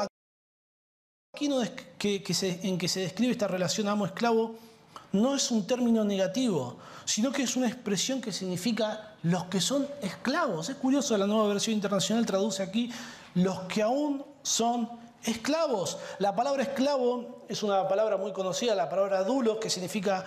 aquí 1.33 1.49
en 1.49 2.77
que 2.77 2.87
se 2.87 2.99
describe 2.99 3.31
esta 3.31 3.47
relación 3.47 3.87
amo-esclavo 3.87 4.74
no 5.15 5.35
es 5.35 5.49
un 5.51 5.65
término 5.65 6.03
negativo, 6.03 6.77
sino 7.05 7.31
que 7.31 7.43
es 7.43 7.55
una 7.55 7.67
expresión 7.67 8.21
que 8.21 8.31
significa 8.31 9.15
los 9.23 9.45
que 9.45 9.61
son 9.61 9.87
esclavos. 10.01 10.69
Es 10.69 10.75
curioso, 10.75 11.17
la 11.17 11.25
nueva 11.25 11.47
versión 11.47 11.75
internacional 11.75 12.25
traduce 12.25 12.61
aquí 12.61 12.91
los 13.35 13.61
que 13.61 13.81
aún 13.81 14.23
son 14.43 14.89
esclavos. 15.23 15.97
La 16.19 16.35
palabra 16.35 16.63
esclavo 16.63 17.45
es 17.47 17.63
una 17.63 17.87
palabra 17.87 18.17
muy 18.17 18.33
conocida, 18.33 18.75
la 18.75 18.89
palabra 18.89 19.23
dulo, 19.23 19.59
que 19.59 19.69
significa 19.69 20.23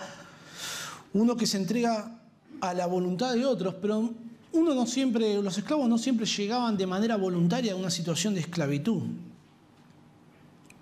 uno 1.13 1.35
que 1.35 1.47
se 1.47 1.57
entrega 1.57 2.19
a 2.61 2.73
la 2.73 2.85
voluntad 2.85 3.33
de 3.33 3.45
otros, 3.45 3.75
pero 3.81 4.09
uno 4.51 4.73
no 4.73 4.85
siempre, 4.85 5.41
los 5.41 5.57
esclavos 5.57 5.87
no 5.87 5.97
siempre 5.97 6.25
llegaban 6.25 6.75
de 6.75 6.87
manera 6.87 7.15
voluntaria 7.15 7.73
a 7.73 7.75
una 7.75 7.89
situación 7.89 8.33
de 8.33 8.41
esclavitud. 8.41 9.03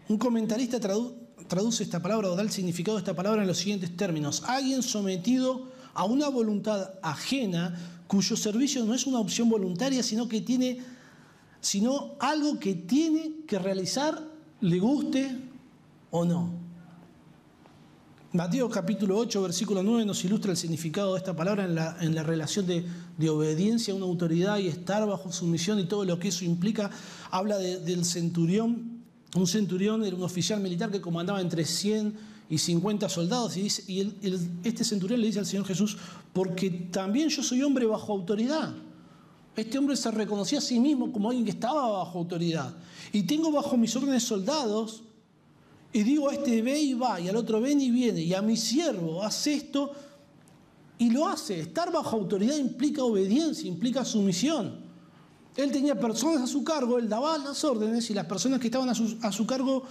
Un 0.09 0.17
comentarista 0.17 0.79
traduce 0.79 1.26
traduce 1.47 1.83
esta 1.83 2.01
palabra 2.01 2.29
o 2.29 2.35
da 2.35 2.41
el 2.41 2.51
significado 2.51 2.97
de 2.97 3.01
esta 3.01 3.15
palabra 3.15 3.41
en 3.41 3.47
los 3.47 3.57
siguientes 3.57 3.95
términos. 3.95 4.43
Alguien 4.45 4.83
sometido 4.83 5.67
a 5.93 6.05
una 6.05 6.29
voluntad 6.29 6.91
ajena 7.01 7.75
cuyo 8.07 8.37
servicio 8.37 8.85
no 8.85 8.93
es 8.93 9.05
una 9.05 9.19
opción 9.19 9.49
voluntaria, 9.49 10.03
sino 10.03 10.27
que 10.27 10.41
tiene, 10.41 10.79
sino 11.59 12.15
algo 12.19 12.59
que 12.59 12.75
tiene 12.75 13.45
que 13.47 13.59
realizar, 13.59 14.21
le 14.61 14.79
guste 14.79 15.35
o 16.11 16.25
no. 16.25 16.67
Mateo 18.33 18.69
capítulo 18.69 19.17
8, 19.17 19.41
versículo 19.41 19.81
9 19.81 20.05
nos 20.05 20.23
ilustra 20.23 20.51
el 20.51 20.57
significado 20.57 21.13
de 21.13 21.19
esta 21.19 21.35
palabra 21.35 21.63
en 21.63 21.75
la, 21.75 21.97
en 22.01 22.13
la 22.13 22.23
relación 22.23 22.67
de, 22.67 22.85
obediencia 23.29 23.93
a 23.93 23.97
una 23.97 24.05
autoridad 24.05 24.59
y 24.59 24.67
estar 24.67 25.07
bajo 25.07 25.31
sumisión 25.31 25.79
y 25.79 25.85
todo 25.85 26.05
lo 26.05 26.19
que 26.19 26.27
eso 26.27 26.45
implica. 26.45 26.91
Habla 27.31 27.57
del 27.57 28.05
centurión 28.05 28.96
un 29.35 29.47
centurión 29.47 30.03
era 30.05 30.15
un 30.15 30.23
oficial 30.23 30.59
militar 30.61 30.89
que 30.91 31.01
comandaba 31.01 31.41
entre 31.41 31.65
100 31.65 32.37
y 32.49 32.57
50 32.57 33.09
soldados 33.09 33.57
y, 33.57 33.67
este 34.63 34.83
centurión 34.83 35.19
le 35.19 35.27
dice 35.27 35.39
al 35.39 35.45
Señor 35.45 35.65
Jesús, 35.65 35.97
porque 36.33 36.69
también 36.69 37.29
yo 37.29 37.43
soy 37.43 37.61
hombre 37.61 37.85
bajo 37.85 38.13
autoridad. 38.13 38.73
Este 39.55 39.77
hombre 39.77 39.95
se 39.95 40.11
reconocía 40.11 40.59
a 40.59 40.61
sí 40.61 40.79
mismo 40.79 41.11
como 41.11 41.29
alguien 41.29 41.43
que 41.43 41.51
estaba 41.51 41.89
bajo 41.89 42.19
autoridad. 42.19 42.73
Y 43.11 43.23
tengo 43.23 43.51
bajo 43.51 43.75
mis 43.75 43.95
órdenes 43.95 44.23
soldados 44.23 45.03
y 45.91 46.03
digo 46.03 46.29
a 46.29 46.33
este 46.33 46.61
ve 46.61 46.79
y 46.79 46.93
va 46.93 47.19
y 47.19 47.27
al 47.27 47.35
otro 47.35 47.59
ven 47.59 47.81
y 47.81 47.89
viene 47.89 48.21
y 48.21 48.33
a 48.33 48.41
mi 48.41 48.55
siervo 48.55 49.23
hace 49.23 49.55
esto 49.55 49.91
y 50.99 51.09
lo 51.09 51.27
hace. 51.27 51.59
Estar 51.59 51.91
bajo 51.91 52.15
autoridad 52.15 52.55
implica 52.55 53.03
obediencia, 53.03 53.67
implica 53.67 54.05
sumisión. 54.05 54.86
Él 55.57 55.71
tenía 55.71 55.99
personas 55.99 56.43
a 56.43 56.47
su 56.47 56.63
cargo, 56.63 56.99
él 56.99 57.09
daba 57.09 57.35
las 57.39 57.63
órdenes 57.63 58.09
y 58.11 58.13
las 58.13 58.27
personas 58.27 58.59
que 58.59 58.67
estaban 58.67 58.89
a 58.89 59.31
su, 59.31 59.47
cargo 59.47 59.83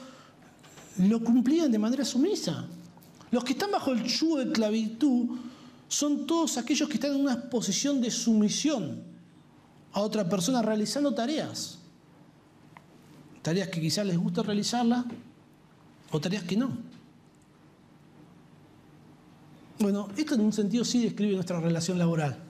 lo 0.99 1.23
cumplían 1.23 1.73
de 1.73 1.79
manera 1.79 2.05
sumisa. 2.05 2.67
Los 3.33 3.43
que 3.43 3.53
están 3.53 3.73
bajo 3.73 3.91
el 3.91 4.05
yugo 4.05 4.39
de 4.39 4.45
esclavitud 4.45 5.37
son 5.89 6.25
todos 6.25 6.57
aquellos 6.57 6.89
que 6.89 6.95
están 6.95 7.15
en 7.15 7.21
una 7.21 7.51
posición 7.51 8.01
de 8.01 8.13
sumisión 8.13 9.03
a 9.93 10.01
otra 10.01 10.29
persona 10.29 10.63
realizando 10.63 11.13
tareas. 11.13 11.79
Tareas 13.43 13.69
que 13.69 13.81
quizás 13.81 14.07
les 14.07 14.17
gusta 14.17 14.43
realizarlas 14.43 15.05
o 16.13 16.21
tareas 16.21 16.45
que 16.45 16.57
no. 16.57 16.71
Bueno, 19.81 20.09
esto 20.17 20.37
en 20.37 20.43
un 20.43 20.53
sentido 20.53 20.85
sí 20.85 21.03
describe 21.03 21.35
nuestra 21.35 21.59
relación 21.59 21.99
laboral. 21.99 22.46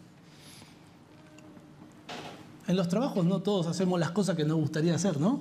En 2.68 2.76
los 2.76 2.88
trabajos 2.88 3.24
no 3.24 3.40
todos 3.40 3.66
hacemos 3.66 3.98
las 4.00 4.11
cosas 4.11 4.37
que 4.37 4.44
nos 4.44 4.57
gustaría 4.57 4.94
hacer, 4.94 5.20
¿no? 5.20 5.40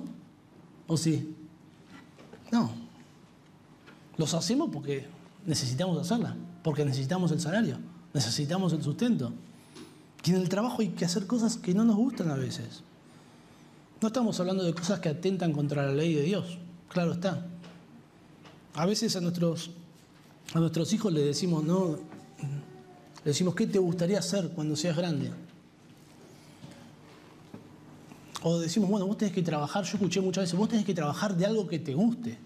¿O 0.86 0.96
sí? 0.96 1.34
No. 2.52 2.70
Los 4.16 4.32
hacemos 4.34 4.70
porque 4.72 5.06
necesitamos 5.44 5.98
hacerlas, 5.98 6.34
porque 6.62 6.84
necesitamos 6.84 7.32
el 7.32 7.40
salario, 7.40 7.78
necesitamos 8.14 8.72
el 8.72 8.82
sustento. 8.82 9.32
Y 10.24 10.30
en 10.30 10.36
el 10.36 10.48
trabajo 10.48 10.82
hay 10.82 10.88
que 10.88 11.04
hacer 11.04 11.26
cosas 11.26 11.56
que 11.56 11.74
no 11.74 11.84
nos 11.84 11.96
gustan 11.96 12.30
a 12.30 12.34
veces. 12.34 12.82
No 14.00 14.08
estamos 14.08 14.38
hablando 14.40 14.64
de 14.64 14.74
cosas 14.74 15.00
que 15.00 15.08
atentan 15.08 15.52
contra 15.52 15.86
la 15.86 15.92
ley 15.92 16.14
de 16.14 16.22
Dios, 16.22 16.58
claro 16.88 17.12
está. 17.12 17.46
A 18.74 18.86
veces 18.86 19.16
a 19.16 19.20
nuestros, 19.20 19.70
a 20.52 20.60
nuestros 20.60 20.92
hijos 20.92 21.12
les 21.12 21.24
decimos, 21.24 21.64
no, 21.64 21.96
le 23.24 23.30
decimos, 23.30 23.54
¿qué 23.54 23.66
te 23.66 23.78
gustaría 23.78 24.18
hacer 24.18 24.50
cuando 24.50 24.76
seas 24.76 24.96
grande? 24.96 25.32
O 28.48 28.60
decimos, 28.60 28.88
bueno, 28.88 29.08
vos 29.08 29.18
tenés 29.18 29.34
que 29.34 29.42
trabajar, 29.42 29.82
yo 29.82 29.94
escuché 29.94 30.20
muchas 30.20 30.44
veces, 30.44 30.56
vos 30.56 30.68
tenés 30.68 30.84
que 30.84 30.94
trabajar 30.94 31.36
de 31.36 31.44
algo 31.44 31.66
que 31.66 31.80
te 31.80 31.92
guste. 31.94 32.38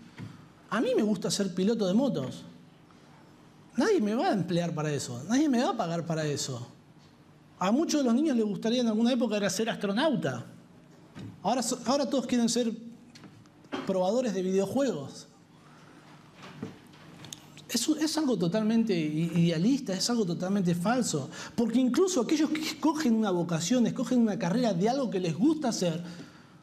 A 0.70 0.80
mí 0.80 0.94
me 0.96 1.02
gusta 1.02 1.30
ser 1.30 1.54
piloto 1.54 1.86
de 1.86 1.92
motos. 1.92 2.42
Nadie 3.76 4.00
me 4.00 4.14
va 4.14 4.28
a 4.28 4.32
emplear 4.32 4.74
para 4.74 4.90
eso, 4.90 5.22
nadie 5.28 5.46
me 5.46 5.62
va 5.62 5.72
a 5.72 5.76
pagar 5.76 6.06
para 6.06 6.24
eso. 6.24 6.66
A 7.58 7.70
muchos 7.70 8.00
de 8.00 8.06
los 8.06 8.14
niños 8.14 8.34
les 8.34 8.46
gustaría 8.46 8.80
en 8.80 8.88
alguna 8.88 9.12
época 9.12 9.36
era 9.36 9.50
ser 9.50 9.68
astronauta. 9.68 10.46
Ahora, 11.42 11.60
ahora 11.84 12.08
todos 12.08 12.24
quieren 12.26 12.48
ser 12.48 12.72
probadores 13.86 14.32
de 14.32 14.40
videojuegos. 14.40 15.28
Es, 17.72 17.88
es, 17.88 18.18
algo 18.18 18.37
totalmente 18.37 18.98
idealista, 18.98 19.92
es 19.92 20.11
algo 20.11 20.24
totalmente 20.24 20.74
falso. 20.74 21.30
Porque 21.54 21.78
incluso 21.78 22.20
aquellos 22.20 22.50
que 22.50 22.61
escogen 22.61 23.14
una 23.14 23.30
vocación, 23.30 23.87
escogen 23.87 24.20
una 24.20 24.38
carrera 24.38 24.74
de 24.74 24.88
algo 24.88 25.11
que 25.11 25.20
les 25.20 25.37
gusta 25.37 25.68
hacer, 25.68 26.02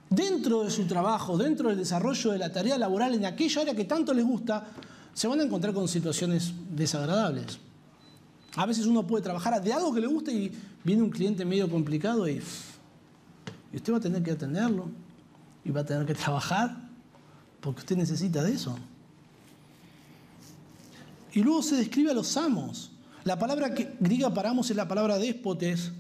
dentro 0.10 0.64
de 0.64 0.72
su 0.72 0.86
trabajo, 0.86 1.38
dentro 1.38 1.70
del 1.70 1.78
desarrollo 1.78 2.32
de 2.32 2.38
la 2.38 2.52
tarea 2.52 2.78
laboral, 2.78 3.14
en 3.16 3.26
aquella 3.26 3.62
área 3.62 3.76
que 3.76 3.86
tanto 3.86 4.14
les 4.14 4.26
gusta, 4.26 4.68
se 5.14 5.28
van 5.28 5.40
a 5.40 5.44
encontrar 5.44 5.74
con 5.74 5.88
situaciones 5.88 6.54
desagradables. 6.70 7.60
A 8.56 8.66
veces 8.66 8.86
uno 8.86 9.06
puede 9.06 9.24
trabajar 9.24 9.62
de 9.62 9.74
algo 9.74 9.94
que 9.94 10.02
le 10.02 10.08
gusta 10.08 10.32
y 10.32 10.52
viene 10.84 11.04
un 11.04 11.10
cliente 11.10 11.46
medio 11.46 11.70
complicado 11.70 12.28
y, 12.28 12.42
y 13.72 13.76
usted 13.76 13.94
va 13.94 13.98
a 13.98 14.02
tener 14.02 14.24
que 14.24 14.32
atenderlo 14.32 14.90
y 15.64 15.72
va 15.72 15.82
a 15.82 15.86
tener 15.86 16.06
que 16.06 16.16
trabajar 16.16 16.90
porque 17.60 17.82
usted 17.82 17.98
necesita 17.98 18.44
de 18.44 18.54
eso. 18.54 18.78
Y 21.38 21.44
luego 21.44 21.62
se 21.62 21.76
describe 21.76 22.10
a 22.10 22.16
los 22.16 22.36
amos. 22.36 22.90
La 23.24 23.38
palabra 23.38 23.70
griega 24.00 24.34
para 24.34 24.50
amos 24.50 24.72
es 24.72 24.76
la 24.76 24.88
palabra 24.88 25.20
déspotes, 25.20 25.92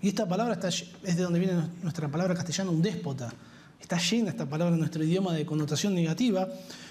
y 0.00 0.08
esta 0.08 0.26
palabra 0.26 0.58
es 0.60 1.16
de 1.16 1.22
donde 1.22 1.38
viene 1.38 1.54
nuestra 1.84 2.10
palabra 2.10 2.34
castellana, 2.34 2.72
un 2.72 2.82
déspota. 2.82 3.32
Está 3.80 3.96
llena 3.98 4.30
esta 4.30 4.44
palabra 4.44 4.74
en 4.74 4.80
nuestro 4.80 5.04
idioma 5.04 5.34
de 5.34 5.46
connotación 5.46 5.94
negativa, 5.94 6.48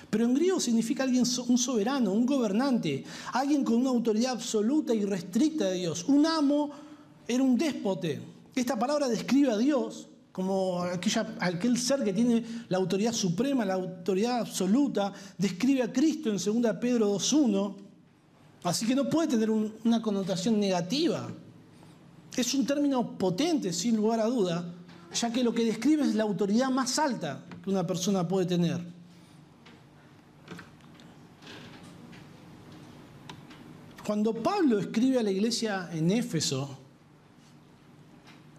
pero 0.10 0.23
en 0.23 0.34
griego 0.34 0.62
significa 0.62 1.04
alguien, 1.04 1.25
un 1.49 1.58
soberano, 1.58 2.13
un 2.13 2.25
gobernante, 2.25 3.04
alguien 3.34 3.65
con 3.65 3.75
una 3.75 3.89
autoridad 3.89 4.32
absoluta 4.32 4.93
y 4.95 5.04
restricta 5.04 5.65
de 5.65 5.80
Dios. 5.80 6.06
Un 6.08 6.25
amo 6.25 6.71
era 7.27 7.43
un 7.43 7.58
déspote. 7.58 8.21
Esta 8.56 8.80
palabra 8.80 9.10
describe 9.10 9.51
a 9.51 9.58
Dios 9.58 10.08
como 10.32 10.84
aquel 10.84 11.78
ser 11.78 12.04
que 12.04 12.13
tiene 12.13 12.44
la 12.70 12.78
autoridad 12.78 13.12
suprema, 13.12 13.65
la 13.65 13.74
autoridad 13.74 14.39
absoluta, 14.39 15.12
describe 15.38 15.84
a 15.84 15.91
Cristo 15.91 16.30
en 16.30 16.38
2 16.38 16.76
Pedro 16.80 17.13
2.1, 17.15 17.76
así 18.63 18.86
que 18.86 18.96
no 18.96 19.10
puede 19.10 19.28
tener 19.28 19.50
una 19.50 20.02
connotación 20.02 20.60
negativa. 20.60 21.30
Es 22.36 22.54
un 22.54 22.65
término 22.65 23.17
potente, 23.17 23.74
sin 23.74 23.98
lugar 23.98 24.22
a 24.22 24.26
duda, 24.26 24.74
ya 25.13 25.32
que 25.34 25.44
lo 25.44 25.54
que 25.54 25.65
describe 25.65 26.04
es 26.04 26.15
la 26.15 26.24
autoridad 26.24 26.70
más 26.70 26.98
alta 26.98 27.44
que 27.62 27.70
una 27.70 27.86
persona 27.86 28.26
puede 28.26 28.46
tener. 28.46 28.82
Cuando 34.06 34.34
Pablo 34.34 34.80
escribe 34.80 35.20
a 35.20 35.24
la 35.24 35.32
iglesia 35.32 35.89
en 35.91 36.10
Éfeso, 36.10 36.78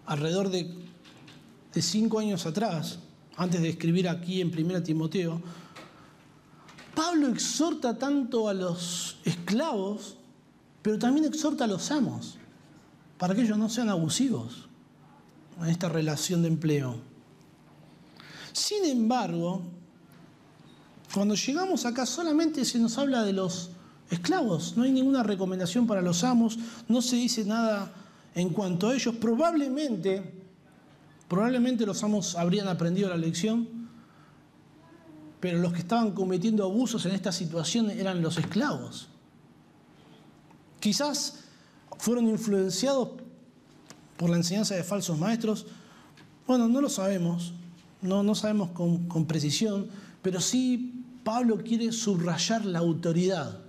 alrededor 0.05 0.49
de 0.49 0.82
de 1.73 1.81
cinco 1.81 2.19
años 2.19 2.45
atrás, 2.45 2.99
antes 3.35 3.61
de 3.61 3.69
escribir 3.69 4.07
aquí 4.07 4.41
en 4.41 4.47
1 4.47 4.83
Timoteo, 4.83 5.41
Pablo 6.95 7.27
exhorta 7.27 7.97
tanto 7.97 8.47
a 8.47 8.53
los 8.53 9.17
esclavos, 9.25 10.17
pero 10.81 10.99
también 10.99 11.25
exhorta 11.25 11.63
a 11.63 11.67
los 11.67 11.89
amos, 11.91 12.37
para 13.17 13.33
que 13.33 13.41
ellos 13.41 13.57
no 13.57 13.69
sean 13.69 13.89
abusivos 13.89 14.67
en 15.59 15.69
esta 15.69 15.89
relación 15.89 16.43
de 16.43 16.49
empleo. 16.49 16.95
Sin 18.51 18.85
embargo, 18.85 19.63
cuando 21.13 21.33
llegamos 21.33 21.85
acá 21.85 22.05
solamente 22.05 22.65
se 22.65 22.77
nos 22.77 22.97
habla 22.97 23.23
de 23.23 23.33
los 23.33 23.71
esclavos, 24.11 24.77
no 24.77 24.83
hay 24.83 24.91
ninguna 24.91 25.23
recomendación 25.23 25.87
para 25.87 26.01
los 26.01 26.23
amos, 26.23 26.59
no 26.87 27.01
se 27.01 27.15
dice 27.15 27.43
nada 27.45 27.91
en 28.35 28.49
cuanto 28.49 28.89
a 28.89 28.95
ellos. 28.95 29.15
Probablemente 29.15 30.32
Probablemente 31.27 31.85
los 31.85 32.03
amos 32.03 32.35
habrían 32.35 32.67
aprendido 32.67 33.09
la 33.09 33.17
lección, 33.17 33.67
pero 35.39 35.59
los 35.59 35.73
que 35.73 35.79
estaban 35.79 36.11
cometiendo 36.11 36.63
abusos 36.63 37.05
en 37.05 37.11
esta 37.13 37.31
situación 37.31 37.89
eran 37.89 38.21
los 38.21 38.37
esclavos. 38.37 39.09
Quizás 40.79 41.39
fueron 41.97 42.27
influenciados 42.27 43.09
por 44.17 44.29
la 44.29 44.37
enseñanza 44.37 44.75
de 44.75 44.83
falsos 44.83 45.17
maestros. 45.17 45.65
Bueno, 46.47 46.67
no 46.67 46.81
lo 46.81 46.89
sabemos, 46.89 47.53
no, 48.01 48.23
no 48.23 48.35
sabemos 48.35 48.69
con, 48.71 49.07
con 49.07 49.25
precisión, 49.25 49.87
pero 50.21 50.39
sí 50.39 51.03
Pablo 51.23 51.57
quiere 51.57 51.91
subrayar 51.91 52.65
la 52.65 52.79
autoridad 52.79 53.59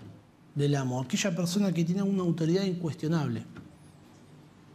del 0.55 0.75
amo, 0.75 1.01
aquella 1.01 1.35
persona 1.35 1.73
que 1.73 1.85
tiene 1.85 2.03
una 2.03 2.23
autoridad 2.23 2.64
incuestionable. 2.64 3.45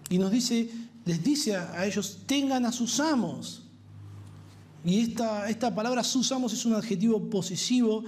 Y 0.09 0.17
nos 0.17 0.31
dice 0.31 0.69
les 1.09 1.23
dice 1.23 1.55
a 1.55 1.85
ellos, 1.85 2.19
tengan 2.27 2.65
a 2.65 2.71
sus 2.71 2.99
amos. 2.99 3.63
Y 4.85 4.99
esta, 4.99 5.49
esta 5.49 5.73
palabra 5.73 6.03
sus 6.03 6.31
amos 6.31 6.53
es 6.53 6.65
un 6.65 6.75
adjetivo 6.75 7.29
posesivo 7.29 8.03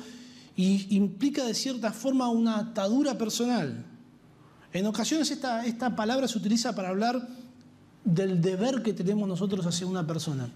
y 0.55 0.95
implica 0.95 1.43
de 1.43 1.55
cierta 1.55 1.91
forma 1.91 2.29
una 2.29 2.59
atadura 2.59 3.17
personal. 3.17 3.83
En 4.71 4.85
ocasiones 4.85 5.31
esta, 5.31 5.65
esta 5.65 5.95
palabra 5.95 6.27
se 6.27 6.37
utiliza 6.37 6.75
para 6.75 6.89
hablar 6.89 7.27
del 8.05 8.39
deber 8.39 8.83
que 8.83 8.93
tenemos 8.93 9.27
nosotros 9.27 9.65
hacia 9.65 9.87
una 9.87 10.05
persona. 10.05 10.49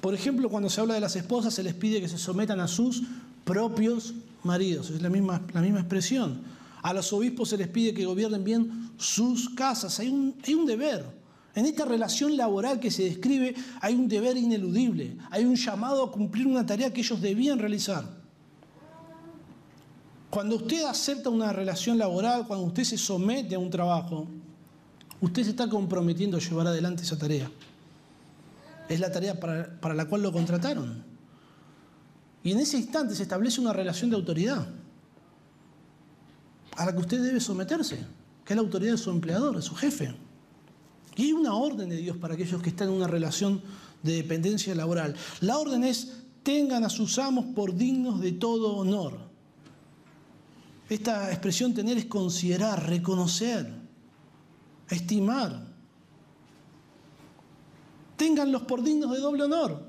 Por 0.00 0.14
ejemplo, 0.14 0.48
cuando 0.48 0.70
se 0.70 0.80
habla 0.80 0.94
de 0.94 1.00
las 1.00 1.14
esposas, 1.14 1.54
se 1.54 1.62
les 1.62 1.74
pide 1.74 2.00
que 2.00 2.08
se 2.08 2.18
sometan 2.18 2.58
a 2.58 2.68
sus 2.68 3.02
propios 3.44 4.14
maridos. 4.42 4.90
Es 4.90 5.02
la 5.02 5.10
misma, 5.10 5.42
la 5.52 5.60
misma 5.60 5.80
expresión. 5.80 6.40
A 6.82 6.92
los 6.94 7.12
obispos 7.12 7.50
se 7.50 7.58
les 7.58 7.68
pide 7.68 7.92
que 7.92 8.06
gobiernen 8.06 8.42
bien 8.42 8.90
sus 8.96 9.50
casas. 9.50 10.00
Hay 10.00 10.08
un, 10.08 10.34
hay 10.44 10.54
un 10.54 10.66
deber. 10.66 11.21
En 11.54 11.66
esta 11.66 11.84
relación 11.84 12.36
laboral 12.36 12.80
que 12.80 12.90
se 12.90 13.04
describe 13.04 13.54
hay 13.80 13.94
un 13.94 14.08
deber 14.08 14.36
ineludible, 14.36 15.16
hay 15.30 15.44
un 15.44 15.54
llamado 15.54 16.04
a 16.04 16.10
cumplir 16.10 16.46
una 16.46 16.64
tarea 16.64 16.92
que 16.92 17.02
ellos 17.02 17.20
debían 17.20 17.58
realizar. 17.58 18.22
Cuando 20.30 20.56
usted 20.56 20.84
acepta 20.84 21.28
una 21.28 21.52
relación 21.52 21.98
laboral, 21.98 22.46
cuando 22.46 22.64
usted 22.64 22.84
se 22.84 22.96
somete 22.96 23.54
a 23.54 23.58
un 23.58 23.68
trabajo, 23.68 24.26
usted 25.20 25.44
se 25.44 25.50
está 25.50 25.68
comprometiendo 25.68 26.38
a 26.38 26.40
llevar 26.40 26.66
adelante 26.68 27.02
esa 27.02 27.18
tarea. 27.18 27.50
Es 28.88 28.98
la 28.98 29.12
tarea 29.12 29.38
para, 29.38 29.94
la 29.94 30.06
cual 30.06 30.22
lo 30.22 30.32
contrataron. 30.32 31.04
Y 32.42 32.52
en 32.52 32.60
ese 32.60 32.78
instante 32.78 33.14
se 33.14 33.24
establece 33.24 33.60
una 33.60 33.74
relación 33.74 34.08
de 34.08 34.16
autoridad 34.16 34.66
a 36.76 36.86
la 36.86 36.92
que 36.92 36.98
usted 36.98 37.22
debe 37.22 37.38
someterse, 37.38 37.98
que 38.46 38.54
es 38.54 38.56
la 38.56 38.62
autoridad 38.62 38.92
de 38.92 38.98
su 38.98 39.10
empleador, 39.10 39.54
de 39.54 39.62
su 39.62 39.74
jefe. 39.74 40.14
Y 41.16 41.24
hay 41.24 41.32
una 41.32 41.54
orden 41.54 41.88
de 41.88 41.96
Dios 41.96 42.16
para 42.16 42.34
aquellos 42.34 42.62
que 42.62 42.70
están 42.70 42.88
en 42.88 42.94
una 42.94 43.06
relación 43.06 43.62
de 44.02 44.14
dependencia 44.16 44.74
laboral. 44.74 45.14
La 45.40 45.58
orden 45.58 45.84
es, 45.84 46.12
tengan 46.42 46.84
a 46.84 46.88
sus 46.88 47.18
amos 47.18 47.46
por 47.54 47.74
dignos 47.74 48.20
de 48.20 48.32
todo 48.32 48.76
honor. 48.76 49.18
Esta 50.88 51.30
expresión 51.30 51.74
tener 51.74 51.96
es 51.96 52.06
considerar, 52.06 52.88
reconocer, 52.88 53.72
estimar. 54.88 55.66
Ténganlos 58.16 58.62
por 58.62 58.82
dignos 58.82 59.12
de 59.12 59.18
doble 59.18 59.44
honor. 59.44 59.86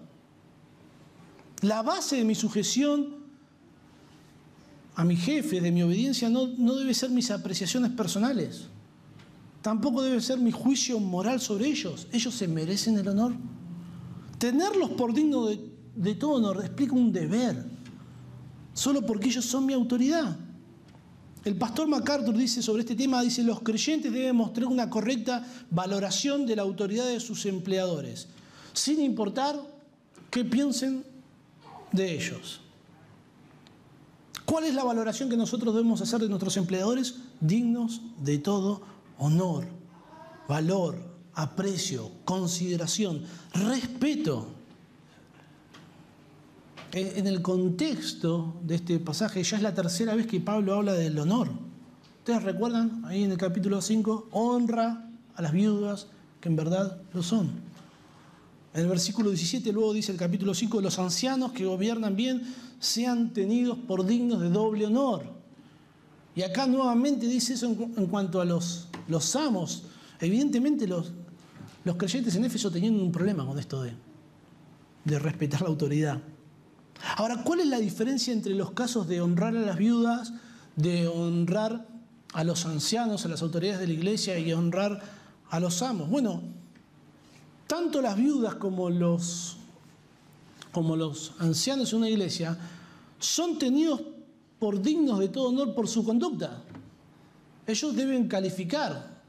La 1.62 1.82
base 1.82 2.18
de 2.18 2.24
mi 2.24 2.36
sujeción 2.36 3.24
a 4.96 5.04
mi 5.04 5.16
jefe, 5.16 5.60
de 5.60 5.72
mi 5.72 5.82
obediencia, 5.82 6.30
no, 6.30 6.48
no 6.48 6.76
debe 6.76 6.94
ser 6.94 7.10
mis 7.10 7.32
apreciaciones 7.32 7.92
personales. 7.92 8.68
Tampoco 9.64 10.02
debe 10.02 10.20
ser 10.20 10.40
mi 10.40 10.52
juicio 10.52 11.00
moral 11.00 11.40
sobre 11.40 11.68
ellos. 11.68 12.06
Ellos 12.12 12.36
se 12.36 12.50
merecen 12.50 12.98
el 12.98 13.08
honor. 13.08 13.34
Tenerlos 14.38 14.90
por 14.92 15.14
digno 15.14 15.46
de, 15.46 16.16
todo 16.16 16.32
honor 16.32 16.60
explica 16.66 16.94
un 16.94 17.14
deber, 17.14 17.66
solo 18.74 19.06
porque 19.06 19.30
ellos 19.30 19.46
son 19.46 19.66
mi 19.66 19.72
autoridad. 19.72 20.36
El 21.46 21.56
pastor 21.56 21.88
MacArthur 21.88 22.36
dice 22.36 22.62
sobre 22.62 22.82
este 22.82 22.94
tema, 22.94 23.22
dice, 23.22 23.42
los 23.42 23.62
creyentes 23.62 24.12
deben 24.12 24.36
mostrar 24.36 24.68
una 24.68 24.90
correcta 24.90 25.48
valoración 25.72 26.46
de 26.46 26.58
la 26.58 26.64
autoridad 26.64 27.08
de 27.08 27.22
sus 27.22 27.46
empleadores, 27.46 28.28
sin 28.74 29.00
importar 29.00 29.58
qué 30.30 30.44
piensen 30.44 31.06
de 31.94 32.14
ellos. 32.14 32.60
¿Cuál 34.44 34.66
es 34.66 34.74
la 34.74 34.84
valoración 34.84 35.30
que 35.30 35.38
nosotros 35.38 35.74
debemos 35.74 36.02
hacer 36.02 36.20
de 36.20 36.28
nuestros 36.28 36.58
empleadores? 36.58 37.16
Dignos 37.40 38.02
de 38.22 38.40
todo 38.40 38.93
honor, 39.24 39.66
valor, 40.48 40.98
aprecio, 41.34 42.12
consideración, 42.26 43.24
respeto. 43.54 44.48
En 46.92 47.26
el 47.26 47.42
contexto 47.42 48.60
de 48.64 48.76
este 48.76 49.00
pasaje 49.00 49.42
ya 49.42 49.58
es 49.58 49.64
la 49.64 49.74
tercera 49.74 50.14
vez 50.14 50.28
que 50.28 50.40
Pablo 50.40 50.76
habla 50.76 50.94
del 50.94 51.18
honor. 51.18 51.50
¿Ustedes 52.20 52.44
recuerdan 52.44 53.04
ahí 53.06 53.24
en 53.24 53.32
el 53.32 53.38
capítulo 53.38 53.82
5? 53.82 54.30
Honra 54.32 55.10
a 55.36 55.42
las 55.42 55.52
viudas 55.52 56.08
que 56.40 56.50
en 56.50 56.56
verdad 56.56 57.02
lo 57.14 57.24
son. 57.24 57.50
En 58.74 58.82
el 58.82 58.88
versículo 58.88 59.30
17 59.30 59.72
luego 59.72 59.94
dice 59.94 60.12
el 60.12 60.18
capítulo 60.18 60.54
5, 60.54 60.82
los 60.82 61.00
ancianos 61.00 61.52
que 61.52 61.66
gobiernan 61.66 62.16
bien 62.16 62.44
sean 62.80 63.34
tenidos 63.34 63.78
por 63.88 64.06
dignos 64.06 64.42
de 64.42 64.50
doble 64.50 64.86
honor. 64.86 65.24
Y 66.36 66.42
acá 66.42 66.68
nuevamente 66.68 67.28
dice 67.28 67.54
eso 67.54 67.68
en, 67.68 68.08
cuanto 68.08 68.42
a 68.42 68.46
los 68.46 68.88
los 69.08 69.36
amos. 69.36 69.84
Evidentemente 70.20 70.88
los, 70.88 71.12
los 71.84 71.96
creyentes 71.96 72.36
en 72.36 72.46
Éfeso 72.46 72.72
tenían 72.72 72.96
un 72.96 73.12
problema 73.12 73.46
con 73.46 73.58
esto 73.60 73.84
de, 73.84 73.94
de 75.06 75.20
respetar 75.20 75.62
la 75.62 75.68
autoridad. 75.68 76.22
Ahora, 77.18 77.44
¿cuál 77.44 77.60
es 77.60 77.68
la 77.68 77.80
diferencia 77.80 78.32
entre 78.32 78.54
los 78.56 78.72
casos 78.72 79.08
de 79.08 79.20
honrar 79.20 79.56
a 79.58 79.62
las 79.62 79.78
viudas, 79.78 80.34
de 80.76 81.08
honrar 81.08 81.86
a 82.34 82.44
los 82.44 82.66
ancianos, 82.66 83.26
a 83.26 83.30
las 83.30 83.42
autoridades 83.42 83.80
de 83.80 83.88
la 83.88 83.94
iglesia 83.94 84.38
y 84.40 84.52
honrar 84.54 85.02
a 85.50 85.60
los 85.60 85.82
amos. 85.84 86.10
Bueno, 86.10 86.42
tanto 87.68 88.02
las 88.02 88.18
viudas 88.18 88.56
como 88.56 88.90
los, 88.90 89.58
como 90.72 90.96
los 90.96 91.34
ancianos 91.40 91.94
en 91.94 92.00
una 92.00 92.10
iglesia 92.10 92.58
son 93.20 93.60
tenidos 93.60 94.02
por 94.60 94.82
dignos 94.82 95.20
de 95.20 95.30
todo 95.30 95.50
honor 95.50 95.76
por 95.76 95.88
su 95.88 96.04
conducta. 96.04 96.64
Ellos 97.66 97.96
deben 97.96 98.28
calificar. 98.28 99.22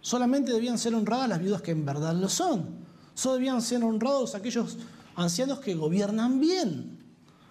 Solamente 0.00 0.52
debían 0.52 0.78
ser 0.78 0.94
honradas 0.94 1.28
las 1.28 1.40
viudas 1.40 1.62
que 1.62 1.72
en 1.72 1.84
verdad 1.84 2.14
lo 2.14 2.28
son. 2.28 2.82
Solo 3.14 3.34
debían 3.34 3.62
ser 3.62 3.84
honrados 3.84 4.34
aquellos 4.34 4.78
ancianos 5.16 5.60
que 5.60 5.74
gobiernan 5.74 6.40
bien. 6.40 6.98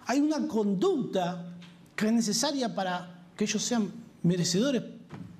Hay 0.06 0.20
una 0.20 0.46
conducta 0.48 1.56
que 1.94 2.06
es 2.06 2.12
necesaria 2.12 2.74
para 2.74 3.26
que 3.36 3.44
ellos 3.44 3.62
sean 3.62 3.90
merecedores 4.22 4.82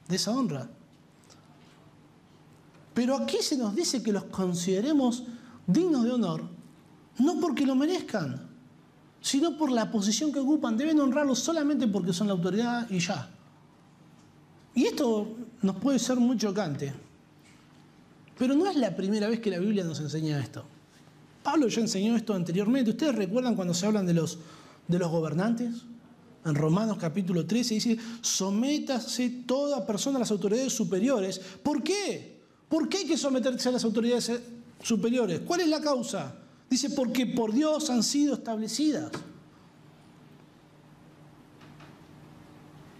de 0.08 0.16
esa 0.16 0.30
honra. 0.32 0.68
Pero 2.94 3.16
aquí 3.16 3.38
se 3.40 3.56
nos 3.56 3.74
dice 3.74 4.02
que 4.02 4.12
los 4.12 4.24
consideremos 4.24 5.24
dignos 5.66 6.04
de 6.04 6.12
honor, 6.12 6.42
no 7.18 7.40
porque 7.40 7.66
lo 7.66 7.74
merezcan, 7.74 8.48
sino 9.20 9.56
por 9.56 9.70
la 9.70 9.90
posición 9.90 10.32
que 10.32 10.40
ocupan. 10.40 10.76
Deben 10.76 11.00
honrarlos 11.00 11.38
solamente 11.38 11.86
porque 11.88 12.12
son 12.12 12.26
la 12.26 12.34
autoridad 12.34 12.88
y 12.90 12.98
ya. 12.98 13.30
Y 14.74 14.86
esto 14.86 15.28
nos 15.60 15.76
puede 15.76 15.98
ser 15.98 16.16
muy 16.16 16.36
chocante, 16.36 16.92
pero 18.38 18.54
no 18.54 18.68
es 18.68 18.76
la 18.76 18.96
primera 18.96 19.28
vez 19.28 19.40
que 19.40 19.50
la 19.50 19.58
Biblia 19.58 19.84
nos 19.84 20.00
enseña 20.00 20.40
esto. 20.40 20.64
Pablo 21.42 21.68
ya 21.68 21.80
enseñó 21.80 22.16
esto 22.16 22.34
anteriormente. 22.34 22.90
¿Ustedes 22.90 23.14
recuerdan 23.14 23.54
cuando 23.54 23.74
se 23.74 23.86
hablan 23.86 24.06
de 24.06 24.14
los, 24.14 24.38
de 24.88 24.98
los 24.98 25.10
gobernantes? 25.10 25.82
En 26.44 26.54
Romanos 26.54 26.98
capítulo 26.98 27.46
13 27.46 27.74
dice, 27.74 27.98
sométase 28.20 29.44
toda 29.46 29.86
persona 29.86 30.16
a 30.16 30.20
las 30.20 30.30
autoridades 30.30 30.72
superiores. 30.72 31.38
¿Por 31.38 31.82
qué? 31.82 32.40
¿Por 32.68 32.88
qué 32.88 32.98
hay 32.98 33.06
que 33.06 33.16
someterse 33.16 33.68
a 33.68 33.72
las 33.72 33.84
autoridades 33.84 34.32
superiores? 34.82 35.40
¿Cuál 35.40 35.60
es 35.60 35.68
la 35.68 35.80
causa? 35.80 36.34
Dice, 36.68 36.90
porque 36.90 37.26
por 37.26 37.52
Dios 37.52 37.90
han 37.90 38.02
sido 38.02 38.34
establecidas. 38.34 39.10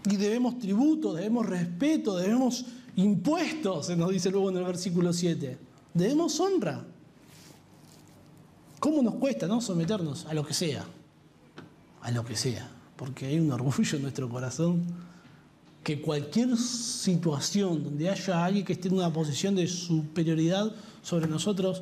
Y 0.05 0.17
debemos 0.17 0.59
tributo, 0.59 1.13
debemos 1.13 1.45
respeto, 1.45 2.17
debemos 2.17 2.65
impuestos, 2.95 3.87
se 3.87 3.95
nos 3.95 4.11
dice 4.11 4.29
luego 4.29 4.49
en 4.49 4.57
el 4.57 4.63
versículo 4.63 5.13
7. 5.13 5.57
Debemos 5.93 6.39
honra. 6.39 6.85
¿Cómo 8.79 9.01
nos 9.01 9.15
cuesta 9.15 9.47
no 9.47 9.61
someternos 9.61 10.25
a 10.25 10.33
lo 10.33 10.45
que 10.45 10.53
sea? 10.53 10.85
A 12.01 12.11
lo 12.11 12.25
que 12.25 12.35
sea 12.35 12.69
porque 13.03 13.25
hay 13.25 13.39
un 13.39 13.51
orgullo 13.51 13.97
en 13.97 14.03
nuestro 14.03 14.29
corazón 14.29 14.83
que 15.83 16.01
cualquier 16.01 16.55
situación 16.57 17.83
donde 17.83 18.09
haya 18.09 18.45
alguien 18.45 18.63
que 18.63 18.73
esté 18.73 18.87
en 18.87 18.93
una 18.93 19.11
posición 19.11 19.55
de 19.55 19.67
superioridad 19.67 20.71
sobre 21.01 21.27
nosotros, 21.27 21.81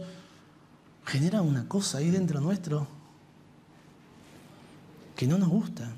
genera 1.05 1.43
una 1.43 1.67
cosa 1.67 1.99
ahí 1.99 2.09
dentro 2.09 2.41
nuestro 2.41 2.87
que 5.15 5.27
no 5.27 5.37
nos 5.37 5.49
gusta. 5.49 5.93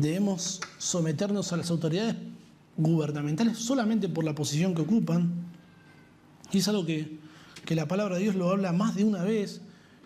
Debemos 0.00 0.60
someternos 0.78 1.52
a 1.52 1.56
las 1.56 1.70
autoridades 1.70 2.16
gubernamentales 2.76 3.58
solamente 3.58 4.08
por 4.08 4.24
la 4.24 4.34
posición 4.34 4.74
que 4.74 4.82
ocupan. 4.82 5.30
Y 6.52 6.58
es 6.58 6.68
algo 6.68 6.86
que, 6.86 7.18
que 7.64 7.74
la 7.74 7.86
palabra 7.86 8.16
de 8.16 8.22
Dios 8.22 8.34
lo 8.34 8.50
habla 8.50 8.72
más 8.72 8.94
de 8.94 9.04
una 9.04 9.22
vez 9.22 9.60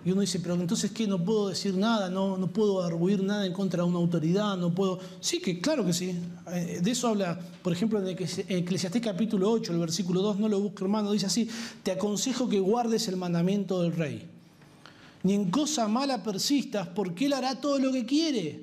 y 0.04 0.12
uno 0.12 0.20
dice, 0.20 0.38
pero 0.38 0.54
entonces, 0.54 0.90
¿qué? 0.90 1.06
No 1.06 1.24
puedo 1.24 1.48
decir 1.48 1.74
nada, 1.74 2.10
no, 2.10 2.36
no 2.36 2.48
puedo 2.48 2.82
arguir 2.82 3.22
nada 3.22 3.46
en 3.46 3.54
contra 3.54 3.82
de 3.82 3.88
una 3.88 3.98
autoridad, 3.98 4.54
no 4.58 4.74
puedo... 4.74 5.00
Sí, 5.20 5.40
que 5.40 5.62
claro 5.62 5.86
que 5.86 5.94
sí. 5.94 6.14
Eh, 6.52 6.80
de 6.82 6.90
eso 6.90 7.08
habla, 7.08 7.40
por 7.62 7.72
ejemplo, 7.72 7.98
en 7.98 8.08
Eclesiastés 8.08 9.00
capítulo 9.00 9.50
8, 9.50 9.72
el 9.72 9.78
versículo 9.78 10.20
2, 10.20 10.40
no 10.40 10.48
lo 10.50 10.60
busque 10.60 10.84
hermano, 10.84 11.10
dice 11.10 11.24
así, 11.24 11.48
te 11.82 11.92
aconsejo 11.92 12.50
que 12.50 12.60
guardes 12.60 13.08
el 13.08 13.16
mandamiento 13.16 13.80
del 13.80 13.92
rey. 13.92 14.28
Ni 15.22 15.32
en 15.32 15.50
cosa 15.50 15.88
mala 15.88 16.22
persistas, 16.22 16.86
porque 16.88 17.24
él 17.24 17.32
hará 17.32 17.58
todo 17.58 17.78
lo 17.78 17.90
que 17.90 18.04
quiere. 18.04 18.60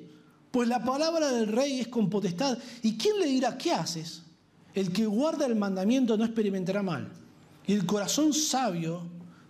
Pues 0.52 0.68
la 0.68 0.84
palabra 0.84 1.32
del 1.32 1.48
rey 1.48 1.80
es 1.80 1.88
con 1.88 2.10
potestad. 2.10 2.58
¿Y 2.82 2.96
quién 2.96 3.18
le 3.18 3.26
dirá, 3.26 3.56
qué 3.56 3.72
haces? 3.72 4.22
El 4.74 4.92
que 4.92 5.06
guarda 5.06 5.46
el 5.46 5.56
mandamiento 5.56 6.16
no 6.16 6.24
experimentará 6.24 6.82
mal. 6.82 7.10
Y 7.66 7.72
el 7.72 7.86
corazón 7.86 8.34
sabio 8.34 9.02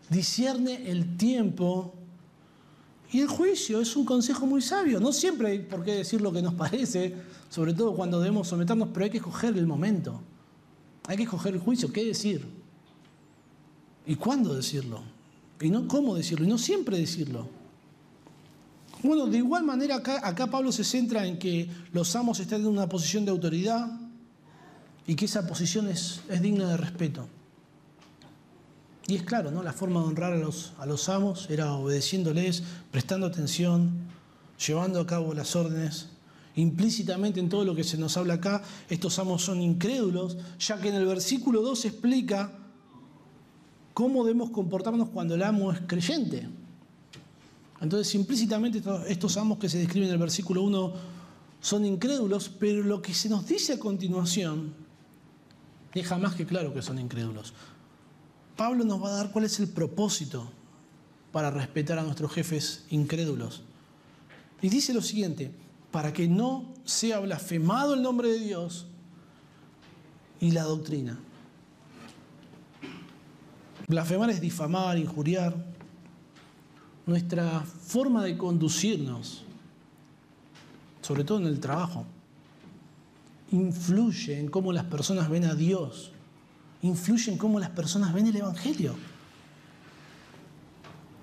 discierne 0.08 0.88
el 0.88 1.16
tiempo 1.16 1.92
y 3.10 3.20
el 3.20 3.26
juicio. 3.26 3.80
Es 3.80 3.96
un 3.96 4.04
consejo 4.04 4.46
muy 4.46 4.62
sabio. 4.62 5.00
No 5.00 5.12
siempre 5.12 5.48
hay 5.48 5.58
por 5.58 5.84
qué 5.84 5.92
decir 5.94 6.20
lo 6.20 6.32
que 6.32 6.40
nos 6.40 6.54
parece, 6.54 7.16
sobre 7.50 7.74
todo 7.74 7.94
cuando 7.94 8.20
debemos 8.20 8.46
someternos, 8.46 8.90
pero 8.94 9.04
hay 9.04 9.10
que 9.10 9.18
escoger 9.18 9.56
el 9.56 9.66
momento. 9.66 10.20
Hay 11.08 11.16
que 11.16 11.24
escoger 11.24 11.54
el 11.54 11.60
juicio, 11.60 11.92
qué 11.92 12.04
decir. 12.04 12.46
¿Y 14.06 14.14
cuándo 14.14 14.54
decirlo? 14.54 15.02
Y 15.60 15.68
no 15.68 15.88
cómo 15.88 16.14
decirlo, 16.14 16.46
y 16.46 16.48
no 16.48 16.58
siempre 16.58 16.96
decirlo. 16.96 17.48
Bueno, 19.02 19.26
de 19.26 19.38
igual 19.38 19.64
manera 19.64 19.96
acá, 19.96 20.20
acá 20.22 20.46
Pablo 20.46 20.70
se 20.70 20.84
centra 20.84 21.26
en 21.26 21.38
que 21.38 21.68
los 21.92 22.14
amos 22.14 22.38
están 22.38 22.60
en 22.60 22.68
una 22.68 22.88
posición 22.88 23.24
de 23.24 23.32
autoridad 23.32 23.90
y 25.06 25.16
que 25.16 25.24
esa 25.24 25.44
posición 25.46 25.88
es, 25.88 26.20
digna 26.40 26.68
de 26.68 26.76
respeto. 26.76 27.26
Y 29.08 29.16
es 29.16 29.24
claro, 29.24 29.50
¿no? 29.50 29.64
La 29.64 29.72
forma 29.72 30.00
de 30.00 30.06
honrar 30.06 30.32
a 30.32 30.36
los, 30.36 30.72
a 30.78 30.86
los 30.86 31.08
amos 31.08 31.50
era 31.50 31.72
obedeciéndoles, 31.72 32.62
prestando 32.92 33.26
atención, 33.26 33.90
llevando 34.64 35.00
a 35.00 35.06
cabo 35.06 35.34
las 35.34 35.56
órdenes. 35.56 36.08
Implícitamente 36.54 37.40
en 37.40 37.48
todo 37.48 37.64
lo 37.64 37.74
que 37.74 37.82
se 37.82 37.98
nos 37.98 38.16
habla 38.16 38.34
acá, 38.34 38.62
estos 38.88 39.18
amos 39.18 39.42
son 39.42 39.60
incrédulos, 39.60 40.36
ya 40.60 40.80
que 40.80 40.90
en 40.90 40.94
el 40.94 41.06
versículo 41.06 41.62
2 41.62 41.86
explica 41.86 42.52
cómo 43.94 44.22
debemos 44.24 44.50
comportarnos 44.50 45.08
cuando 45.08 45.34
el 45.34 45.42
amo 45.42 45.72
es 45.72 45.80
creyente. 45.88 46.61
Entonces, 47.82 48.14
implícitamente 48.14 48.80
estos 49.08 49.36
amos 49.36 49.58
que 49.58 49.68
se 49.68 49.78
describen 49.78 50.08
en 50.08 50.14
el 50.14 50.20
versículo 50.20 50.62
1 50.62 50.92
son 51.60 51.84
incrédulos, 51.84 52.48
pero 52.48 52.84
lo 52.84 53.02
que 53.02 53.12
se 53.12 53.28
nos 53.28 53.46
dice 53.46 53.72
a 53.72 53.78
continuación 53.78 54.72
deja 55.92 56.16
más 56.16 56.36
que 56.36 56.46
claro 56.46 56.72
que 56.72 56.80
son 56.80 57.00
incrédulos. 57.00 57.52
Pablo 58.56 58.84
nos 58.84 59.02
va 59.02 59.08
a 59.08 59.16
dar 59.16 59.32
cuál 59.32 59.46
es 59.46 59.58
el 59.58 59.68
propósito 59.68 60.48
para 61.32 61.50
respetar 61.50 61.98
a 61.98 62.02
nuestros 62.02 62.32
jefes 62.32 62.84
incrédulos. 62.90 63.62
Y 64.60 64.68
dice 64.68 64.94
lo 64.94 65.02
siguiente, 65.02 65.52
para 65.90 66.12
que 66.12 66.28
no 66.28 66.72
sea 66.84 67.18
blasfemado 67.18 67.94
el 67.94 68.02
nombre 68.02 68.28
de 68.28 68.38
Dios 68.38 68.86
y 70.38 70.52
la 70.52 70.62
doctrina. 70.62 71.18
Blasfemar 73.88 74.30
es 74.30 74.40
difamar, 74.40 74.98
injuriar. 74.98 75.71
Nuestra 77.06 77.60
forma 77.60 78.24
de 78.24 78.36
conducirnos, 78.36 79.44
sobre 81.00 81.24
todo 81.24 81.38
en 81.38 81.46
el 81.46 81.60
trabajo, 81.60 82.06
influye 83.50 84.38
en 84.38 84.48
cómo 84.48 84.72
las 84.72 84.84
personas 84.84 85.28
ven 85.28 85.44
a 85.44 85.54
Dios 85.54 86.12
influye 86.82 87.30
en 87.30 87.38
cómo 87.38 87.58
las 87.58 87.70
personas 87.70 88.12
ven 88.12 88.26
el 88.26 88.36
Evangelio. 88.36 88.94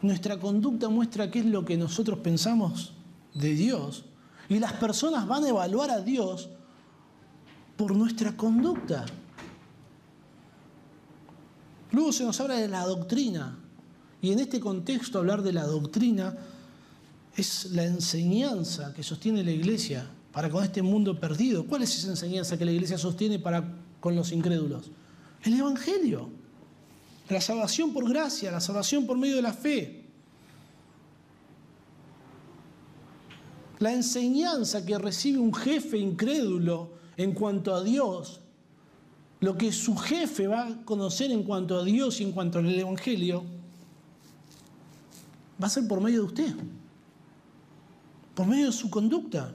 Nuestra 0.01 0.39
conducta 0.39 0.87
muestra 0.89 1.29
qué 1.29 1.39
es 1.39 1.45
lo 1.45 1.65
que 1.65 1.77
nosotros 1.77 2.19
pensamos 2.19 2.93
de 3.33 3.53
Dios 3.53 4.05
y 4.47 4.59
las 4.59 4.73
personas 4.73 5.27
van 5.27 5.43
a 5.43 5.49
evaluar 5.49 5.91
a 5.91 5.99
Dios 5.99 6.49
por 7.75 7.95
nuestra 7.95 8.35
conducta. 8.35 9.05
Luego 11.91 12.13
se 12.13 12.23
nos 12.23 12.39
habla 12.39 12.55
de 12.55 12.67
la 12.67 12.85
doctrina 12.85 13.58
y 14.21 14.31
en 14.31 14.39
este 14.39 14.59
contexto 14.59 15.19
hablar 15.19 15.41
de 15.41 15.53
la 15.53 15.65
doctrina 15.65 16.35
es 17.35 17.71
la 17.71 17.85
enseñanza 17.85 18.93
que 18.93 19.03
sostiene 19.03 19.43
la 19.43 19.51
iglesia 19.51 20.09
para 20.31 20.49
con 20.49 20.63
este 20.63 20.81
mundo 20.81 21.19
perdido. 21.19 21.65
¿Cuál 21.65 21.83
es 21.83 21.97
esa 21.97 22.09
enseñanza 22.09 22.57
que 22.57 22.65
la 22.65 22.71
iglesia 22.71 22.97
sostiene 22.97 23.39
para 23.39 23.77
con 23.99 24.15
los 24.15 24.31
incrédulos? 24.31 24.91
El 25.43 25.53
Evangelio. 25.53 26.29
La 27.29 27.39
salvación 27.39 27.93
por 27.93 28.09
gracia, 28.09 28.51
la 28.51 28.59
salvación 28.59 29.05
por 29.05 29.17
medio 29.17 29.35
de 29.35 29.41
la 29.41 29.53
fe. 29.53 30.03
La 33.77 33.93
enseñanza 33.93 34.85
que 34.85 34.97
recibe 34.97 35.37
un 35.37 35.53
jefe 35.53 35.97
incrédulo 35.97 36.91
en 37.15 37.33
cuanto 37.33 37.73
a 37.73 37.83
Dios, 37.83 38.41
lo 39.39 39.57
que 39.57 39.71
su 39.71 39.95
jefe 39.95 40.47
va 40.47 40.67
a 40.67 40.85
conocer 40.85 41.31
en 41.31 41.43
cuanto 41.43 41.77
a 41.77 41.83
Dios 41.83 42.19
y 42.19 42.23
en 42.23 42.31
cuanto 42.33 42.59
al 42.59 42.77
Evangelio, 42.77 43.43
va 45.61 45.67
a 45.67 45.69
ser 45.69 45.87
por 45.87 46.01
medio 46.01 46.21
de 46.21 46.27
usted, 46.27 46.55
por 48.35 48.47
medio 48.47 48.67
de 48.67 48.71
su 48.71 48.89
conducta. 48.89 49.53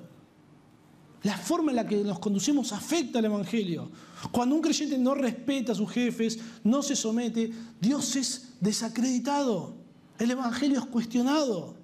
La 1.22 1.38
forma 1.38 1.72
en 1.72 1.76
la 1.76 1.86
que 1.86 1.96
nos 2.04 2.18
conducimos 2.18 2.72
afecta 2.72 3.18
al 3.18 3.24
Evangelio. 3.24 3.90
Cuando 4.30 4.54
un 4.54 4.60
creyente 4.60 4.98
no 4.98 5.14
respeta 5.14 5.72
a 5.72 5.74
sus 5.74 5.90
jefes, 5.90 6.38
no 6.62 6.82
se 6.82 6.94
somete, 6.94 7.50
Dios 7.80 8.14
es 8.16 8.54
desacreditado. 8.60 9.74
El 10.18 10.30
Evangelio 10.30 10.78
es 10.80 10.86
cuestionado. 10.86 11.76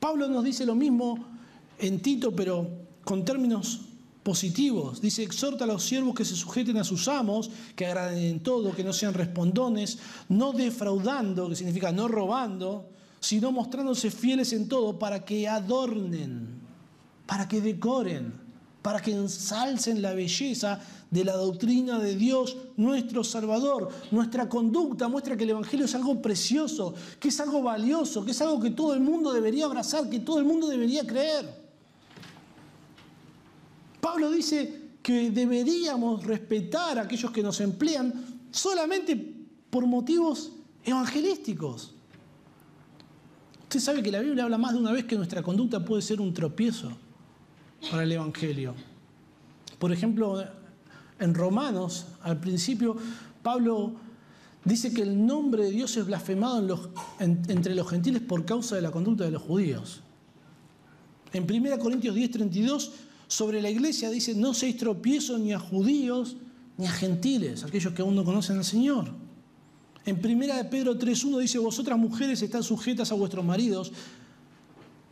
Pablo 0.00 0.28
nos 0.28 0.44
dice 0.44 0.66
lo 0.66 0.74
mismo 0.74 1.24
en 1.78 2.00
Tito, 2.02 2.36
pero 2.36 2.68
con 3.04 3.24
términos 3.24 3.80
positivos. 4.24 5.00
Dice, 5.00 5.22
exhorta 5.22 5.64
a 5.64 5.66
los 5.68 5.84
siervos 5.84 6.14
que 6.14 6.24
se 6.24 6.34
sujeten 6.34 6.78
a 6.78 6.84
sus 6.84 7.06
amos, 7.06 7.50
que 7.76 7.86
agraden 7.86 8.18
en 8.18 8.40
todo, 8.40 8.74
que 8.74 8.82
no 8.82 8.92
sean 8.92 9.14
respondones, 9.14 9.98
no 10.28 10.52
defraudando, 10.52 11.48
que 11.48 11.54
significa 11.54 11.92
no 11.92 12.08
robando, 12.08 12.88
sino 13.20 13.52
mostrándose 13.52 14.10
fieles 14.10 14.52
en 14.52 14.66
todo 14.66 14.98
para 14.98 15.24
que 15.24 15.46
adornen, 15.46 16.58
para 17.26 17.46
que 17.46 17.60
decoren, 17.60 18.32
para 18.82 19.00
que 19.00 19.12
ensalcen 19.12 20.02
la 20.02 20.14
belleza 20.14 20.80
de 21.10 21.24
la 21.24 21.34
doctrina 21.36 21.98
de 21.98 22.16
Dios, 22.16 22.56
nuestro 22.76 23.24
Salvador. 23.24 23.88
Nuestra 24.10 24.48
conducta 24.48 25.08
muestra 25.08 25.36
que 25.36 25.44
el 25.44 25.50
Evangelio 25.50 25.86
es 25.86 25.94
algo 25.94 26.20
precioso, 26.20 26.94
que 27.20 27.28
es 27.28 27.40
algo 27.40 27.62
valioso, 27.62 28.24
que 28.24 28.32
es 28.32 28.40
algo 28.42 28.58
que 28.58 28.70
todo 28.70 28.94
el 28.94 29.00
mundo 29.00 29.32
debería 29.32 29.66
abrazar, 29.66 30.10
que 30.10 30.20
todo 30.20 30.38
el 30.38 30.44
mundo 30.44 30.66
debería 30.66 31.06
creer. 31.06 31.63
Pablo 34.14 34.30
dice 34.30 34.92
que 35.02 35.32
deberíamos 35.32 36.22
respetar 36.22 37.00
a 37.00 37.02
aquellos 37.02 37.32
que 37.32 37.42
nos 37.42 37.60
emplean 37.60 38.14
solamente 38.52 39.16
por 39.68 39.86
motivos 39.86 40.52
evangelísticos. 40.84 41.96
Usted 43.64 43.80
sabe 43.80 44.04
que 44.04 44.12
la 44.12 44.20
Biblia 44.20 44.44
habla 44.44 44.56
más 44.56 44.72
de 44.72 44.78
una 44.78 44.92
vez 44.92 45.04
que 45.04 45.16
nuestra 45.16 45.42
conducta 45.42 45.84
puede 45.84 46.00
ser 46.00 46.20
un 46.20 46.32
tropiezo 46.32 46.96
para 47.90 48.04
el 48.04 48.12
Evangelio. 48.12 48.76
Por 49.80 49.90
ejemplo, 49.90 50.44
en 51.18 51.34
Romanos, 51.34 52.06
al 52.22 52.38
principio, 52.38 52.96
Pablo 53.42 53.94
dice 54.64 54.94
que 54.94 55.02
el 55.02 55.26
nombre 55.26 55.64
de 55.64 55.70
Dios 55.72 55.96
es 55.96 56.06
blasfemado 56.06 56.92
entre 57.18 57.74
los 57.74 57.90
gentiles 57.90 58.22
por 58.22 58.44
causa 58.44 58.76
de 58.76 58.82
la 58.82 58.92
conducta 58.92 59.24
de 59.24 59.32
los 59.32 59.42
judíos. 59.42 60.02
En 61.32 61.50
1 61.50 61.80
Corintios 61.80 62.14
10, 62.14 62.30
32 62.30 62.92
sobre 63.34 63.60
la 63.60 63.68
iglesia 63.68 64.10
dice, 64.10 64.32
no 64.32 64.54
seis 64.54 64.76
tropiezos 64.76 65.40
ni 65.40 65.52
a 65.52 65.58
judíos 65.58 66.36
ni 66.76 66.86
a 66.86 66.90
gentiles, 66.90 67.64
aquellos 67.64 67.92
que 67.92 68.02
aún 68.02 68.14
no 68.14 68.24
conocen 68.24 68.58
al 68.58 68.64
Señor. 68.64 69.10
En 70.06 70.20
primera 70.20 70.56
de 70.56 70.64
Pedro 70.66 70.96
3.1 70.96 71.40
dice, 71.40 71.58
vosotras 71.58 71.98
mujeres 71.98 72.40
están 72.42 72.62
sujetas 72.62 73.10
a 73.10 73.16
vuestros 73.16 73.44
maridos, 73.44 73.90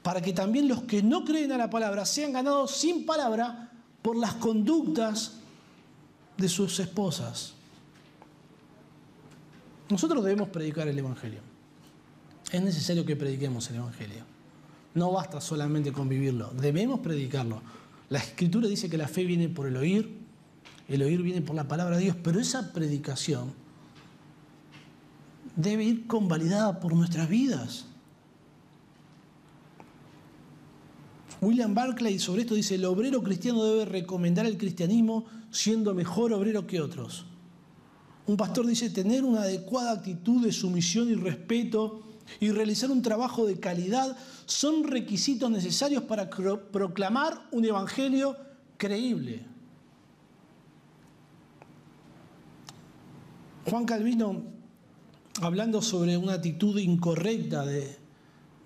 para 0.04 0.20
que 0.20 0.32
también 0.32 0.68
los 0.68 0.84
que 0.84 1.02
no 1.02 1.24
creen 1.24 1.50
a 1.50 1.58
la 1.58 1.68
palabra 1.68 2.06
sean 2.06 2.32
ganados 2.32 2.70
sin 2.70 3.06
palabra 3.06 3.72
por 4.02 4.16
las 4.16 4.34
conductas 4.34 5.38
de 6.36 6.48
sus 6.48 6.78
esposas. 6.78 7.54
Nosotros 9.88 10.22
debemos 10.22 10.48
predicar 10.50 10.86
el 10.86 10.96
Evangelio. 10.96 11.40
Es 12.52 12.62
necesario 12.62 13.04
que 13.04 13.16
prediquemos 13.16 13.68
el 13.70 13.76
Evangelio. 13.76 14.22
No 14.94 15.10
basta 15.10 15.40
solamente 15.40 15.90
con 15.90 16.08
vivirlo, 16.08 16.52
debemos 16.54 17.00
predicarlo. 17.00 17.81
La 18.12 18.18
escritura 18.18 18.68
dice 18.68 18.90
que 18.90 18.98
la 18.98 19.08
fe 19.08 19.24
viene 19.24 19.48
por 19.48 19.66
el 19.66 19.74
oír, 19.74 20.06
el 20.86 21.02
oír 21.02 21.22
viene 21.22 21.40
por 21.40 21.56
la 21.56 21.66
palabra 21.66 21.96
de 21.96 22.02
Dios, 22.02 22.16
pero 22.22 22.38
esa 22.38 22.70
predicación 22.70 23.54
debe 25.56 25.84
ir 25.84 26.06
convalidada 26.06 26.78
por 26.78 26.92
nuestras 26.92 27.26
vidas. 27.26 27.86
William 31.40 31.74
Barclay 31.74 32.18
sobre 32.18 32.42
esto 32.42 32.54
dice, 32.54 32.74
el 32.74 32.84
obrero 32.84 33.22
cristiano 33.22 33.64
debe 33.64 33.86
recomendar 33.86 34.44
el 34.44 34.58
cristianismo 34.58 35.24
siendo 35.50 35.94
mejor 35.94 36.34
obrero 36.34 36.66
que 36.66 36.82
otros. 36.82 37.24
Un 38.26 38.36
pastor 38.36 38.66
dice, 38.66 38.90
tener 38.90 39.24
una 39.24 39.40
adecuada 39.40 39.92
actitud 39.92 40.44
de 40.44 40.52
sumisión 40.52 41.08
y 41.08 41.14
respeto 41.14 42.11
y 42.40 42.50
realizar 42.50 42.90
un 42.90 43.02
trabajo 43.02 43.46
de 43.46 43.58
calidad 43.58 44.16
son 44.46 44.84
requisitos 44.84 45.50
necesarios 45.50 46.02
para 46.04 46.28
proclamar 46.28 47.46
un 47.50 47.64
evangelio 47.64 48.36
creíble. 48.76 49.52
Juan 53.68 53.84
Calvino, 53.84 54.42
hablando 55.40 55.82
sobre 55.82 56.16
una 56.16 56.34
actitud 56.34 56.78
incorrecta 56.78 57.64
de, 57.64 57.96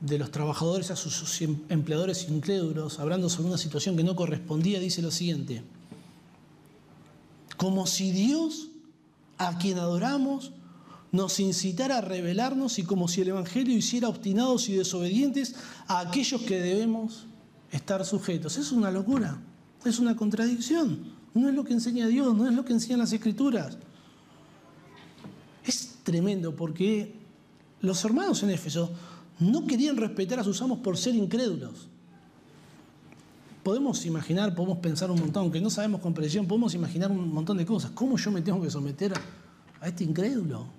los 0.01 0.31
trabajadores 0.31 0.91
a 0.91 0.97
sus 0.97 1.41
empleadores 1.69 2.29
incrédulos, 2.29 2.99
hablando 2.99 3.29
sobre 3.29 3.49
una 3.49 3.59
situación 3.59 3.97
que 3.97 4.05
no 4.05 4.17
correspondía, 4.17 4.81
dice 4.81 5.03
lo 5.03 5.11
siguiente, 5.11 5.63
como 7.57 7.87
si 7.87 8.11
Dios, 8.11 8.69
a 9.39 9.59
quien 9.59 9.79
adoramos, 9.79 10.53
nos 11.17 11.41
incitara 11.41 11.99
a 11.99 12.01
rebelarnos 12.03 12.79
y 12.79 12.85
como 12.85 13.09
si 13.09 13.23
el 13.23 13.29
Evangelio 13.29 13.77
hiciera 13.77 14.09
obstinados 14.09 14.69
y 14.69 14.75
desobedientes 14.75 15.55
a 15.89 16.01
aquellos 16.01 16.43
que 16.43 16.61
debemos 16.61 17.25
estar 17.73 18.05
sujetos. 18.05 18.59
Es 18.59 18.71
una 18.71 18.91
locura, 18.91 19.41
es 19.85 19.99
una 19.99 20.15
contradicción. 20.15 21.15
No 21.35 21.49
es 21.49 21.55
lo 21.55 21.65
que 21.65 21.73
enseña 21.73 22.07
Dios, 22.07 22.37
no 22.37 22.47
es 22.47 22.55
lo 22.55 22.65
que 22.65 22.75
enseñan 22.75 23.01
las 23.01 23.13
Escrituras. 23.13 23.79
Es 25.65 25.97
tremendo 26.05 26.55
porque 26.55 27.15
los 27.81 28.05
hermanos 28.05 28.43
en 28.43 28.51
Éfeso 28.51 28.91
no 29.41 29.67
querían 29.67 29.97
respetar 29.97 30.39
a 30.39 30.45
sus 30.45 30.61
amos 30.61 30.79
por 30.81 30.99
ser 30.99 31.15
incrédulos. 31.15 31.89
Podemos 33.63 34.05
imaginar, 34.07 34.55
podemos 34.55 34.79
pensar 34.79 35.11
un 35.11 35.19
montón, 35.19 35.45
aunque 35.45 35.61
no 35.61 35.71
sabemos 35.71 36.01
con 36.01 36.15
precisión, 36.15 36.47
podemos 36.47 36.75
imaginar 36.75 37.11
un 37.11 37.33
montón 37.33 37.57
de 37.57 37.67
cosas. 37.67 37.91
¿Cómo 37.93 38.17
yo 38.17 38.31
me 38.31 38.43
tengo 38.43 38.63
que 38.63 38.71
someter 38.71 39.13
a 39.81 39.89
este 39.89 40.05
incrédulo? 40.05 40.76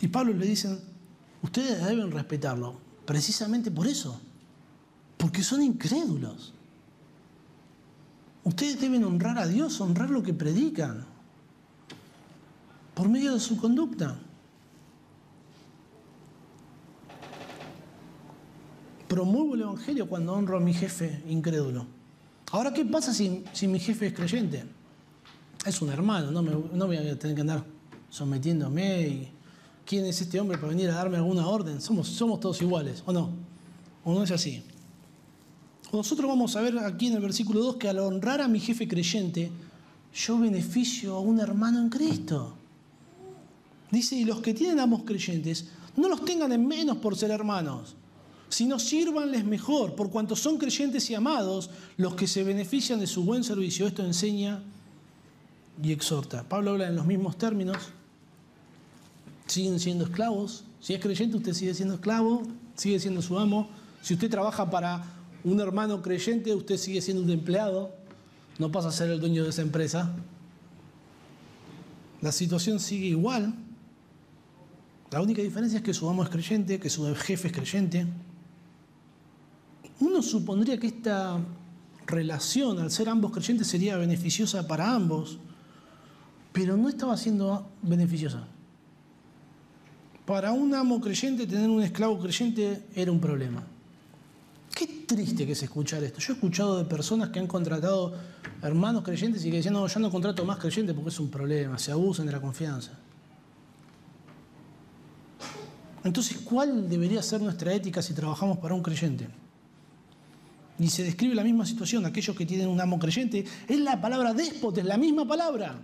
Y 0.00 0.08
Pablo 0.08 0.32
le 0.32 0.46
dicen, 0.46 0.78
ustedes 1.42 1.84
deben 1.84 2.10
respetarlo, 2.10 2.76
precisamente 3.04 3.70
por 3.70 3.86
eso, 3.86 4.20
porque 5.16 5.42
son 5.42 5.62
incrédulos. 5.62 6.52
Ustedes 8.44 8.80
deben 8.80 9.04
honrar 9.04 9.38
a 9.38 9.46
Dios, 9.46 9.80
honrar 9.80 10.10
lo 10.10 10.22
que 10.22 10.32
predican, 10.32 11.04
por 12.94 13.08
medio 13.08 13.34
de 13.34 13.40
su 13.40 13.56
conducta. 13.56 14.18
Promuevo 19.08 19.54
el 19.54 19.62
Evangelio 19.62 20.08
cuando 20.08 20.34
honro 20.34 20.58
a 20.58 20.60
mi 20.60 20.74
jefe 20.74 21.22
incrédulo. 21.28 21.86
Ahora, 22.50 22.72
¿qué 22.72 22.84
pasa 22.84 23.12
si, 23.12 23.44
mi 23.66 23.78
jefe 23.78 24.06
es 24.06 24.14
creyente? 24.14 24.64
Es 25.66 25.82
un 25.82 25.90
hermano, 25.90 26.30
no, 26.30 26.42
me, 26.42 26.50
no 26.50 26.86
voy 26.86 26.96
a 26.96 27.18
tener 27.18 27.34
que 27.34 27.40
andar 27.42 27.64
sometiéndome 28.10 29.00
y 29.00 29.32
quién 29.88 30.04
es 30.04 30.20
este 30.20 30.38
hombre 30.38 30.58
para 30.58 30.68
venir 30.68 30.90
a 30.90 30.94
darme 30.94 31.16
alguna 31.16 31.48
orden. 31.48 31.80
Somos, 31.80 32.08
somos 32.08 32.40
todos 32.40 32.60
iguales, 32.60 33.02
¿o 33.06 33.12
no? 33.12 33.30
¿O 34.04 34.12
no 34.12 34.22
es 34.22 34.30
así? 34.30 34.62
Nosotros 35.90 36.28
vamos 36.28 36.54
a 36.56 36.60
ver 36.60 36.78
aquí 36.80 37.06
en 37.06 37.14
el 37.14 37.22
versículo 37.22 37.60
2 37.60 37.76
que 37.76 37.88
al 37.88 37.98
honrar 38.00 38.42
a 38.42 38.48
mi 38.48 38.60
jefe 38.60 38.86
creyente, 38.86 39.50
yo 40.14 40.38
beneficio 40.38 41.14
a 41.14 41.20
un 41.20 41.40
hermano 41.40 41.80
en 41.80 41.88
Cristo. 41.88 42.54
Dice, 43.90 44.14
y 44.14 44.24
los 44.26 44.42
que 44.42 44.52
tienen 44.52 44.78
amos 44.78 45.04
creyentes, 45.04 45.68
no 45.96 46.06
los 46.10 46.22
tengan 46.22 46.52
en 46.52 46.68
menos 46.68 46.98
por 46.98 47.16
ser 47.16 47.30
hermanos, 47.30 47.94
sino 48.50 48.78
sírvanles 48.78 49.46
mejor, 49.46 49.94
por 49.94 50.10
cuanto 50.10 50.36
son 50.36 50.58
creyentes 50.58 51.08
y 51.08 51.14
amados 51.14 51.70
los 51.96 52.14
que 52.14 52.26
se 52.26 52.44
benefician 52.44 53.00
de 53.00 53.06
su 53.06 53.24
buen 53.24 53.42
servicio. 53.42 53.86
Esto 53.86 54.04
enseña 54.04 54.62
y 55.82 55.92
exhorta. 55.92 56.46
Pablo 56.46 56.72
habla 56.72 56.88
en 56.88 56.96
los 56.96 57.06
mismos 57.06 57.38
términos 57.38 57.78
siguen 59.48 59.80
siendo 59.80 60.04
esclavos. 60.04 60.64
Si 60.80 60.94
es 60.94 61.00
creyente, 61.00 61.36
usted 61.36 61.52
sigue 61.52 61.74
siendo 61.74 61.94
esclavo, 61.94 62.42
sigue 62.74 63.00
siendo 63.00 63.22
su 63.22 63.38
amo. 63.38 63.68
Si 64.02 64.14
usted 64.14 64.30
trabaja 64.30 64.70
para 64.70 65.04
un 65.44 65.60
hermano 65.60 66.02
creyente, 66.02 66.54
usted 66.54 66.76
sigue 66.76 67.00
siendo 67.00 67.22
un 67.22 67.30
empleado, 67.30 67.94
no 68.58 68.70
pasa 68.70 68.88
a 68.88 68.92
ser 68.92 69.10
el 69.10 69.20
dueño 69.20 69.44
de 69.44 69.50
esa 69.50 69.62
empresa. 69.62 70.14
La 72.20 72.32
situación 72.32 72.80
sigue 72.80 73.06
igual. 73.06 73.54
La 75.10 75.22
única 75.22 75.42
diferencia 75.42 75.78
es 75.78 75.82
que 75.82 75.94
su 75.94 76.08
amo 76.08 76.22
es 76.22 76.28
creyente, 76.28 76.78
que 76.78 76.90
su 76.90 77.04
jefe 77.14 77.48
es 77.48 77.54
creyente. 77.54 78.06
Uno 80.00 80.22
supondría 80.22 80.78
que 80.78 80.88
esta 80.88 81.40
relación, 82.06 82.78
al 82.78 82.90
ser 82.90 83.08
ambos 83.08 83.32
creyentes, 83.32 83.66
sería 83.66 83.96
beneficiosa 83.96 84.66
para 84.68 84.94
ambos, 84.94 85.38
pero 86.52 86.76
no 86.76 86.88
estaba 86.88 87.16
siendo 87.16 87.70
beneficiosa. 87.82 88.46
Para 90.28 90.52
un 90.52 90.74
amo 90.74 91.00
creyente 91.00 91.46
tener 91.46 91.70
un 91.70 91.82
esclavo 91.82 92.18
creyente 92.18 92.82
era 92.94 93.10
un 93.10 93.18
problema. 93.18 93.64
Qué 94.74 94.86
triste 95.06 95.46
que 95.46 95.52
es 95.52 95.62
escuchar 95.62 96.04
esto. 96.04 96.20
Yo 96.20 96.34
he 96.34 96.36
escuchado 96.36 96.76
de 96.76 96.84
personas 96.84 97.30
que 97.30 97.38
han 97.38 97.46
contratado 97.46 98.14
hermanos 98.60 99.02
creyentes 99.02 99.42
y 99.46 99.50
que 99.50 99.56
decían, 99.56 99.72
no, 99.72 99.86
yo 99.86 100.00
no 100.00 100.10
contrato 100.10 100.44
más 100.44 100.58
creyentes 100.58 100.94
porque 100.94 101.08
es 101.08 101.18
un 101.18 101.30
problema, 101.30 101.78
se 101.78 101.92
abusan 101.92 102.26
de 102.26 102.32
la 102.32 102.42
confianza. 102.42 102.92
Entonces, 106.04 106.36
¿cuál 106.44 106.90
debería 106.90 107.22
ser 107.22 107.40
nuestra 107.40 107.72
ética 107.72 108.02
si 108.02 108.12
trabajamos 108.12 108.58
para 108.58 108.74
un 108.74 108.82
creyente? 108.82 109.26
Y 110.78 110.90
se 110.90 111.04
describe 111.04 111.34
la 111.36 111.42
misma 111.42 111.64
situación, 111.64 112.04
aquellos 112.04 112.36
que 112.36 112.44
tienen 112.44 112.68
un 112.68 112.78
amo 112.78 112.98
creyente, 112.98 113.46
es 113.66 113.80
la 113.80 113.98
palabra 113.98 114.34
déspota, 114.34 114.82
es 114.82 114.86
la 114.86 114.98
misma 114.98 115.26
palabra. 115.26 115.80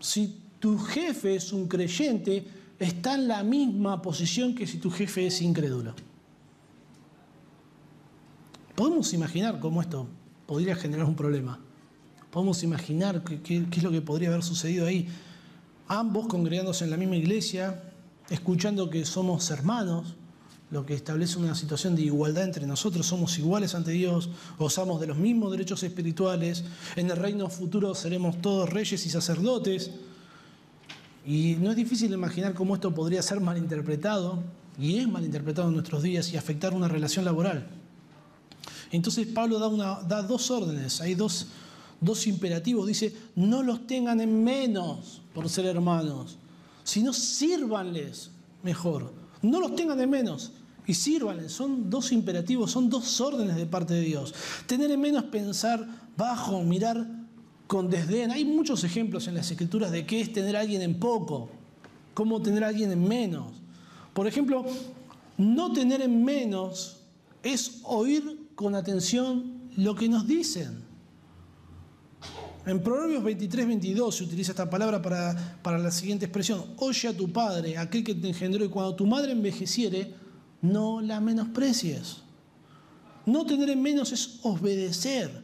Si 0.00 0.43
tu 0.64 0.78
jefe 0.78 1.36
es 1.36 1.52
un 1.52 1.68
creyente, 1.68 2.42
está 2.78 3.16
en 3.16 3.28
la 3.28 3.42
misma 3.42 4.00
posición 4.00 4.54
que 4.54 4.66
si 4.66 4.78
tu 4.78 4.90
jefe 4.90 5.26
es 5.26 5.42
incrédulo. 5.42 5.92
Podemos 8.74 9.12
imaginar 9.12 9.60
cómo 9.60 9.82
esto 9.82 10.06
podría 10.46 10.74
generar 10.74 11.04
un 11.04 11.16
problema. 11.16 11.60
Podemos 12.30 12.62
imaginar 12.62 13.22
qué, 13.22 13.66
es 13.70 13.82
lo 13.82 13.90
que 13.90 14.00
podría 14.00 14.28
haber 14.28 14.42
sucedido 14.42 14.86
ahí. 14.86 15.06
Ambos 15.86 16.28
congregándose 16.28 16.84
en 16.84 16.92
la 16.92 16.96
misma 16.96 17.16
iglesia, 17.16 17.82
escuchando 18.30 18.88
que 18.88 19.04
somos 19.04 19.50
hermanos, 19.50 20.14
lo 20.70 20.86
que 20.86 20.94
establece 20.94 21.38
una 21.38 21.54
situación 21.54 21.94
de 21.94 22.04
igualdad 22.04 22.44
entre 22.44 22.66
nosotros, 22.66 23.04
somos 23.04 23.38
iguales 23.38 23.74
ante 23.74 23.90
Dios, 23.90 24.30
gozamos 24.58 24.98
de 24.98 25.08
los 25.08 25.18
mismos 25.18 25.50
derechos 25.50 25.82
espirituales, 25.82 26.64
en 26.96 27.10
el 27.10 27.18
reino 27.18 27.50
futuro 27.50 27.94
seremos 27.94 28.40
todos 28.40 28.70
reyes 28.70 29.04
y 29.04 29.10
sacerdotes. 29.10 29.90
Y 31.26 31.56
no 31.60 31.70
es 31.70 31.76
difícil 31.76 32.12
imaginar 32.12 32.54
cómo 32.54 32.74
esto 32.74 32.94
podría 32.94 33.22
ser 33.22 33.40
malinterpretado, 33.40 34.42
y 34.78 34.98
es 34.98 35.08
malinterpretado 35.08 35.68
en 35.68 35.74
nuestros 35.74 36.02
días, 36.02 36.32
y 36.32 36.36
afectar 36.36 36.74
una 36.74 36.88
relación 36.88 37.24
laboral. 37.24 37.66
Entonces 38.90 39.26
Pablo 39.26 39.58
da, 39.58 39.68
una, 39.68 40.00
da 40.02 40.22
dos 40.22 40.50
órdenes, 40.50 41.00
hay 41.00 41.14
dos, 41.14 41.48
dos 42.00 42.26
imperativos. 42.26 42.86
Dice, 42.86 43.14
no 43.34 43.62
los 43.62 43.86
tengan 43.86 44.20
en 44.20 44.44
menos 44.44 45.22
por 45.32 45.48
ser 45.48 45.66
hermanos, 45.66 46.36
sino 46.84 47.12
sírvanles 47.12 48.30
mejor. 48.62 49.12
No 49.42 49.60
los 49.60 49.74
tengan 49.74 50.00
en 50.00 50.10
menos 50.10 50.52
y 50.86 50.94
sírvanles. 50.94 51.52
Son 51.52 51.90
dos 51.90 52.12
imperativos, 52.12 52.70
son 52.70 52.88
dos 52.88 53.20
órdenes 53.20 53.56
de 53.56 53.66
parte 53.66 53.94
de 53.94 54.02
Dios. 54.02 54.34
Tener 54.66 54.90
en 54.90 55.00
menos 55.00 55.24
pensar 55.24 55.86
bajo, 56.16 56.62
mirar 56.62 57.23
con 57.66 57.90
desdén. 57.90 58.30
Hay 58.30 58.44
muchos 58.44 58.84
ejemplos 58.84 59.26
en 59.28 59.34
las 59.34 59.50
escrituras 59.50 59.90
de 59.90 60.06
qué 60.06 60.20
es 60.20 60.32
tener 60.32 60.56
a 60.56 60.60
alguien 60.60 60.82
en 60.82 60.98
poco, 60.98 61.50
cómo 62.12 62.40
tener 62.42 62.64
a 62.64 62.68
alguien 62.68 62.92
en 62.92 63.06
menos. 63.06 63.52
Por 64.12 64.26
ejemplo, 64.26 64.64
no 65.36 65.72
tener 65.72 66.02
en 66.02 66.24
menos 66.24 67.00
es 67.42 67.80
oír 67.84 68.48
con 68.54 68.74
atención 68.74 69.70
lo 69.76 69.94
que 69.94 70.08
nos 70.08 70.26
dicen. 70.26 70.84
En 72.66 72.82
Proverbios 72.82 73.22
23, 73.22 73.66
22 73.66 74.16
se 74.16 74.24
utiliza 74.24 74.52
esta 74.52 74.70
palabra 74.70 75.02
para, 75.02 75.58
para 75.62 75.76
la 75.78 75.90
siguiente 75.90 76.24
expresión. 76.24 76.64
Oye 76.78 77.08
a 77.08 77.16
tu 77.16 77.30
padre, 77.30 77.76
aquel 77.76 78.02
que 78.02 78.14
te 78.14 78.28
engendró, 78.28 78.64
y 78.64 78.68
cuando 78.68 78.94
tu 78.94 79.06
madre 79.06 79.32
envejeciere, 79.32 80.14
no 80.62 81.02
la 81.02 81.20
menosprecies. 81.20 82.22
No 83.26 83.44
tener 83.44 83.68
en 83.68 83.82
menos 83.82 84.12
es 84.12 84.38
obedecer. 84.42 85.43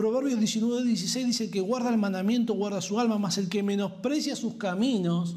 Proverbios 0.00 0.38
19, 0.40 0.82
16 0.84 1.26
dice 1.26 1.50
que 1.50 1.60
guarda 1.60 1.90
el 1.90 1.98
mandamiento, 1.98 2.54
guarda 2.54 2.80
su 2.80 2.98
alma, 2.98 3.18
mas 3.18 3.36
el 3.36 3.50
que 3.50 3.62
menosprecia 3.62 4.34
sus 4.34 4.54
caminos, 4.54 5.36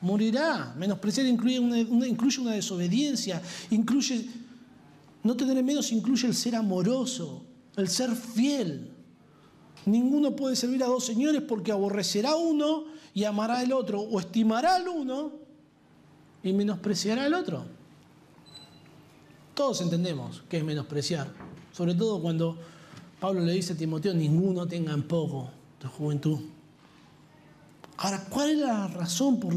morirá. 0.00 0.74
Menospreciar 0.78 1.26
incluye 1.26 1.60
una, 1.60 1.78
incluye 2.08 2.40
una 2.40 2.52
desobediencia, 2.52 3.42
incluye, 3.68 4.30
no 5.22 5.36
tener 5.36 5.58
en 5.58 5.66
menos 5.66 5.92
incluye 5.92 6.26
el 6.26 6.34
ser 6.34 6.56
amoroso, 6.56 7.44
el 7.76 7.88
ser 7.88 8.16
fiel. 8.16 8.92
Ninguno 9.84 10.34
puede 10.34 10.56
servir 10.56 10.82
a 10.82 10.86
dos 10.86 11.04
señores 11.04 11.42
porque 11.42 11.70
aborrecerá 11.70 12.34
uno 12.34 12.84
y 13.12 13.24
amará 13.24 13.58
al 13.58 13.74
otro, 13.74 14.00
o 14.00 14.18
estimará 14.18 14.76
al 14.76 14.88
uno 14.88 15.32
y 16.42 16.54
menospreciará 16.54 17.24
al 17.24 17.34
otro. 17.34 17.66
Todos 19.52 19.82
entendemos 19.82 20.44
que 20.48 20.56
es 20.56 20.64
menospreciar, 20.64 21.30
sobre 21.72 21.94
todo 21.94 22.22
cuando 22.22 22.58
Pablo 23.20 23.40
le 23.40 23.52
dice 23.52 23.72
a 23.72 23.76
Timoteo, 23.76 24.12
ninguno 24.14 24.66
tenga 24.66 24.92
en 24.92 25.02
poco 25.06 25.50
tu 25.78 25.88
juventud. 25.88 26.38
Ahora, 27.98 28.24
¿cuál 28.28 28.50
era 28.50 28.66
la 28.66 28.88
razón 28.88 29.40
por, 29.40 29.54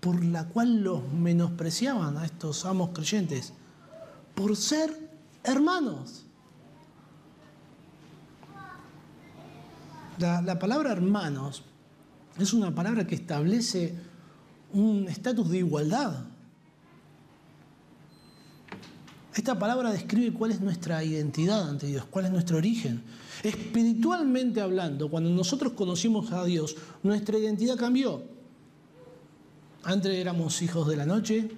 por 0.00 0.22
la 0.24 0.46
cual 0.48 0.82
los 0.82 1.10
menospreciaban 1.12 2.18
a 2.18 2.26
estos 2.26 2.66
amos 2.66 2.90
creyentes? 2.90 3.54
Por 4.34 4.54
ser 4.56 5.10
hermanos. 5.44 6.24
La, 10.18 10.58
palabra 10.58 10.92
hermanos 10.92 11.64
es 12.38 12.52
una 12.52 12.72
palabra 12.72 13.06
que 13.06 13.14
establece 13.14 13.98
un 14.72 15.08
estatus 15.08 15.48
de 15.48 15.58
igualdad. 15.58 16.26
Esta 19.34 19.58
palabra 19.58 19.90
describe 19.92 20.32
cuál 20.34 20.50
es 20.50 20.60
nuestra 20.60 21.02
identidad 21.02 21.68
ante 21.68 21.86
Dios, 21.86 22.04
cuál 22.10 22.26
es 22.26 22.30
nuestro 22.30 22.58
origen. 22.58 23.02
Espiritualmente 23.42 24.60
hablando, 24.60 25.10
cuando 25.10 25.30
nosotros 25.30 25.72
conocimos 25.72 26.32
a 26.32 26.44
Dios, 26.44 26.76
nuestra 27.02 27.38
identidad 27.38 27.76
cambió. 27.76 28.22
Antes 29.84 30.14
éramos 30.14 30.60
hijos 30.60 30.86
de 30.86 30.96
la 30.96 31.06
noche, 31.06 31.50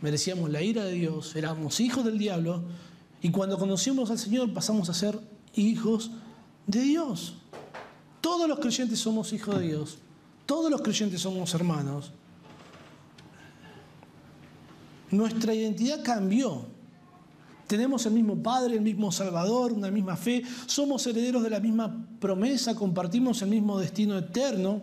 merecíamos 0.00 0.50
la 0.50 0.62
ira 0.62 0.84
de 0.84 0.92
Dios, 0.92 1.34
éramos 1.34 1.80
hijos 1.80 2.04
del 2.04 2.16
diablo, 2.16 2.62
y 3.20 3.30
cuando 3.30 3.58
conocimos 3.58 4.10
al 4.10 4.18
Señor 4.18 4.52
pasamos 4.54 4.88
a 4.90 4.94
ser 4.94 5.18
hijos 5.56 6.12
de 6.66 6.80
Dios. 6.80 7.34
Todos 8.20 8.48
los 8.48 8.60
creyentes 8.60 9.00
somos 9.00 9.32
hijos 9.32 9.58
de 9.58 9.66
Dios. 9.66 9.98
Todos 10.46 10.70
los 10.70 10.80
creyentes 10.80 11.20
somos 11.20 11.52
hermanos. 11.54 12.12
Nuestra 15.10 15.54
identidad 15.54 16.02
cambió. 16.02 16.66
Tenemos 17.66 18.04
el 18.06 18.12
mismo 18.12 18.42
Padre, 18.42 18.74
el 18.74 18.82
mismo 18.82 19.10
Salvador, 19.10 19.72
una 19.72 19.90
misma 19.90 20.16
fe. 20.16 20.42
Somos 20.66 21.06
herederos 21.06 21.42
de 21.42 21.50
la 21.50 21.60
misma 21.60 22.06
promesa, 22.20 22.74
compartimos 22.74 23.40
el 23.42 23.48
mismo 23.48 23.78
destino 23.78 24.18
eterno. 24.18 24.82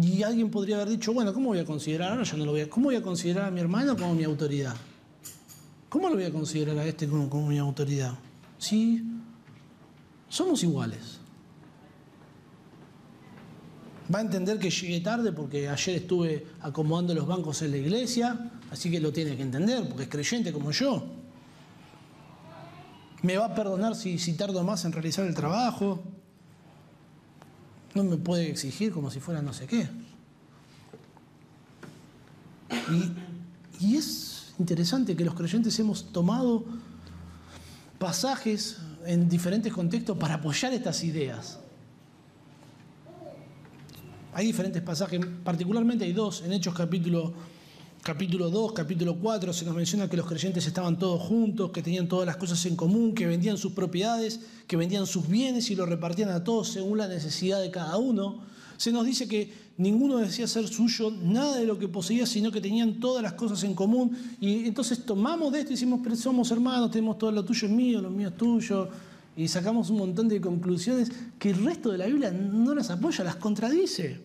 Y 0.00 0.22
alguien 0.22 0.50
podría 0.50 0.76
haber 0.76 0.88
dicho, 0.88 1.12
bueno, 1.12 1.34
¿cómo 1.34 1.48
voy 1.48 1.58
a 1.58 1.64
considerar? 1.64 2.12
Ahora 2.12 2.22
ya 2.22 2.36
no 2.36 2.46
lo 2.46 2.52
voy 2.52 2.62
a. 2.62 2.70
¿Cómo 2.70 2.86
voy 2.86 2.96
a 2.96 3.02
considerar 3.02 3.46
a 3.46 3.50
mi 3.50 3.60
hermano 3.60 3.96
como 3.96 4.14
mi 4.14 4.24
autoridad? 4.24 4.74
¿Cómo 5.88 6.08
lo 6.08 6.14
voy 6.14 6.24
a 6.24 6.32
considerar 6.32 6.78
a 6.78 6.86
este 6.86 7.06
como, 7.06 7.46
mi 7.46 7.58
autoridad? 7.58 8.14
Sí, 8.56 9.04
somos 10.28 10.62
iguales. 10.62 11.18
Va 14.12 14.18
a 14.18 14.22
entender 14.22 14.58
que 14.58 14.70
llegué 14.70 15.00
tarde 15.00 15.32
porque 15.32 15.68
ayer 15.68 15.96
estuve 15.96 16.46
acomodando 16.60 17.14
los 17.14 17.26
bancos 17.26 17.62
en 17.62 17.70
la 17.70 17.78
iglesia, 17.78 18.50
así 18.70 18.90
que 18.90 19.00
lo 19.00 19.12
tiene 19.12 19.36
que 19.36 19.42
entender 19.42 19.88
porque 19.88 20.04
es 20.04 20.08
creyente 20.08 20.52
como 20.52 20.70
yo. 20.70 21.06
Me 23.22 23.36
va 23.36 23.46
a 23.46 23.54
perdonar 23.54 23.94
si, 23.94 24.18
si 24.18 24.34
tardo 24.34 24.62
más 24.64 24.84
en 24.84 24.92
realizar 24.92 25.26
el 25.26 25.34
trabajo. 25.34 26.02
No 27.94 28.04
me 28.04 28.16
puede 28.16 28.50
exigir 28.50 28.92
como 28.92 29.10
si 29.10 29.20
fuera 29.20 29.40
no 29.40 29.52
sé 29.52 29.66
qué. 29.66 29.88
Y, 32.90 33.86
y 33.86 33.96
es 33.96 34.52
interesante 34.58 35.16
que 35.16 35.24
los 35.24 35.34
creyentes 35.34 35.78
hemos 35.78 36.12
tomado 36.12 36.64
pasajes 37.98 38.78
en 39.06 39.28
diferentes 39.28 39.72
contextos 39.72 40.18
para 40.18 40.34
apoyar 40.34 40.72
estas 40.72 41.04
ideas. 41.04 41.61
Hay 44.34 44.46
diferentes 44.46 44.80
pasajes, 44.80 45.20
particularmente 45.44 46.06
hay 46.06 46.14
dos, 46.14 46.40
en 46.40 46.54
Hechos 46.54 46.74
capítulo, 46.74 47.34
capítulo 48.02 48.48
2, 48.48 48.72
capítulo 48.72 49.18
4, 49.20 49.52
se 49.52 49.66
nos 49.66 49.76
menciona 49.76 50.08
que 50.08 50.16
los 50.16 50.26
creyentes 50.26 50.66
estaban 50.66 50.98
todos 50.98 51.20
juntos, 51.20 51.70
que 51.70 51.82
tenían 51.82 52.08
todas 52.08 52.24
las 52.24 52.38
cosas 52.38 52.64
en 52.64 52.74
común, 52.74 53.14
que 53.14 53.26
vendían 53.26 53.58
sus 53.58 53.72
propiedades, 53.72 54.40
que 54.66 54.78
vendían 54.78 55.06
sus 55.06 55.28
bienes 55.28 55.70
y 55.70 55.74
los 55.74 55.86
repartían 55.86 56.30
a 56.30 56.42
todos 56.42 56.68
según 56.68 56.96
la 56.96 57.08
necesidad 57.08 57.60
de 57.60 57.70
cada 57.70 57.98
uno. 57.98 58.40
Se 58.78 58.90
nos 58.90 59.04
dice 59.04 59.28
que 59.28 59.52
ninguno 59.76 60.16
decía 60.16 60.46
ser 60.46 60.66
suyo 60.66 61.10
nada 61.10 61.58
de 61.58 61.66
lo 61.66 61.78
que 61.78 61.88
poseía, 61.88 62.24
sino 62.24 62.50
que 62.50 62.62
tenían 62.62 63.00
todas 63.00 63.22
las 63.22 63.34
cosas 63.34 63.62
en 63.64 63.74
común. 63.74 64.16
Y 64.40 64.66
entonces 64.66 65.04
tomamos 65.04 65.52
de 65.52 65.58
esto 65.58 65.72
y 65.72 65.74
decimos, 65.74 66.00
somos 66.18 66.50
hermanos, 66.50 66.90
tenemos 66.90 67.18
todo 67.18 67.32
lo 67.32 67.44
tuyo 67.44 67.68
es 67.68 67.74
mío, 67.74 68.00
lo 68.00 68.08
mío 68.08 68.28
es 68.28 68.36
tuyo. 68.38 68.88
Y 69.36 69.48
sacamos 69.48 69.88
un 69.90 69.98
montón 69.98 70.28
de 70.28 70.40
conclusiones 70.40 71.10
que 71.38 71.50
el 71.50 71.64
resto 71.64 71.90
de 71.90 71.98
la 71.98 72.06
Biblia 72.06 72.30
no 72.30 72.74
las 72.74 72.90
apoya, 72.90 73.24
las 73.24 73.36
contradice. 73.36 74.20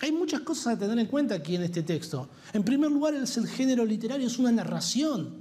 Hay 0.00 0.12
muchas 0.12 0.40
cosas 0.40 0.74
a 0.74 0.78
tener 0.78 0.98
en 0.98 1.06
cuenta 1.06 1.34
aquí 1.34 1.56
en 1.56 1.62
este 1.62 1.82
texto. 1.82 2.28
En 2.52 2.62
primer 2.62 2.90
lugar, 2.90 3.14
el 3.14 3.26
género 3.26 3.84
literario, 3.84 4.26
es 4.26 4.38
una 4.38 4.52
narración. 4.52 5.40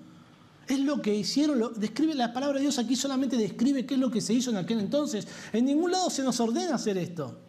Es 0.68 0.80
lo 0.80 1.02
que 1.02 1.16
hicieron, 1.16 1.74
describe 1.78 2.14
la 2.14 2.32
palabra 2.32 2.58
de 2.58 2.62
Dios 2.62 2.78
aquí 2.78 2.96
solamente 2.96 3.36
describe 3.38 3.86
qué 3.86 3.96
es 3.96 4.00
lo 4.00 4.12
que 4.12 4.22
se 4.22 4.34
hizo 4.34 4.52
en 4.52 4.58
aquel 4.58 4.80
entonces. 4.80 5.28
En 5.52 5.66
ningún 5.66 5.92
lado 5.92 6.10
se 6.10 6.24
nos 6.24 6.40
ordena 6.40 6.76
hacer 6.76 6.98
esto. 6.98 7.40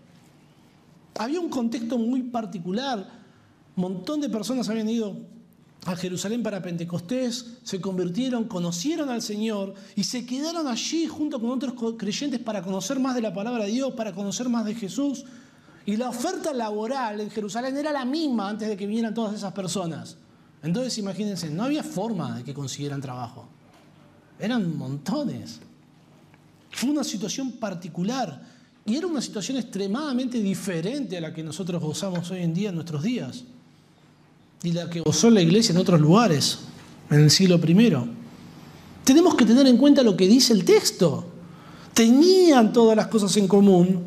Había 1.18 1.40
un 1.40 1.50
contexto 1.50 1.98
muy 1.98 2.22
particular. 2.22 3.06
Un 3.76 3.82
montón 3.82 4.20
de 4.20 4.28
personas 4.28 4.68
habían 4.68 4.88
ido 4.88 5.16
a 5.86 5.96
Jerusalén 5.96 6.42
para 6.42 6.60
Pentecostés, 6.60 7.58
se 7.62 7.80
convirtieron, 7.80 8.44
conocieron 8.44 9.08
al 9.08 9.22
Señor 9.22 9.74
y 9.96 10.04
se 10.04 10.26
quedaron 10.26 10.66
allí 10.66 11.06
junto 11.06 11.40
con 11.40 11.50
otros 11.50 11.74
creyentes 11.96 12.40
para 12.40 12.62
conocer 12.62 12.98
más 12.98 13.14
de 13.14 13.22
la 13.22 13.32
palabra 13.32 13.64
de 13.64 13.70
Dios, 13.70 13.92
para 13.94 14.12
conocer 14.12 14.48
más 14.48 14.64
de 14.66 14.74
Jesús. 14.74 15.24
Y 15.86 15.96
la 15.96 16.10
oferta 16.10 16.52
laboral 16.52 17.20
en 17.20 17.30
Jerusalén 17.30 17.76
era 17.76 17.92
la 17.92 18.04
misma 18.04 18.50
antes 18.50 18.68
de 18.68 18.76
que 18.76 18.86
vinieran 18.86 19.14
todas 19.14 19.34
esas 19.34 19.52
personas. 19.52 20.16
Entonces 20.62 20.98
imagínense, 20.98 21.48
no 21.48 21.64
había 21.64 21.82
forma 21.82 22.36
de 22.36 22.44
que 22.44 22.52
consiguieran 22.52 23.00
trabajo. 23.00 23.48
Eran 24.38 24.76
montones. 24.76 25.60
Fue 26.70 26.90
una 26.90 27.04
situación 27.04 27.52
particular. 27.52 28.60
Y 28.84 28.96
era 28.96 29.06
una 29.06 29.20
situación 29.20 29.56
extremadamente 29.56 30.38
diferente 30.40 31.16
a 31.16 31.20
la 31.20 31.32
que 31.32 31.42
nosotros 31.42 31.82
gozamos 31.82 32.30
hoy 32.30 32.42
en 32.42 32.52
día 32.52 32.68
en 32.68 32.74
nuestros 32.74 33.02
días. 33.02 33.44
Y 34.62 34.72
la 34.72 34.90
que 34.90 35.00
gozó 35.00 35.30
la 35.30 35.40
iglesia 35.40 35.72
en 35.72 35.78
otros 35.78 36.00
lugares, 36.00 36.58
en 37.10 37.20
el 37.20 37.30
siglo 37.30 37.56
I. 37.56 37.92
Tenemos 39.04 39.34
que 39.34 39.46
tener 39.46 39.66
en 39.66 39.76
cuenta 39.76 40.02
lo 40.02 40.16
que 40.16 40.28
dice 40.28 40.52
el 40.52 40.64
texto. 40.64 41.24
Tenían 41.94 42.72
todas 42.72 42.96
las 42.96 43.08
cosas 43.08 43.36
en 43.36 43.48
común, 43.48 44.06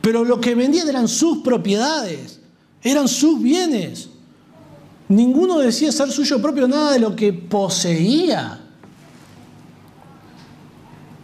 pero 0.00 0.24
lo 0.24 0.40
que 0.40 0.54
vendían 0.54 0.88
eran 0.88 1.06
sus 1.06 1.38
propiedades, 1.38 2.40
eran 2.82 3.06
sus 3.08 3.40
bienes. 3.40 4.08
Ninguno 5.08 5.58
decía 5.58 5.92
ser 5.92 6.10
suyo 6.10 6.40
propio 6.40 6.66
nada 6.66 6.92
de 6.92 6.98
lo 6.98 7.14
que 7.14 7.32
poseía. 7.32 8.58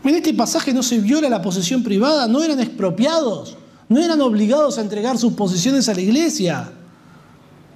En 0.05 0.15
este 0.15 0.33
pasaje 0.33 0.73
no 0.73 0.83
se 0.83 0.99
viola 0.99 1.29
la 1.29 1.43
posesión 1.43 1.83
privada, 1.83 2.29
no 2.29 2.43
eran 2.43 2.61
expropiados, 2.61 3.57
no 3.89 4.01
eran 4.01 4.21
obligados 4.21 4.79
a 4.79 4.83
entregar 4.83 5.19
sus 5.19 5.33
posesiones 5.33 5.89
a 5.89 5.95
la 5.95 6.01
iglesia. 6.01 6.73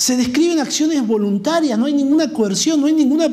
Se 0.02 0.16
describen 0.16 0.58
acciones 0.58 1.06
voluntarias, 1.06 1.78
no 1.78 1.86
hay 1.86 1.92
ninguna 1.92 2.32
coerción, 2.32 2.80
no 2.80 2.88
hay 2.88 2.92
ninguna 2.92 3.28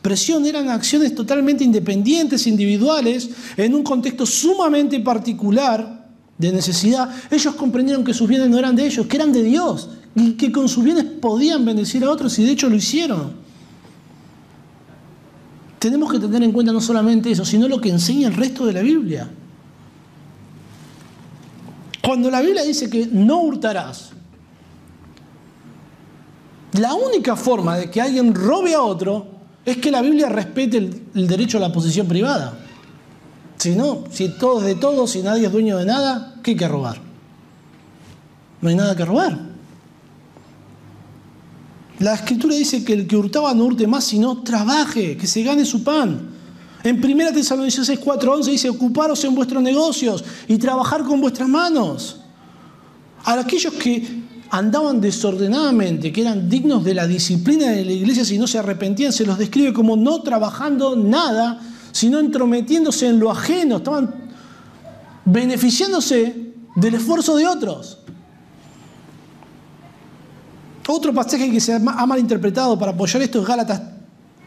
presión, 0.00 0.46
eran 0.46 0.70
acciones 0.70 1.14
totalmente 1.14 1.62
independientes, 1.62 2.46
individuales, 2.46 3.28
en 3.58 3.74
un 3.74 3.82
contexto 3.82 4.24
sumamente 4.24 4.98
particular 5.00 6.08
de 6.38 6.52
necesidad. 6.52 7.10
Ellos 7.30 7.54
comprendieron 7.54 8.02
que 8.02 8.14
sus 8.14 8.26
bienes 8.26 8.48
no 8.48 8.58
eran 8.58 8.74
de 8.74 8.86
ellos, 8.86 9.06
que 9.06 9.16
eran 9.16 9.30
de 9.30 9.42
Dios, 9.42 9.90
y 10.14 10.32
que 10.38 10.50
con 10.50 10.70
sus 10.70 10.82
bienes 10.84 11.04
podían 11.04 11.66
bendecir 11.66 12.02
a 12.02 12.10
otros 12.10 12.38
y 12.38 12.44
de 12.44 12.52
hecho 12.52 12.70
lo 12.70 12.76
hicieron. 12.76 13.32
Tenemos 15.78 16.10
que 16.10 16.18
tener 16.18 16.42
en 16.42 16.52
cuenta 16.52 16.72
no 16.72 16.80
solamente 16.80 17.30
eso, 17.30 17.44
sino 17.44 17.68
lo 17.68 17.78
que 17.78 17.90
enseña 17.90 18.28
el 18.28 18.34
resto 18.36 18.64
de 18.64 18.72
la 18.72 18.80
Biblia. 18.80 19.28
Cuando 22.02 22.30
la 22.30 22.40
Biblia 22.40 22.62
dice 22.62 22.88
que 22.88 23.06
no 23.06 23.42
hurtarás, 23.42 24.12
la 26.72 26.94
única 26.94 27.36
forma 27.36 27.76
de 27.76 27.90
que 27.90 28.00
alguien 28.00 28.34
robe 28.34 28.74
a 28.74 28.82
otro 28.82 29.26
es 29.64 29.76
que 29.78 29.90
la 29.90 30.02
Biblia 30.02 30.28
respete 30.28 30.76
el, 30.76 31.26
derecho 31.26 31.58
a 31.58 31.60
la 31.60 31.72
posición 31.72 32.06
privada. 32.06 32.58
Si 33.56 33.74
no, 33.74 34.04
si 34.10 34.28
todo 34.38 34.60
es 34.60 34.66
de 34.66 34.74
todo, 34.76 35.06
si 35.06 35.22
nadie 35.22 35.46
es 35.46 35.52
dueño 35.52 35.76
de 35.76 35.84
nada, 35.84 36.34
¿qué 36.42 36.52
hay 36.52 36.56
que 36.56 36.68
robar? 36.68 36.98
No 38.60 38.68
hay 38.68 38.74
nada 38.74 38.96
que 38.96 39.04
robar. 39.04 39.38
La 41.98 42.14
escritura 42.14 42.54
dice 42.54 42.82
que 42.84 42.94
el 42.94 43.06
que 43.06 43.16
hurtaba 43.16 43.52
no 43.52 43.64
hurte 43.64 43.86
más, 43.86 44.04
sino 44.04 44.42
trabaje, 44.42 45.16
que 45.16 45.26
se 45.26 45.42
gane 45.42 45.66
su 45.66 45.84
pan. 45.84 46.30
En 46.82 47.04
1 47.04 47.32
Tesalonicenses 47.32 48.00
4:11 48.00 48.44
dice, 48.44 48.70
ocuparos 48.70 49.22
en 49.24 49.34
vuestros 49.34 49.62
negocios 49.62 50.24
y 50.48 50.56
trabajar 50.56 51.04
con 51.04 51.20
vuestras 51.20 51.48
manos. 51.48 52.20
A 53.22 53.38
aquellos 53.38 53.74
que 53.74 54.22
andaban 54.50 55.00
desordenadamente, 55.00 56.12
que 56.12 56.22
eran 56.22 56.48
dignos 56.48 56.84
de 56.84 56.94
la 56.94 57.06
disciplina 57.06 57.70
de 57.70 57.84
la 57.84 57.92
iglesia 57.92 58.24
si 58.24 58.36
no 58.36 58.46
se 58.46 58.58
arrepentían, 58.58 59.12
se 59.12 59.24
los 59.24 59.38
describe 59.38 59.72
como 59.72 59.96
no 59.96 60.22
trabajando 60.22 60.96
nada, 60.96 61.60
sino 61.92 62.18
entrometiéndose 62.18 63.06
en 63.06 63.20
lo 63.20 63.30
ajeno, 63.30 63.76
estaban 63.76 64.28
beneficiándose 65.24 66.52
del 66.74 66.94
esfuerzo 66.94 67.36
de 67.36 67.46
otros. 67.46 67.98
Otro 70.88 71.14
pasaje 71.14 71.50
que 71.50 71.60
se 71.60 71.74
ha 71.74 71.78
malinterpretado 71.78 72.76
para 72.76 72.90
apoyar 72.90 73.22
esto 73.22 73.40
es 73.40 73.46
Gálatas 73.46 73.80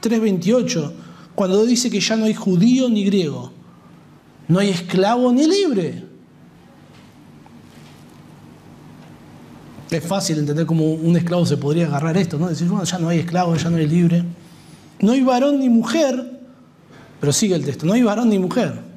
3:28, 0.02 0.92
cuando 1.34 1.66
dice 1.66 1.90
que 1.90 2.02
ya 2.02 2.18
no 2.18 2.26
hay 2.26 2.34
judío 2.34 2.90
ni 2.90 3.06
griego, 3.06 3.54
no 4.50 4.60
hay 4.60 4.70
esclavo 4.70 5.32
ni 5.32 5.48
libre. 5.48 6.13
Es 9.94 10.04
fácil 10.04 10.40
entender 10.40 10.66
cómo 10.66 10.92
un 10.92 11.16
esclavo 11.16 11.46
se 11.46 11.58
podría 11.58 11.86
agarrar 11.86 12.18
esto, 12.18 12.38
¿no? 12.38 12.50
Decir, 12.50 12.68
bueno, 12.68 12.84
ya 12.84 12.98
no 12.98 13.10
hay 13.10 13.20
esclavo, 13.20 13.56
ya 13.56 13.70
no 13.70 13.78
hay 13.78 13.88
libre. 13.88 14.24
No 15.00 15.12
hay 15.12 15.22
varón 15.22 15.60
ni 15.60 15.70
mujer, 15.70 16.40
pero 17.20 17.32
sigue 17.32 17.56
el 17.56 17.64
texto, 17.64 17.86
no 17.86 17.94
hay 17.94 18.02
varón 18.02 18.30
ni 18.30 18.40
mujer 18.40 18.94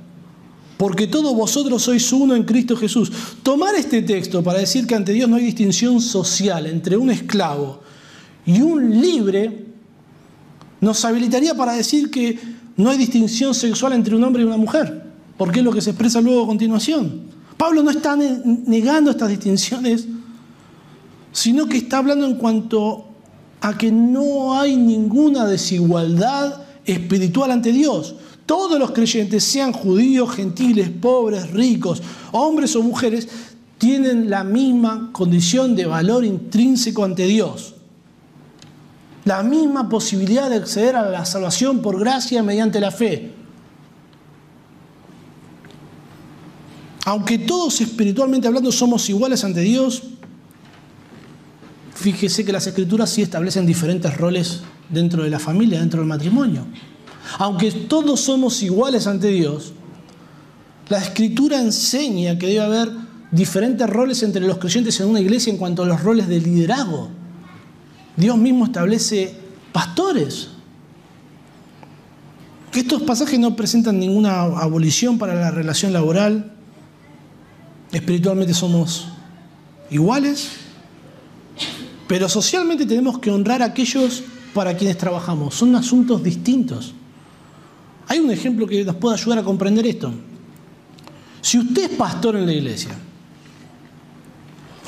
porque 0.76 1.06
todos 1.06 1.34
vosotros 1.34 1.82
sois 1.82 2.12
uno 2.12 2.34
en 2.34 2.44
Cristo 2.44 2.76
Jesús. 2.76 3.10
Tomar 3.42 3.74
este 3.74 4.02
texto 4.02 4.42
para 4.42 4.58
decir 4.58 4.86
que 4.86 4.94
ante 4.94 5.12
Dios 5.12 5.28
no 5.28 5.36
hay 5.36 5.44
distinción 5.44 6.00
social 6.00 6.66
entre 6.66 6.96
un 6.96 7.10
esclavo 7.10 7.80
y 8.44 8.60
un 8.60 9.00
libre, 9.00 9.64
nos 10.80 11.04
habilitaría 11.04 11.54
para 11.54 11.72
decir 11.72 12.10
que 12.10 12.38
no 12.76 12.90
hay 12.90 12.98
distinción 12.98 13.54
sexual 13.54 13.94
entre 13.94 14.14
un 14.14 14.22
hombre 14.22 14.42
y 14.42 14.46
una 14.46 14.58
mujer, 14.58 15.02
porque 15.38 15.60
es 15.60 15.64
lo 15.64 15.72
que 15.72 15.80
se 15.80 15.90
expresa 15.90 16.20
luego 16.20 16.44
a 16.44 16.46
continuación. 16.46 17.22
Pablo 17.56 17.82
no 17.82 17.90
está 17.90 18.14
negando 18.14 19.10
estas 19.10 19.30
distinciones, 19.30 20.06
sino 21.36 21.66
que 21.66 21.76
está 21.76 21.98
hablando 21.98 22.24
en 22.24 22.36
cuanto 22.36 23.04
a 23.60 23.76
que 23.76 23.92
no 23.92 24.58
hay 24.58 24.74
ninguna 24.74 25.44
desigualdad 25.44 26.62
espiritual 26.86 27.50
ante 27.50 27.72
Dios. 27.72 28.14
Todos 28.46 28.78
los 28.78 28.92
creyentes, 28.92 29.44
sean 29.44 29.74
judíos, 29.74 30.30
gentiles, 30.30 30.88
pobres, 30.88 31.50
ricos, 31.50 32.02
hombres 32.32 32.74
o 32.74 32.82
mujeres, 32.82 33.28
tienen 33.76 34.30
la 34.30 34.44
misma 34.44 35.10
condición 35.12 35.76
de 35.76 35.84
valor 35.84 36.24
intrínseco 36.24 37.04
ante 37.04 37.26
Dios. 37.26 37.74
La 39.26 39.42
misma 39.42 39.90
posibilidad 39.90 40.48
de 40.48 40.56
acceder 40.56 40.96
a 40.96 41.10
la 41.10 41.26
salvación 41.26 41.82
por 41.82 42.00
gracia 42.00 42.42
mediante 42.42 42.80
la 42.80 42.90
fe. 42.90 43.34
Aunque 47.04 47.36
todos 47.36 47.82
espiritualmente 47.82 48.48
hablando 48.48 48.72
somos 48.72 49.10
iguales 49.10 49.44
ante 49.44 49.60
Dios, 49.60 50.02
fíjese 51.96 52.44
que 52.44 52.52
las 52.52 52.66
escrituras 52.66 53.10
sí 53.10 53.22
establecen 53.22 53.66
diferentes 53.66 54.16
roles 54.16 54.60
dentro 54.88 55.24
de 55.24 55.30
la 55.30 55.38
familia, 55.38 55.80
dentro 55.80 56.00
del 56.00 56.08
matrimonio. 56.08 56.66
Aunque 57.38 57.72
todos 57.72 58.20
somos 58.20 58.62
iguales 58.62 59.06
ante 59.06 59.28
Dios, 59.28 59.72
la 60.88 60.98
escritura 60.98 61.60
enseña 61.60 62.38
que 62.38 62.46
debe 62.46 62.60
haber 62.60 62.92
diferentes 63.30 63.88
roles 63.88 64.22
entre 64.22 64.42
los 64.42 64.58
creyentes 64.58 65.00
en 65.00 65.08
una 65.08 65.20
iglesia 65.20 65.50
en 65.50 65.58
cuanto 65.58 65.82
a 65.82 65.86
los 65.86 66.00
roles 66.02 66.28
de 66.28 66.40
liderazgo. 66.40 67.08
Dios 68.16 68.36
mismo 68.36 68.66
establece 68.66 69.34
pastores. 69.72 70.50
Estos 72.72 73.02
pasajes 73.02 73.40
no 73.40 73.56
presentan 73.56 73.98
ninguna 73.98 74.42
abolición 74.42 75.18
para 75.18 75.34
la 75.34 75.50
relación 75.50 75.92
laboral. 75.94 76.52
Espiritualmente 77.90 78.52
somos 78.52 79.08
iguales, 79.90 80.65
pero 82.06 82.28
socialmente 82.28 82.86
tenemos 82.86 83.18
que 83.18 83.30
honrar 83.30 83.62
a 83.62 83.66
aquellos 83.66 84.22
para 84.54 84.76
quienes 84.76 84.96
trabajamos. 84.96 85.54
Son 85.54 85.74
asuntos 85.74 86.22
distintos. 86.22 86.94
Hay 88.08 88.20
un 88.20 88.30
ejemplo 88.30 88.66
que 88.66 88.84
nos 88.84 88.96
puede 88.96 89.16
ayudar 89.16 89.38
a 89.40 89.42
comprender 89.42 89.86
esto. 89.86 90.12
Si 91.40 91.58
usted 91.58 91.90
es 91.90 91.96
pastor 91.96 92.36
en 92.36 92.46
la 92.46 92.52
iglesia, 92.52 92.92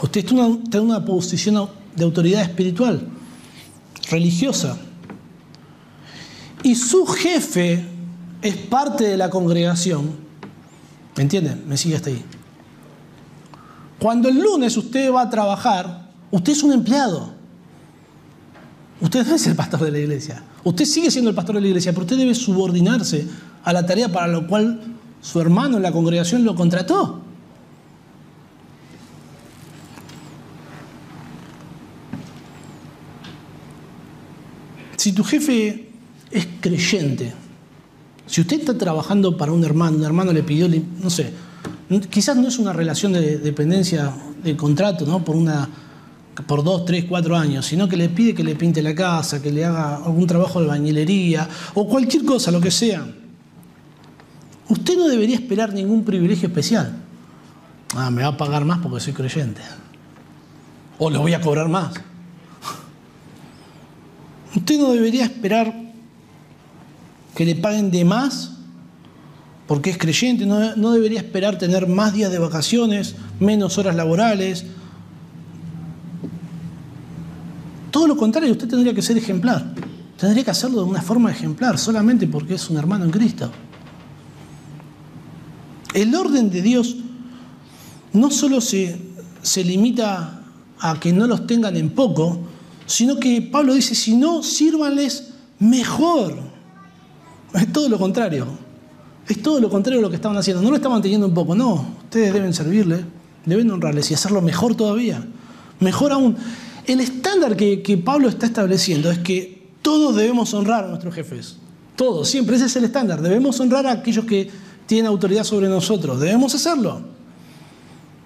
usted 0.02 0.24
está 0.24 0.78
en 0.78 0.84
una 0.84 1.04
posición 1.04 1.68
de 1.94 2.04
autoridad 2.04 2.42
espiritual, 2.42 3.08
religiosa, 4.10 4.78
y 6.62 6.74
su 6.74 7.06
jefe 7.06 7.84
es 8.42 8.56
parte 8.56 9.04
de 9.04 9.16
la 9.16 9.30
congregación, 9.30 10.10
¿me 11.16 11.22
entiende? 11.22 11.56
Me 11.66 11.76
sigue 11.76 11.96
hasta 11.96 12.10
ahí. 12.10 12.24
Cuando 13.98 14.28
el 14.28 14.38
lunes 14.38 14.76
usted 14.76 15.12
va 15.12 15.22
a 15.22 15.30
trabajar, 15.30 16.07
usted 16.30 16.52
es 16.52 16.62
un 16.62 16.72
empleado. 16.72 17.32
Usted 19.00 19.26
no 19.26 19.34
es 19.34 19.46
el 19.46 19.54
pastor 19.54 19.80
de 19.80 19.92
la 19.92 19.98
iglesia. 19.98 20.42
Usted 20.64 20.84
sigue 20.84 21.10
siendo 21.10 21.30
el 21.30 21.36
pastor 21.36 21.54
de 21.54 21.60
la 21.60 21.68
iglesia, 21.68 21.92
pero 21.92 22.02
usted 22.02 22.16
debe 22.16 22.34
subordinarse 22.34 23.26
a 23.64 23.72
la 23.72 23.86
tarea 23.86 24.10
para 24.10 24.26
la 24.26 24.46
cual 24.46 24.80
su 25.20 25.40
hermano 25.40 25.76
en 25.76 25.82
la 25.82 25.92
congregación 25.92 26.44
lo 26.44 26.54
contrató. 26.54 27.22
Si 34.96 35.12
tu 35.12 35.22
jefe 35.22 35.90
es 36.30 36.48
creyente, 36.60 37.32
si 38.26 38.40
usted 38.40 38.58
está 38.58 38.76
trabajando 38.76 39.36
para 39.36 39.52
un 39.52 39.64
hermano, 39.64 39.96
un 39.96 40.04
hermano 40.04 40.32
le 40.32 40.42
pidió, 40.42 40.68
no 41.00 41.08
sé, 41.08 41.32
quizás 42.10 42.36
no 42.36 42.48
es 42.48 42.58
una 42.58 42.72
relación 42.72 43.12
de 43.12 43.38
dependencia 43.38 44.12
de 44.42 44.56
contrato, 44.56 45.06
¿no? 45.06 45.24
Por 45.24 45.36
una 45.36 45.68
por 46.46 46.62
dos, 46.62 46.84
tres, 46.84 47.04
cuatro 47.08 47.36
años, 47.36 47.66
sino 47.66 47.88
que 47.88 47.96
le 47.96 48.08
pide 48.08 48.34
que 48.34 48.44
le 48.44 48.54
pinte 48.54 48.82
la 48.82 48.94
casa, 48.94 49.42
que 49.42 49.50
le 49.50 49.64
haga 49.64 49.96
algún 49.96 50.26
trabajo 50.26 50.60
de 50.60 50.68
bañilería 50.68 51.48
o 51.74 51.88
cualquier 51.88 52.24
cosa, 52.24 52.50
lo 52.50 52.60
que 52.60 52.70
sea. 52.70 53.06
Usted 54.68 54.96
no 54.96 55.08
debería 55.08 55.36
esperar 55.36 55.72
ningún 55.72 56.04
privilegio 56.04 56.48
especial. 56.48 56.94
Ah, 57.94 58.10
me 58.10 58.22
va 58.22 58.28
a 58.28 58.36
pagar 58.36 58.64
más 58.64 58.78
porque 58.78 59.00
soy 59.00 59.14
creyente. 59.14 59.62
O 60.98 61.10
le 61.10 61.18
voy 61.18 61.32
a 61.32 61.40
cobrar 61.40 61.68
más. 61.68 61.94
Usted 64.54 64.78
no 64.78 64.92
debería 64.92 65.24
esperar 65.24 65.74
que 67.34 67.44
le 67.44 67.54
paguen 67.54 67.90
de 67.90 68.04
más 68.04 68.52
porque 69.66 69.90
es 69.90 69.98
creyente. 69.98 70.44
No, 70.44 70.76
no 70.76 70.92
debería 70.92 71.20
esperar 71.20 71.58
tener 71.58 71.86
más 71.86 72.12
días 72.12 72.30
de 72.30 72.38
vacaciones, 72.38 73.16
menos 73.40 73.78
horas 73.78 73.96
laborales, 73.96 74.66
Todo 77.90 78.06
lo 78.06 78.16
contrario, 78.16 78.52
usted 78.52 78.68
tendría 78.68 78.94
que 78.94 79.02
ser 79.02 79.16
ejemplar. 79.16 79.74
Tendría 80.18 80.44
que 80.44 80.50
hacerlo 80.50 80.82
de 80.82 80.90
una 80.90 81.02
forma 81.02 81.30
ejemplar, 81.30 81.78
solamente 81.78 82.26
porque 82.26 82.54
es 82.54 82.68
un 82.70 82.76
hermano 82.76 83.04
en 83.04 83.10
Cristo. 83.10 83.50
El 85.94 86.14
orden 86.14 86.50
de 86.50 86.60
Dios 86.60 86.96
no 88.12 88.30
solo 88.30 88.60
se, 88.60 89.00
se 89.42 89.64
limita 89.64 90.42
a 90.80 91.00
que 91.00 91.12
no 91.12 91.26
los 91.26 91.46
tengan 91.46 91.76
en 91.76 91.90
poco, 91.90 92.40
sino 92.86 93.16
que 93.16 93.42
Pablo 93.42 93.74
dice, 93.74 93.94
si 93.94 94.16
no, 94.16 94.42
sírvanles 94.42 95.30
mejor. 95.58 96.36
Es 97.54 97.72
todo 97.72 97.88
lo 97.88 97.98
contrario. 97.98 98.46
Es 99.26 99.42
todo 99.42 99.60
lo 99.60 99.68
contrario 99.68 100.00
a 100.00 100.02
lo 100.02 100.10
que 100.10 100.16
estaban 100.16 100.36
haciendo. 100.36 100.62
No 100.62 100.70
lo 100.70 100.76
estaban 100.76 101.02
teniendo 101.02 101.26
en 101.26 101.34
poco, 101.34 101.54
no. 101.54 101.86
Ustedes 102.04 102.32
deben 102.32 102.54
servirle, 102.54 103.04
deben 103.44 103.70
honrarles 103.70 104.10
y 104.10 104.14
hacerlo 104.14 104.40
mejor 104.40 104.74
todavía. 104.74 105.24
Mejor 105.80 106.12
aún. 106.12 106.36
El 106.88 107.00
estándar 107.00 107.54
que, 107.54 108.02
Pablo 108.02 108.30
está 108.30 108.46
estableciendo 108.46 109.10
es 109.10 109.18
que 109.18 109.68
todos 109.82 110.16
debemos 110.16 110.54
honrar 110.54 110.84
a 110.84 110.88
nuestros 110.88 111.14
jefes. 111.14 111.56
Todos, 111.94 112.30
siempre 112.30 112.56
ese 112.56 112.64
es 112.64 112.76
el 112.76 112.84
estándar. 112.84 113.20
Debemos 113.20 113.60
honrar 113.60 113.86
a 113.86 113.92
aquellos 113.92 114.24
que 114.24 114.50
tienen 114.86 115.06
autoridad 115.06 115.44
sobre 115.44 115.68
nosotros. 115.68 116.18
Debemos 116.18 116.54
hacerlo. 116.54 117.02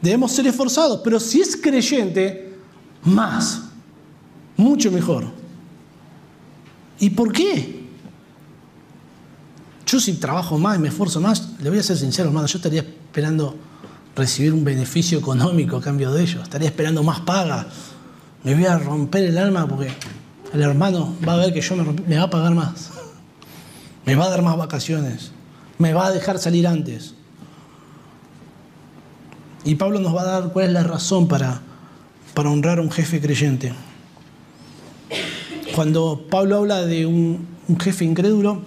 Debemos 0.01 0.31
ser 0.31 0.47
esforzados. 0.47 1.01
Pero 1.03 1.19
si 1.19 1.41
es 1.41 1.57
creyente, 1.57 2.55
más. 3.03 3.63
Mucho 4.57 4.93
mejor. 4.93 5.27
¿Y 7.01 7.11
por 7.11 7.33
qué? 7.33 7.83
Yo 9.85 9.99
si 9.99 10.13
trabajo 10.15 10.57
más 10.57 10.79
y 10.79 10.81
me 10.81 10.89
esfuerzo 10.89 11.21
más, 11.21 11.49
le 11.61 11.69
voy 11.69 11.81
a 11.81 11.83
ser 11.83 11.97
sincero, 11.97 12.29
hermano, 12.29 12.47
yo 12.47 12.59
estaría 12.59 12.83
esperando 12.83 13.57
recibir 14.15 14.53
un 14.53 14.63
beneficio 14.63 15.19
económico 15.19 15.79
a 15.79 15.81
cambio 15.81 16.13
de 16.13 16.23
ello. 16.23 16.43
Estaría 16.45 16.69
esperando 16.69 17.03
más 17.03 17.19
paga. 17.21 17.67
Me 18.45 18.55
voy 18.55 18.65
a 18.67 18.79
romper 18.79 19.25
el 19.25 19.39
alma 19.39 19.67
porque 19.67 19.93
el 20.53 20.63
hermano 20.63 21.15
va 21.27 21.35
a 21.35 21.37
ver 21.37 21.53
que 21.53 21.61
yo 21.61 21.77
me, 21.77 21.85
me 22.07 22.17
va 22.17 22.25
a 22.25 22.31
pagar 22.31 22.55
más. 22.55 22.91
Me 24.05 24.17
va 24.17 24.25
a 24.25 24.31
dar 24.31 24.43
más 24.43 24.57
vacaciones. 24.57 25.31
Me 25.79 25.93
va 25.93 26.07
a 26.07 26.11
dejar 26.11 26.39
salir 26.39 26.67
antes. 26.67 27.15
Y 29.65 29.77
Pablo 29.77 30.01
nos 30.01 30.15
va 30.15 30.23
a 30.23 30.25
dar 30.25 30.53
cuál 30.53 30.67
es 30.67 30.73
la 30.73 30.83
razón 30.83 31.29
para, 31.29 31.61
para 32.35 32.51
honrar 32.51 32.79
a 32.79 32.83
un 32.83 32.91
jefe 32.91 33.21
creyente. 33.21 33.73
Cuando 35.75 36.27
Pablo 36.29 36.57
habla 36.57 36.85
de 36.85 37.07
un, 37.07 37.47
un 37.69 37.81
jefe 37.81 38.05
incrédulo 38.05 38.61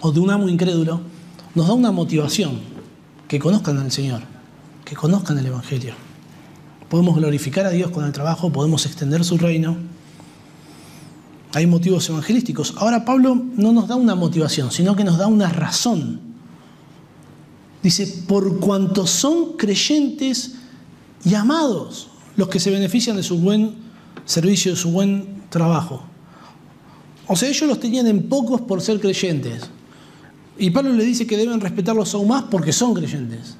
o 0.00 0.10
de 0.10 0.20
un 0.20 0.30
amo 0.30 0.48
incrédulo, 0.48 1.00
nos 1.54 1.68
da 1.68 1.74
una 1.74 1.92
motivación, 1.92 2.60
que 3.28 3.38
conozcan 3.38 3.78
al 3.78 3.92
Señor, 3.92 4.22
que 4.84 4.94
conozcan 4.94 5.38
el 5.38 5.46
Evangelio. 5.46 5.94
Podemos 6.92 7.16
glorificar 7.16 7.64
a 7.64 7.70
Dios 7.70 7.90
con 7.90 8.04
el 8.04 8.12
trabajo, 8.12 8.52
podemos 8.52 8.84
extender 8.84 9.24
su 9.24 9.38
reino. 9.38 9.78
Hay 11.54 11.66
motivos 11.66 12.06
evangelísticos. 12.10 12.74
Ahora 12.76 13.06
Pablo 13.06 13.34
no 13.56 13.72
nos 13.72 13.88
da 13.88 13.96
una 13.96 14.14
motivación, 14.14 14.70
sino 14.70 14.94
que 14.94 15.02
nos 15.02 15.16
da 15.16 15.26
una 15.26 15.48
razón. 15.48 16.20
Dice, 17.82 18.24
por 18.28 18.60
cuanto 18.60 19.06
son 19.06 19.56
creyentes 19.56 20.56
y 21.24 21.32
amados 21.32 22.10
los 22.36 22.48
que 22.48 22.60
se 22.60 22.70
benefician 22.70 23.16
de 23.16 23.22
su 23.22 23.38
buen 23.38 23.74
servicio, 24.26 24.72
de 24.72 24.76
su 24.76 24.90
buen 24.90 25.44
trabajo. 25.48 26.02
O 27.26 27.36
sea, 27.36 27.48
ellos 27.48 27.66
los 27.66 27.80
tenían 27.80 28.06
en 28.06 28.28
pocos 28.28 28.60
por 28.60 28.82
ser 28.82 29.00
creyentes. 29.00 29.62
Y 30.58 30.68
Pablo 30.68 30.92
le 30.92 31.04
dice 31.04 31.26
que 31.26 31.38
deben 31.38 31.58
respetarlos 31.58 32.12
aún 32.12 32.28
más 32.28 32.42
porque 32.50 32.70
son 32.70 32.92
creyentes. 32.92 33.56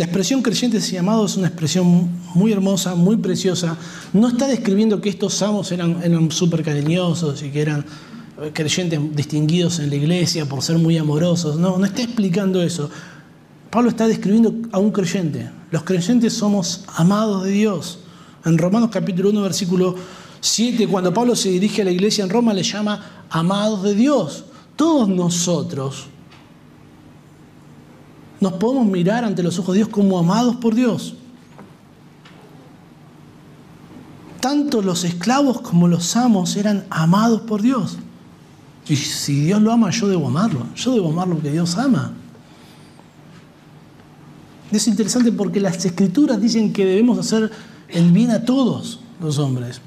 La 0.00 0.06
expresión 0.06 0.40
creyentes 0.40 0.90
y 0.94 0.96
amados 0.96 1.32
es 1.32 1.36
una 1.36 1.48
expresión 1.48 2.08
muy 2.34 2.52
hermosa, 2.52 2.94
muy 2.94 3.18
preciosa. 3.18 3.76
No 4.14 4.28
está 4.28 4.46
describiendo 4.46 4.98
que 4.98 5.10
estos 5.10 5.42
amos 5.42 5.70
eran, 5.72 6.02
eran 6.02 6.30
súper 6.30 6.62
cariñosos 6.62 7.42
y 7.42 7.50
que 7.50 7.60
eran 7.60 7.84
creyentes 8.54 8.98
distinguidos 9.14 9.78
en 9.78 9.90
la 9.90 9.96
iglesia 9.96 10.46
por 10.46 10.62
ser 10.62 10.78
muy 10.78 10.96
amorosos. 10.96 11.58
No, 11.58 11.76
no 11.76 11.84
está 11.84 12.00
explicando 12.00 12.62
eso. 12.62 12.88
Pablo 13.68 13.90
está 13.90 14.08
describiendo 14.08 14.54
a 14.72 14.78
un 14.78 14.90
creyente. 14.90 15.50
Los 15.70 15.82
creyentes 15.82 16.32
somos 16.32 16.84
amados 16.96 17.44
de 17.44 17.50
Dios. 17.50 17.98
En 18.46 18.56
Romanos 18.56 18.88
capítulo 18.90 19.28
1, 19.28 19.42
versículo 19.42 19.96
7, 20.40 20.88
cuando 20.88 21.12
Pablo 21.12 21.36
se 21.36 21.50
dirige 21.50 21.82
a 21.82 21.84
la 21.84 21.90
iglesia 21.90 22.24
en 22.24 22.30
Roma, 22.30 22.54
le 22.54 22.62
llama 22.62 23.26
amados 23.28 23.82
de 23.82 23.94
Dios. 23.94 24.44
Todos 24.76 25.10
nosotros 25.10 26.06
nos 28.40 28.54
podemos 28.54 28.86
mirar 28.86 29.24
ante 29.24 29.42
los 29.42 29.58
ojos 29.58 29.74
de 29.74 29.80
Dios 29.80 29.88
como 29.88 30.18
amados 30.18 30.56
por 30.56 30.74
Dios. 30.74 31.14
Tanto 34.40 34.80
los 34.80 35.04
esclavos 35.04 35.60
como 35.60 35.86
los 35.86 36.16
amos 36.16 36.56
eran 36.56 36.86
amados 36.88 37.42
por 37.42 37.60
Dios. 37.60 37.98
Y 38.88 38.96
si 38.96 39.44
Dios 39.44 39.60
lo 39.60 39.70
ama, 39.70 39.90
yo 39.90 40.08
debo 40.08 40.28
amarlo. 40.28 40.66
Yo 40.74 40.94
debo 40.94 41.10
amar 41.10 41.28
lo 41.28 41.40
que 41.40 41.52
Dios 41.52 41.76
ama. 41.76 42.14
Es 44.72 44.86
interesante 44.88 45.30
porque 45.32 45.60
las 45.60 45.84
escrituras 45.84 46.40
dicen 46.40 46.72
que 46.72 46.86
debemos 46.86 47.18
hacer 47.18 47.50
el 47.88 48.10
bien 48.10 48.30
a 48.30 48.44
todos 48.44 49.00
los 49.20 49.38
hombres. 49.38 49.80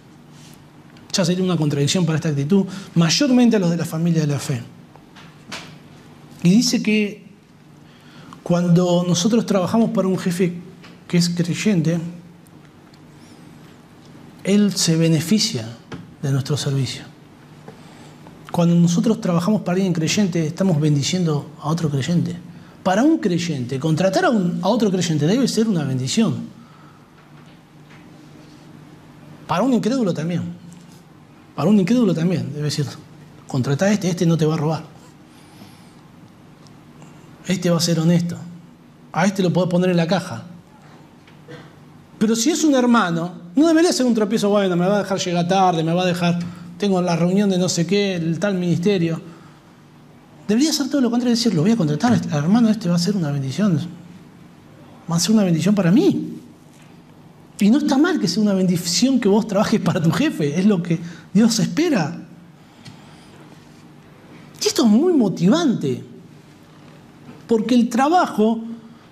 Ya 1.12 1.26
sería 1.26 1.43
una 1.43 1.58
contradicción 1.58 2.06
para 2.06 2.18
esta 2.18 2.30
actitud, 2.30 2.66
mayormente 2.93 3.56
a 3.56 3.60
los 3.60 3.72
de 3.72 3.78
la 3.78 3.86
familia 3.86 4.22
de 4.22 4.28
la 4.28 4.39
fe. 4.39 4.62
Y 6.43 6.49
dice 6.49 6.84
que 6.84 7.22
cuando 8.43 9.05
nosotros 9.07 9.45
trabajamos 9.45 9.91
para 9.91 10.07
un 10.07 10.19
jefe 10.19 10.53
que 11.07 11.17
es 11.17 11.29
creyente, 11.29 11.97
él 14.43 14.73
se 14.73 14.97
beneficia 14.97 15.65
de 16.21 16.31
nuestro 16.31 16.57
servicio. 16.57 17.03
Cuando 18.51 18.75
nosotros 18.75 19.19
trabajamos 19.21 19.61
para 19.61 19.77
alguien 19.77 19.93
creyente, 19.93 20.45
estamos 20.45 20.79
bendiciendo 20.79 21.51
a 21.61 21.69
otro 21.69 21.89
creyente. 21.89 22.35
Para 22.83 23.01
un 23.01 23.17
creyente, 23.17 23.79
contratar 23.79 24.25
a, 24.25 24.31
otro 24.67 24.91
creyente 24.91 25.25
debe 25.25 25.47
ser 25.47 25.67
una 25.67 25.85
bendición. 25.85 26.35
Para 29.47 29.63
un 29.63 29.73
incrédulo 29.73 30.13
también. 30.13 30.43
Para 31.55 31.69
un 31.69 31.79
incrédulo 31.79 32.13
también, 32.13 32.51
debe 32.51 32.65
decir, 32.65 32.85
contratar 33.47 33.87
a 33.87 33.93
este, 33.93 34.09
este 34.09 34.25
no 34.25 34.37
te 34.37 34.45
va 34.45 34.55
a 34.55 34.57
robar. 34.57 34.92
Este 37.47 37.69
va 37.69 37.77
a 37.77 37.81
ser 37.81 37.99
honesto. 37.99 38.37
A 39.11 39.25
este 39.25 39.43
lo 39.43 39.51
puedo 39.51 39.69
poner 39.69 39.89
en 39.89 39.97
la 39.97 40.07
caja. 40.07 40.43
Pero 42.17 42.35
si 42.35 42.51
es 42.51 42.63
un 42.63 42.73
hermano, 42.73 43.33
no 43.55 43.67
debería 43.67 43.91
ser 43.91 44.05
un 44.05 44.13
tropiezo, 44.13 44.49
bueno, 44.49 44.75
me 44.75 44.87
va 44.87 44.95
a 44.95 44.99
dejar 44.99 45.19
llegar 45.19 45.47
tarde, 45.47 45.83
me 45.83 45.93
va 45.93 46.03
a 46.03 46.05
dejar, 46.05 46.39
tengo 46.77 47.01
la 47.01 47.15
reunión 47.15 47.49
de 47.49 47.57
no 47.57 47.67
sé 47.67 47.85
qué, 47.85 48.15
el 48.15 48.39
tal 48.39 48.55
ministerio. 48.55 49.21
Debería 50.47 50.71
ser 50.71 50.89
todo 50.89 51.01
lo 51.01 51.11
contrario, 51.11 51.35
decir, 51.35 51.53
lo 51.53 51.61
voy 51.61 51.71
a 51.71 51.75
contratar, 51.75 52.13
al 52.13 52.43
hermano 52.43 52.69
este 52.69 52.89
va 52.89 52.95
a 52.95 52.99
ser 52.99 53.15
una 53.15 53.29
bendición. 53.31 53.79
Va 55.11 55.17
a 55.17 55.19
ser 55.19 55.31
una 55.31 55.43
bendición 55.43 55.75
para 55.75 55.91
mí. 55.91 56.39
Y 57.59 57.69
no 57.69 57.77
está 57.77 57.97
mal 57.97 58.19
que 58.19 58.27
sea 58.27 58.41
una 58.41 58.53
bendición 58.53 59.19
que 59.19 59.27
vos 59.27 59.47
trabajes 59.47 59.79
para 59.79 60.01
tu 60.01 60.11
jefe, 60.11 60.57
es 60.59 60.65
lo 60.65 60.81
que 60.81 60.99
Dios 61.33 61.59
espera. 61.59 62.19
Y 64.61 64.67
esto 64.67 64.83
es 64.83 64.89
muy 64.89 65.13
motivante, 65.13 66.03
porque 67.47 67.75
el 67.75 67.89
trabajo, 67.89 68.59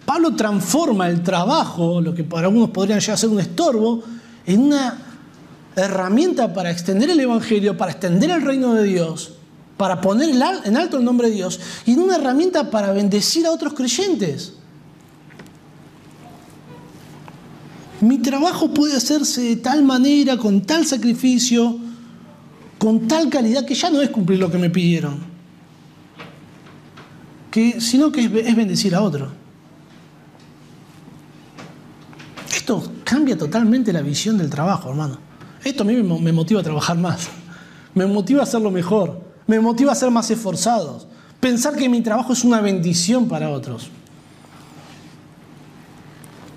Pablo 0.05 0.35
transforma 0.35 1.09
el 1.09 1.23
trabajo, 1.23 2.01
lo 2.01 2.13
que 2.13 2.23
para 2.23 2.47
algunos 2.47 2.69
podrían 2.69 2.99
llegar 2.99 3.13
a 3.13 3.17
ser 3.17 3.29
un 3.29 3.39
estorbo, 3.39 4.03
en 4.45 4.61
una 4.61 4.97
herramienta 5.75 6.53
para 6.53 6.71
extender 6.71 7.09
el 7.09 7.19
Evangelio, 7.19 7.77
para 7.77 7.91
extender 7.91 8.31
el 8.31 8.41
reino 8.41 8.73
de 8.73 8.83
Dios, 8.83 9.33
para 9.77 10.01
poner 10.01 10.29
en 10.29 10.77
alto 10.77 10.97
el 10.97 11.03
nombre 11.03 11.29
de 11.29 11.35
Dios, 11.35 11.59
y 11.85 11.93
en 11.93 11.99
una 11.99 12.15
herramienta 12.15 12.69
para 12.69 12.91
bendecir 12.91 13.45
a 13.45 13.51
otros 13.51 13.73
creyentes. 13.73 14.53
Mi 18.01 18.17
trabajo 18.17 18.73
puede 18.73 18.95
hacerse 18.95 19.41
de 19.41 19.55
tal 19.57 19.83
manera, 19.83 20.37
con 20.37 20.61
tal 20.61 20.85
sacrificio, 20.85 21.77
con 22.79 23.07
tal 23.07 23.29
calidad 23.29 23.63
que 23.63 23.75
ya 23.75 23.91
no 23.91 24.01
es 24.01 24.09
cumplir 24.09 24.39
lo 24.39 24.51
que 24.51 24.57
me 24.57 24.71
pidieron, 24.71 25.30
que, 27.51 27.81
sino 27.81 28.11
que 28.11 28.23
es, 28.23 28.55
bendecir 28.55 28.95
a 28.95 29.01
otro. 29.01 29.27
Esto 32.55 32.91
cambia 33.03 33.37
totalmente 33.37 33.91
la 33.91 34.01
visión 34.01 34.37
del 34.37 34.49
trabajo, 34.49 34.89
hermano. 34.89 35.17
Esto 35.63 35.83
a 35.83 35.85
mí 35.85 36.01
me 36.01 36.31
motiva 36.31 36.61
a 36.61 36.63
trabajar 36.63 36.97
más, 36.97 37.27
me 37.93 38.07
motiva 38.07 38.39
a 38.39 38.43
hacerlo 38.43 38.71
mejor, 38.71 39.21
me 39.45 39.59
motiva 39.59 39.91
a 39.91 39.95
ser 39.95 40.09
más 40.09 40.31
esforzados, 40.31 41.07
pensar 41.39 41.75
que 41.75 41.89
mi 41.89 42.01
trabajo 42.01 42.33
es 42.33 42.43
una 42.43 42.61
bendición 42.61 43.27
para 43.27 43.49
otros. 43.49 43.89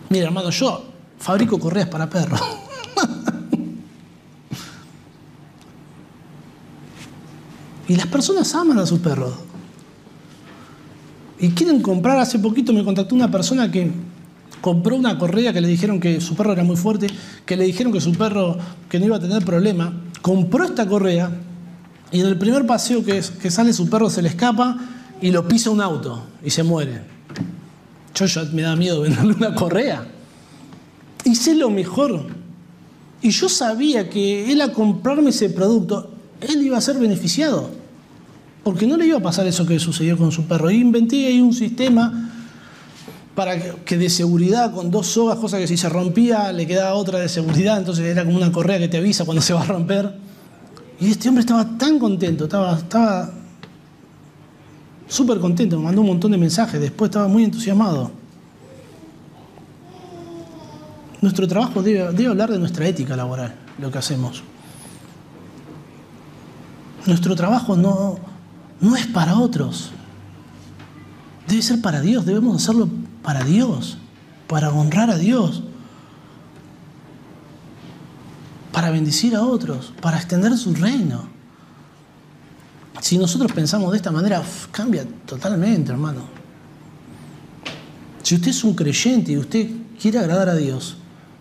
Mira, 0.09 0.26
hermano, 0.26 0.51
yo 0.51 0.84
fabrico 1.18 1.59
correas 1.59 1.88
para 1.88 2.09
perros. 2.09 2.40
y 7.88 7.97
las 7.97 8.07
personas 8.07 8.55
aman 8.55 8.78
a 8.78 8.86
sus 8.86 9.01
perros. 9.01 9.34
Y 11.39 11.51
quieren 11.51 11.80
comprar, 11.80 12.18
hace 12.18 12.39
poquito 12.39 12.72
me 12.72 12.85
contactó 12.85 13.14
una 13.14 13.30
persona 13.30 13.70
que 13.70 13.91
compró 14.61 14.97
una 14.97 15.18
correa 15.18 15.53
que 15.53 15.61
le 15.61 15.68
dijeron 15.68 16.01
que 16.01 16.20
su 16.20 16.35
perro 16.35 16.53
era 16.53 16.64
muy 16.64 16.76
fuerte, 16.76 17.09
que 17.45 17.57
le 17.57 17.64
dijeron 17.64 17.93
que 17.93 18.01
su 18.01 18.12
perro 18.12 18.57
que 18.89 18.99
no 18.99 19.07
iba 19.07 19.16
a 19.16 19.20
tener 19.20 19.45
problema. 19.45 19.93
Compró 20.22 20.64
esta 20.64 20.87
correa 20.87 21.30
y 22.11 22.20
en 22.20 22.26
el 22.26 22.39
primer 22.39 22.66
paseo 22.66 23.05
que, 23.05 23.22
que 23.43 23.51
sale 23.51 23.72
su 23.72 23.91
perro 23.91 24.09
se 24.09 24.22
le 24.22 24.28
escapa 24.28 24.78
y 25.20 25.30
lo 25.30 25.47
pisa 25.47 25.70
un 25.70 25.80
auto 25.80 26.24
y 26.43 26.51
se 26.51 26.62
muere. 26.62 27.03
Yo 28.14 28.26
ya 28.26 28.45
me 28.53 28.62
da 28.62 28.76
miedo 28.76 29.01
venderle 29.03 29.35
una 29.35 29.55
correa. 29.55 30.07
Hice 31.24 31.55
lo 31.55 31.70
mejor. 31.70 32.26
Y 33.20 33.30
yo 33.30 33.49
sabía 33.49 34.09
que 34.09 34.53
él 34.53 34.61
a 34.61 34.72
comprarme 34.72 35.30
ese 35.30 35.49
producto, 35.51 36.11
él 36.41 36.62
iba 36.62 36.76
a 36.76 36.80
ser 36.80 36.99
beneficiado. 36.99 37.70
Porque 38.64 38.86
no 38.86 38.96
le 38.96 39.06
iba 39.06 39.18
a 39.18 39.22
pasar 39.22 39.46
eso 39.46 39.66
que 39.66 39.78
sucedió 39.78 40.16
con 40.16 40.32
su 40.32 40.44
perro. 40.44 40.70
Y 40.70 40.80
inventé 40.80 41.26
ahí 41.26 41.40
un 41.40 41.52
sistema 41.52 42.30
para 43.34 43.58
que 43.58 43.98
de 43.98 44.08
seguridad 44.08 44.72
con 44.72 44.90
dos 44.90 45.08
sogas, 45.08 45.38
cosa 45.38 45.58
que 45.58 45.66
si 45.66 45.76
se 45.76 45.88
rompía 45.88 46.52
le 46.52 46.66
quedaba 46.66 46.94
otra 46.94 47.18
de 47.18 47.28
seguridad, 47.28 47.78
entonces 47.78 48.06
era 48.06 48.24
como 48.24 48.36
una 48.36 48.52
correa 48.52 48.78
que 48.78 48.88
te 48.88 48.96
avisa 48.96 49.24
cuando 49.24 49.42
se 49.42 49.52
va 49.52 49.62
a 49.62 49.66
romper. 49.66 50.14
Y 51.00 51.10
este 51.10 51.28
hombre 51.28 51.40
estaba 51.40 51.76
tan 51.76 51.98
contento, 51.98 52.44
estaba, 52.44 52.76
estaba 52.76 53.30
súper 55.08 55.40
contento, 55.40 55.76
me 55.78 55.84
mandó 55.84 56.02
un 56.02 56.06
montón 56.08 56.30
de 56.30 56.38
mensajes, 56.38 56.80
después 56.80 57.10
estaba 57.10 57.26
muy 57.26 57.44
entusiasmado. 57.44 58.12
Nuestro 61.20 61.48
trabajo 61.48 61.82
debe, 61.82 62.12
debe 62.12 62.28
hablar 62.28 62.52
de 62.52 62.58
nuestra 62.58 62.86
ética 62.86 63.16
laboral, 63.16 63.54
lo 63.78 63.90
que 63.90 63.98
hacemos. 63.98 64.42
Nuestro 67.06 67.34
trabajo 67.34 67.76
no, 67.76 68.18
no 68.85 68.97
es 68.97 69.07
para 69.07 69.39
otros, 69.39 69.91
debe 71.49 71.62
ser 71.62 71.80
para 71.80 72.03
Dios, 72.03 72.26
debemos 72.26 72.62
hacerlo 72.62 72.87
para 73.22 73.43
Dios, 73.43 73.97
para 74.47 74.68
honrar 74.68 75.11
a 75.11 75.16
Dios, 75.16 75.62
para 78.72 78.91
bendecir 78.91 79.35
a 79.37 79.43
otros, 79.43 79.95
para 80.03 80.18
extender 80.18 80.55
su 80.59 80.74
reino. 80.74 81.26
Si 83.01 83.16
nosotros 83.16 83.51
pensamos 83.53 83.91
de 83.91 83.97
esta 83.97 84.12
manera, 84.12 84.43
cambia 84.70 85.07
totalmente, 85.24 85.91
hermano. 85.91 86.20
Si 88.22 88.35
usted 88.35 88.49
es 88.49 88.64
un 88.64 88.74
creyente 88.74 89.32
y 89.32 89.39
usted 89.39 89.70
quiere 89.99 90.18
agradar 90.18 90.51
a 90.51 90.57
Dios, 90.57 90.99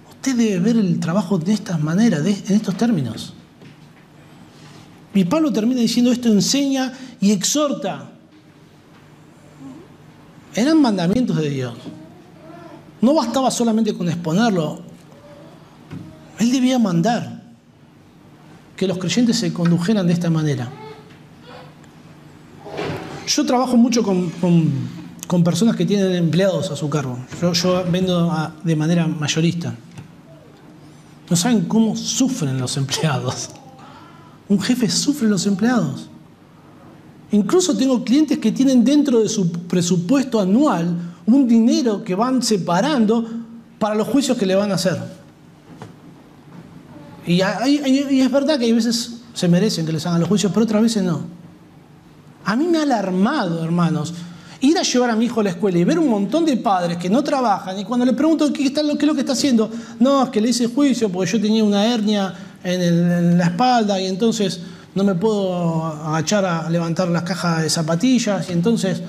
usted 0.10 0.38
debe 0.38 0.60
ver 0.60 0.78
el 0.78 0.98
trabajo 1.02 1.38
de 1.38 1.52
esta 1.52 1.78
manera, 1.78 2.20
en 2.20 2.56
estos 2.56 2.78
términos. 2.78 3.34
Y 5.14 5.26
Pablo 5.26 5.54
termina 5.54 5.82
diciendo 5.82 6.12
esto, 6.12 6.30
enseña 6.30 6.92
y 7.22 7.32
exhorta. 7.32 8.10
Eran 10.56 10.82
mandamientos 10.82 11.38
de 11.38 11.50
Dios. 11.50 11.76
No 13.02 13.14
bastaba 13.14 13.52
solamente 13.52 13.94
con 13.94 14.08
exponerlo. 14.08 14.82
Él 16.40 16.52
debía 16.52 16.80
mandar 16.80 17.44
que 18.76 18.88
los 18.88 18.98
creyentes 18.98 19.38
se 19.38 19.54
condujeran 19.54 20.08
de 20.08 20.14
esta 20.14 20.30
manera. 20.30 20.70
Yo 23.28 23.46
trabajo 23.46 23.78
mucho 23.78 24.04
con, 24.04 24.32
personas 25.44 25.76
que 25.76 25.86
tienen 25.86 26.12
empleados 26.14 26.72
a 26.72 26.76
su 26.76 26.90
cargo. 26.90 27.18
Yo, 27.54 27.84
vendo 27.90 28.52
de 28.64 28.76
manera 28.76 29.08
mayorista. 29.08 29.74
No 31.30 31.36
saben 31.36 31.66
cómo 31.66 31.96
sufren 31.96 32.60
los 32.60 32.78
empleados. 32.78 33.50
Un 34.50 34.60
jefe 34.60 34.90
sufre 34.90 35.28
los 35.28 35.46
empleados. 35.46 36.10
Incluso 37.32 37.76
tengo 37.76 38.04
clientes 38.04 38.38
que 38.38 38.52
tienen 38.52 38.84
dentro 38.84 39.22
de 39.22 39.30
su 39.30 39.52
presupuesto 39.52 40.40
anual 40.40 40.96
un 41.26 41.48
dinero 41.48 42.04
que 42.04 42.16
van 42.16 42.44
separando 42.44 43.28
para 43.80 43.96
los 43.96 44.08
juicios 44.08 44.38
que 44.38 44.46
le 44.46 44.56
van 44.56 44.72
a 44.72 44.76
hacer. 44.76 45.02
Y, 47.26 47.42
es 47.42 48.32
verdad 48.32 48.60
que 48.60 48.66
hay 48.66 48.74
veces 48.74 49.22
se 49.34 49.48
merecen 49.48 49.86
que 49.86 49.94
les 49.94 50.06
hagan 50.06 50.20
los 50.20 50.30
juicios, 50.30 50.52
pero 50.54 50.66
otras 50.66 50.82
veces 50.82 51.04
no. 51.04 51.22
A 52.46 52.56
mí 52.56 52.68
me 52.68 52.78
ha 52.78 52.84
alarmado, 52.84 53.64
hermanos, 53.64 54.14
ir 54.60 54.78
a 54.78 54.84
llevar 54.84 55.10
a 55.10 55.16
mi 55.16 55.26
hijo 55.26 55.40
a 55.40 55.44
la 55.44 55.50
escuela 55.50 55.78
y 55.78 55.84
ver 55.84 55.98
un 55.98 56.10
montón 56.10 56.46
de 56.46 56.56
padres 56.58 56.98
que 56.98 57.10
no 57.10 57.24
trabajan 57.24 57.80
y 57.80 57.86
cuando 57.86 58.06
le 58.06 58.14
pregunto 58.14 58.52
qué, 58.54 58.72
qué 58.72 58.80
es 58.80 59.08
lo 59.08 59.16
que 59.16 59.22
está 59.22 59.34
haciendo, 59.34 59.72
no, 60.00 60.24
es 60.24 60.30
que 60.30 60.40
le 60.40 60.50
hice 60.50 60.68
juicio 60.68 61.10
porque 61.10 61.32
yo 61.32 61.42
tenía 61.42 61.64
una 61.64 61.86
hernia 61.86 62.34
en, 62.64 63.38
la 63.38 63.46
espalda 63.46 64.00
y 64.00 64.08
entonces 64.08 64.62
no 64.96 65.04
me 65.04 65.16
puedo 65.16 65.86
agachar 65.86 66.46
a 66.46 66.70
levantar 66.70 67.08
las 67.10 67.24
cajas 67.24 67.64
de 67.64 67.70
zapatillas 67.70 68.50
y 68.50 68.54
entonces, 68.54 69.02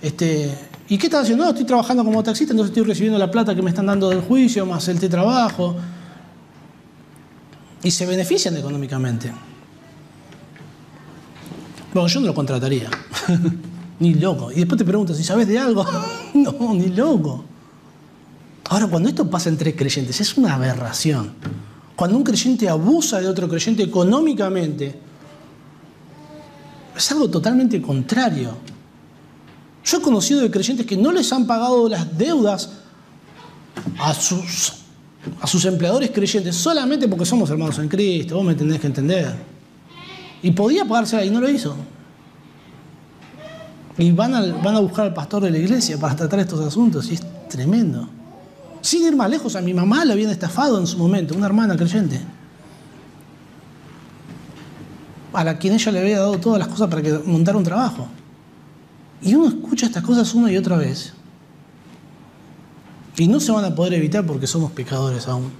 este, 0.00 0.56
¿y 0.88 0.98
qué 0.98 1.06
estás 1.06 1.22
haciendo? 1.22 1.44
No, 1.44 1.50
estoy 1.50 1.64
trabajando 1.64 2.04
como 2.04 2.22
taxista, 2.22 2.52
entonces 2.52 2.70
estoy 2.70 2.86
recibiendo 2.88 3.18
la 3.18 3.30
plata 3.30 3.54
que 3.54 3.62
me 3.62 3.70
están 3.70 3.86
dando 3.86 4.10
del 4.10 4.20
juicio 4.20 4.64
más 4.66 4.86
el 4.88 4.98
trabajo 5.00 5.76
y 7.82 7.90
se 7.90 8.06
benefician 8.06 8.56
económicamente. 8.56 9.32
Bueno, 11.92 12.08
yo 12.08 12.20
no 12.20 12.26
lo 12.26 12.34
contrataría. 12.34 12.90
ni 14.00 14.14
loco. 14.14 14.50
Y 14.50 14.56
después 14.56 14.78
te 14.78 14.84
pregunto, 14.84 15.14
si 15.14 15.22
sabes 15.22 15.46
de 15.46 15.58
algo. 15.58 15.86
no, 16.34 16.74
ni 16.74 16.88
loco. 16.88 17.44
Ahora, 18.70 18.86
cuando 18.86 19.08
esto 19.08 19.28
pasa 19.28 19.48
entre 19.48 19.76
creyentes, 19.76 20.20
es 20.20 20.36
una 20.36 20.54
aberración. 20.54 21.34
Cuando 21.96 22.16
un 22.16 22.24
creyente 22.24 22.68
abusa 22.68 23.20
de 23.20 23.28
otro 23.28 23.48
creyente 23.48 23.82
económicamente, 23.82 24.98
es 26.96 27.12
algo 27.12 27.28
totalmente 27.28 27.80
contrario. 27.80 28.56
Yo 29.84 29.98
he 29.98 30.00
conocido 30.00 30.40
de 30.40 30.50
creyentes 30.50 30.86
que 30.86 30.96
no 30.96 31.12
les 31.12 31.32
han 31.32 31.46
pagado 31.46 31.88
las 31.88 32.16
deudas 32.16 32.70
a 33.98 34.14
sus, 34.14 35.64
empleadores 35.64 36.10
creyentes 36.10 36.56
solamente 36.56 37.06
porque 37.06 37.26
somos 37.26 37.50
hermanos 37.50 37.78
en 37.78 37.88
Cristo. 37.88 38.36
Vos 38.36 38.44
me 38.44 38.54
tenés 38.54 38.80
que 38.80 38.86
entender. 38.86 39.34
Y 40.42 40.50
podía 40.50 40.84
pagársela 40.84 41.24
y 41.24 41.30
no 41.30 41.40
lo 41.40 41.48
hizo. 41.48 41.76
Y 43.98 44.10
van 44.10 44.34
a 44.34 44.80
buscar 44.80 45.06
al 45.06 45.14
pastor 45.14 45.44
de 45.44 45.50
la 45.50 45.58
iglesia 45.58 45.98
para 45.98 46.16
tratar 46.16 46.40
estos 46.40 46.60
asuntos 46.60 47.08
y 47.10 47.14
es 47.14 47.22
tremendo. 47.48 48.08
Sin 48.84 49.02
ir 49.02 49.16
más 49.16 49.30
lejos, 49.30 49.56
a 49.56 49.62
mi 49.62 49.72
mamá 49.72 50.04
la 50.04 50.12
habían 50.12 50.28
estafado 50.28 50.78
en 50.78 50.86
su 50.86 50.98
momento, 50.98 51.34
una 51.34 51.46
hermana 51.46 51.74
creyente. 51.74 52.20
A 55.32 55.42
la 55.42 55.56
quien 55.56 55.72
ella 55.72 55.90
le 55.90 56.00
había 56.00 56.18
dado 56.18 56.38
todas 56.38 56.58
las 56.58 56.68
cosas 56.68 56.90
para 56.90 57.00
que 57.00 57.10
montara 57.24 57.56
un 57.56 57.64
trabajo. 57.64 58.06
Y 59.22 59.34
uno 59.36 59.48
escucha 59.48 59.86
estas 59.86 60.02
cosas 60.02 60.34
una 60.34 60.52
y 60.52 60.58
otra 60.58 60.76
vez. 60.76 61.14
Y 63.16 63.26
no 63.26 63.40
se 63.40 63.52
van 63.52 63.64
a 63.64 63.74
poder 63.74 63.94
evitar 63.94 64.26
porque 64.26 64.46
somos 64.46 64.70
pecadores 64.72 65.28
aún. 65.28 65.50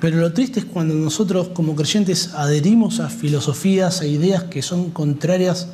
Pero 0.00 0.18
lo 0.18 0.32
triste 0.32 0.60
es 0.60 0.66
cuando 0.66 0.94
nosotros 0.94 1.48
como 1.48 1.74
creyentes 1.74 2.32
adherimos 2.32 3.00
a 3.00 3.08
filosofías, 3.08 4.02
a 4.02 4.06
ideas 4.06 4.44
que 4.44 4.62
son 4.62 4.90
contrarias 4.90 5.66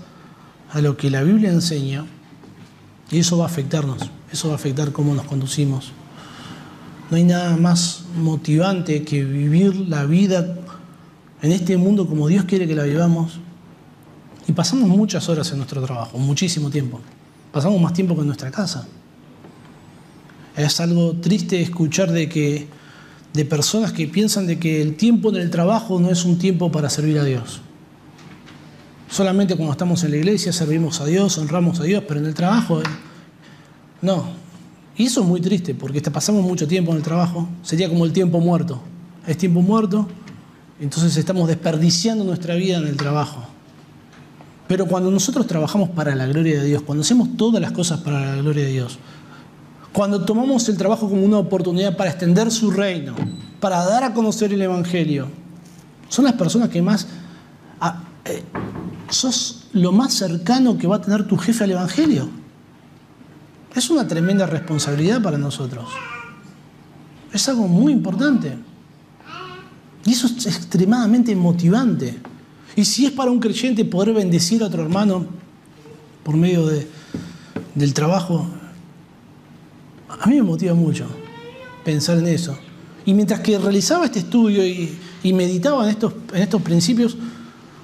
a 0.73 0.81
lo 0.81 0.97
que 0.97 1.11
la 1.11 1.23
Biblia 1.23 1.51
enseña, 1.51 2.07
y 3.11 3.19
eso 3.19 3.39
va 3.39 3.45
a 3.45 3.49
afectarnos, 3.49 3.99
eso 4.33 4.49
va 4.49 4.55
a 4.55 4.57
afectar 4.57 4.93
cómo 4.93 5.15
nos 5.15 5.27
conducimos. 5.27 5.93
No 7.11 7.17
hay 7.17 7.25
nada 7.25 7.57
más 7.57 8.05
motivante 8.17 9.05
que 9.05 9.25
vivir 9.25 9.77
la 9.77 10.05
vida 10.05 10.59
en 11.43 11.53
este 11.53 11.77
mundo 11.77 12.09
como 12.09 12.27
Dios 12.27 12.45
quiere 12.45 12.67
que 12.67 12.75
la 12.75 12.83
vivamos. 12.85 13.39
Y 14.49 14.53
pasamos 14.53 14.89
muchas 14.89 15.29
horas 15.29 15.51
en 15.51 15.59
nuestro 15.59 15.83
trabajo, 15.83 16.19
muchísimo 16.19 16.71
tiempo. 16.71 17.01
Pasamos 17.53 17.81
más 17.81 17.93
tiempo 17.93 18.15
que 18.15 18.21
en 18.21 18.27
nuestra 18.27 18.51
casa. 18.51 18.87
Es 20.57 20.81
algo 20.81 21.15
triste 21.15 21.61
escuchar 21.61 22.11
de 22.11 22.29
que 22.29 22.67
de 23.33 23.45
personas 23.45 23.93
que 23.93 24.07
piensan 24.09 24.47
de 24.47 24.59
que 24.59 24.81
el 24.81 24.97
tiempo 24.97 25.29
en 25.29 25.37
el 25.37 25.51
trabajo 25.51 26.01
no 26.01 26.11
es 26.11 26.25
un 26.25 26.39
tiempo 26.39 26.73
para 26.73 26.89
servir 26.89 27.19
a 27.19 27.25
Dios. 27.25 27.61
Solamente 29.11 29.55
cuando 29.55 29.73
estamos 29.73 30.03
en 30.05 30.11
la 30.11 30.17
iglesia 30.17 30.53
servimos 30.53 31.01
a 31.01 31.05
Dios, 31.05 31.39
honramos 31.39 31.81
a 31.81 31.85
Dios, 31.85 32.03
pero 32.07 32.21
en 32.21 32.27
el 32.27 32.35
trabajo 32.35 32.81
eh, 32.81 32.85
no. 34.03 34.25
Y 34.97 35.07
eso 35.07 35.21
es 35.21 35.27
muy 35.27 35.41
triste 35.41 35.75
porque 35.75 36.01
pasamos 36.03 36.43
mucho 36.43 36.67
tiempo 36.67 36.91
en 36.93 36.99
el 36.99 37.03
trabajo, 37.03 37.49
sería 37.63 37.89
como 37.89 38.05
el 38.05 38.13
tiempo 38.13 38.41
muerto. 38.41 38.81
Es 39.27 39.37
tiempo 39.37 39.61
muerto, 39.61 40.07
entonces 40.81 41.17
estamos 41.17 41.49
desperdiciando 41.49 42.25
nuestra 42.25 42.55
vida 42.55 42.79
en 42.79 42.87
el 42.87 42.97
trabajo. 42.97 43.45
Pero 44.69 44.87
cuando 44.87 45.11
nosotros 45.11 45.47
trabajamos 45.47 45.91
para 45.91 46.15
la 46.15 46.27
gloria 46.27 46.61
de 46.61 46.67
Dios, 46.67 46.83
cuando 46.83 47.03
hacemos 47.03 47.37
todas 47.37 47.61
las 47.61 47.73
cosas 47.73 48.01
para 48.01 48.35
la 48.35 48.43
gloria 48.43 48.65
de 48.65 48.71
Dios, 48.71 48.99
cuando 49.93 50.25
tomamos 50.25 50.69
el 50.69 50.77
trabajo 50.77 51.09
como 51.09 51.23
una 51.25 51.39
oportunidad 51.39 51.97
para 51.97 52.11
extender 52.11 52.51
su 52.51 52.71
reino, 52.71 53.15
para 53.61 53.85
dar 53.85 54.05
a 54.05 54.13
conocer 54.13 54.53
el 54.53 54.61
Evangelio, 54.61 55.29
son 56.09 56.25
las 56.25 56.35
personas 56.35 56.69
que 56.69 56.83
más... 56.83 57.07
Sos 59.09 59.69
lo 59.73 59.93
más 59.93 60.15
cercano 60.15 60.79
que 60.79 60.87
va 60.87 60.97
a 60.97 61.01
tener 61.01 61.27
tu 61.27 61.37
jefe 61.37 61.65
al 61.65 61.73
Evangelio. 61.73 62.29
Es 63.75 63.91
una 63.91 64.09
tremenda 64.09 64.47
responsabilidad 64.47 65.23
para 65.23 65.39
nosotros. 65.39 65.89
Es 67.33 67.49
algo 67.49 67.69
muy 67.69 67.93
importante. 67.93 68.57
Y 70.05 70.13
eso 70.13 70.27
es 70.27 70.47
extremadamente 70.47 71.35
motivante. 71.37 72.19
Y 72.75 72.85
si 72.85 73.07
es 73.07 73.13
para 73.13 73.31
un 73.31 73.41
creyente 73.41 73.85
poder 73.85 74.15
bendecir 74.15 74.63
a 74.63 74.67
otro 74.67 74.83
hermano 74.83 75.27
por 76.23 76.37
medio 76.37 76.67
de, 76.67 76.89
del 77.75 77.95
trabajo, 77.95 78.49
A 80.09 80.27
mí 80.29 80.37
me 80.37 80.43
motiva 80.43 80.75
mucho 80.75 81.07
pensar 81.85 82.19
en 82.19 82.27
eso. 82.29 82.57
Y 83.05 83.15
mientras 83.15 83.41
que 83.41 83.59
realizaba 83.59 84.07
este 84.07 84.21
estudio 84.21 84.67
y, 84.67 84.99
meditaba 85.33 85.89
en 85.89 85.97
estos 86.35 86.63
principios, 86.63 87.17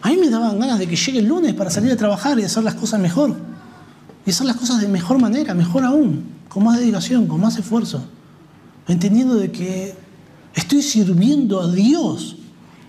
a 0.02 0.08
mí 0.08 0.16
me 0.16 0.28
daban 0.28 0.58
ganas 0.58 0.80
de 0.80 0.88
que 0.88 0.96
llegue 0.96 1.20
el 1.20 1.26
lunes 1.26 1.54
para 1.54 1.70
salir 1.70 1.92
a 1.92 1.96
trabajar 1.96 2.38
y 2.38 2.42
hacer 2.42 2.64
las 2.64 2.74
cosas 2.74 3.00
mejor. 3.00 3.36
Y 4.26 4.30
hacer 4.30 4.46
las 4.46 4.56
cosas 4.56 4.80
de 4.80 4.88
mejor 4.88 5.20
manera, 5.20 5.54
mejor 5.54 5.84
aún, 5.84 6.24
con 6.48 6.64
más 6.64 6.78
dedicación, 6.78 7.26
con 7.28 7.40
más 7.40 7.56
esfuerzo. 7.56 8.04
Entendiendo 8.88 9.36
de 9.36 9.52
que 9.52 9.94
estoy 10.54 10.82
sirviendo 10.82 11.60
a 11.60 11.70
Dios 11.70 12.36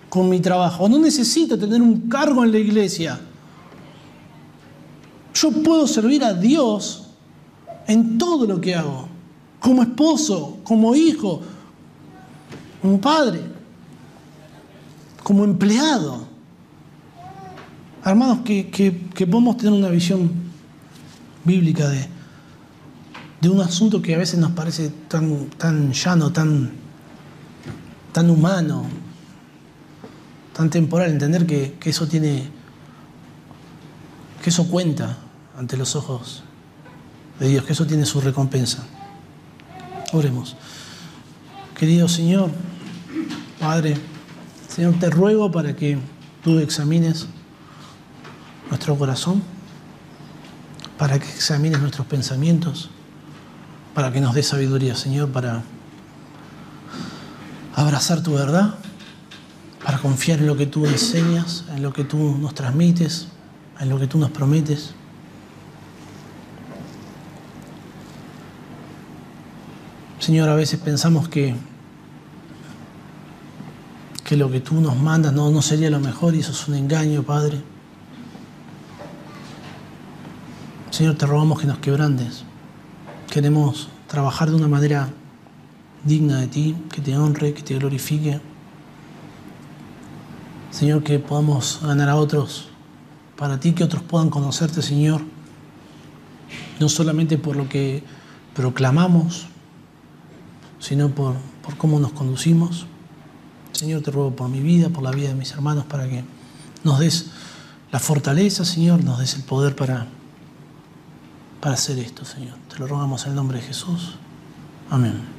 con 0.08 0.28
mi 0.28 0.40
trabajo. 0.40 0.88
No 0.88 0.98
necesito 0.98 1.56
tener 1.56 1.80
un 1.80 2.08
cargo 2.08 2.44
en 2.44 2.50
la 2.50 2.58
iglesia. 2.58 3.20
Yo 5.34 5.50
puedo 5.50 5.86
servir 5.86 6.24
a 6.24 6.34
Dios 6.34 7.08
en 7.86 8.18
todo 8.18 8.44
lo 8.46 8.60
que 8.60 8.74
hago. 8.74 9.08
Como 9.60 9.82
esposo, 9.82 10.58
como 10.64 10.94
hijo, 10.94 11.40
como 12.82 13.00
padre, 13.00 13.40
como 15.22 15.44
empleado. 15.44 16.33
Hermanos, 18.04 18.40
que, 18.44 18.68
que, 18.68 19.26
podemos 19.26 19.56
tener 19.56 19.72
una 19.72 19.88
visión 19.88 20.30
bíblica 21.42 21.88
de, 21.88 23.48
un 23.48 23.62
asunto 23.62 24.02
que 24.02 24.14
a 24.14 24.18
veces 24.18 24.38
nos 24.38 24.50
parece 24.50 24.90
tan, 25.08 25.92
llano, 25.92 26.30
tan, 26.30 26.70
humano, 28.28 28.84
tan 30.52 30.68
temporal, 30.68 31.10
entender 31.10 31.46
que, 31.46 31.76
eso 31.82 32.06
tiene, 32.06 32.46
que 34.42 34.50
eso 34.50 34.68
cuenta 34.68 35.16
ante 35.56 35.78
los 35.78 35.96
ojos 35.96 36.42
de 37.40 37.48
Dios, 37.48 37.64
que 37.64 37.72
eso 37.72 37.86
tiene 37.86 38.04
su 38.04 38.20
recompensa. 38.20 38.84
Oremos. 40.12 40.56
Querido 41.74 42.06
Señor, 42.08 42.50
Padre, 43.58 43.96
Señor, 44.68 44.94
te 44.98 45.08
ruego 45.08 45.50
para 45.50 45.74
que 45.74 45.98
tú 46.42 46.58
examines 46.58 47.28
nuestro 48.68 48.96
corazón, 48.96 49.42
para 50.98 51.18
que 51.18 51.28
examines 51.28 51.80
nuestros 51.80 52.06
pensamientos, 52.06 52.90
para 53.94 54.12
que 54.12 54.20
nos 54.20 54.34
dé 54.34 54.42
sabiduría, 54.42 54.94
Señor, 54.94 55.30
para 55.30 55.62
abrazar 57.74 58.22
tu 58.22 58.34
verdad 58.34 58.74
para 59.84 59.98
confiar 59.98 60.38
en 60.38 60.46
lo 60.46 60.56
que 60.56 60.66
tú 60.66 60.86
enseñas, 60.86 61.64
en 61.68 61.82
lo 61.82 61.92
que 61.92 62.04
tú 62.04 62.38
nos 62.38 62.54
transmites, 62.54 63.28
en 63.78 63.90
lo 63.90 63.98
que 63.98 64.06
tú 64.06 64.18
nos 64.18 64.30
prometes. 64.30 64.94
Señor, 70.18 70.48
a 70.48 70.54
veces 70.54 70.80
pensamos 70.80 71.28
que, 71.28 71.54
que 74.24 74.38
lo 74.38 74.50
que 74.50 74.60
tú 74.60 74.80
nos 74.80 74.96
mandas 74.96 75.34
no, 75.34 75.50
no 75.50 75.60
sería 75.60 75.90
lo 75.90 76.00
mejor 76.00 76.34
y 76.34 76.40
eso 76.40 76.52
es 76.52 76.66
un 76.66 76.76
engaño, 76.76 77.22
Padre. 77.22 77.60
Señor, 80.94 81.16
te 81.16 81.26
rogamos 81.26 81.58
que 81.58 81.66
nos 81.66 81.78
quebrantes. 81.78 82.44
Queremos 83.28 83.88
trabajar 84.06 84.48
de 84.48 84.54
una 84.54 84.68
manera 84.68 85.08
digna 86.04 86.38
de 86.38 86.46
ti, 86.46 86.76
que 86.92 87.00
te 87.00 87.18
honre, 87.18 87.52
que 87.52 87.62
te 87.62 87.76
glorifique. 87.76 88.40
Señor, 90.70 91.02
que 91.02 91.18
podamos 91.18 91.80
ganar 91.82 92.08
a 92.08 92.14
otros 92.14 92.68
para 93.36 93.58
ti, 93.58 93.72
que 93.72 93.82
otros 93.82 94.04
puedan 94.04 94.30
conocerte, 94.30 94.82
Señor, 94.82 95.22
no 96.78 96.88
solamente 96.88 97.38
por 97.38 97.56
lo 97.56 97.68
que 97.68 98.04
proclamamos, 98.54 99.46
sino 100.78 101.08
por, 101.08 101.34
por 101.64 101.76
cómo 101.76 101.98
nos 101.98 102.12
conducimos. 102.12 102.86
Señor, 103.72 104.02
te 104.02 104.12
ruego 104.12 104.36
por 104.36 104.48
mi 104.48 104.60
vida, 104.60 104.90
por 104.90 105.02
la 105.02 105.10
vida 105.10 105.30
de 105.30 105.34
mis 105.34 105.50
hermanos, 105.50 105.86
para 105.86 106.08
que 106.08 106.22
nos 106.84 107.00
des 107.00 107.30
la 107.90 107.98
fortaleza, 107.98 108.64
Señor, 108.64 109.02
nos 109.02 109.18
des 109.18 109.34
el 109.34 109.42
poder 109.42 109.74
para, 109.74 110.06
para 111.64 111.76
hacer 111.76 111.98
esto, 111.98 112.26
Señor. 112.26 112.58
Te 112.68 112.78
lo 112.78 112.86
rogamos 112.86 113.24
en 113.24 113.30
el 113.30 113.36
nombre 113.36 113.56
de 113.56 113.64
Jesús. 113.64 114.16
Amén. 114.90 115.33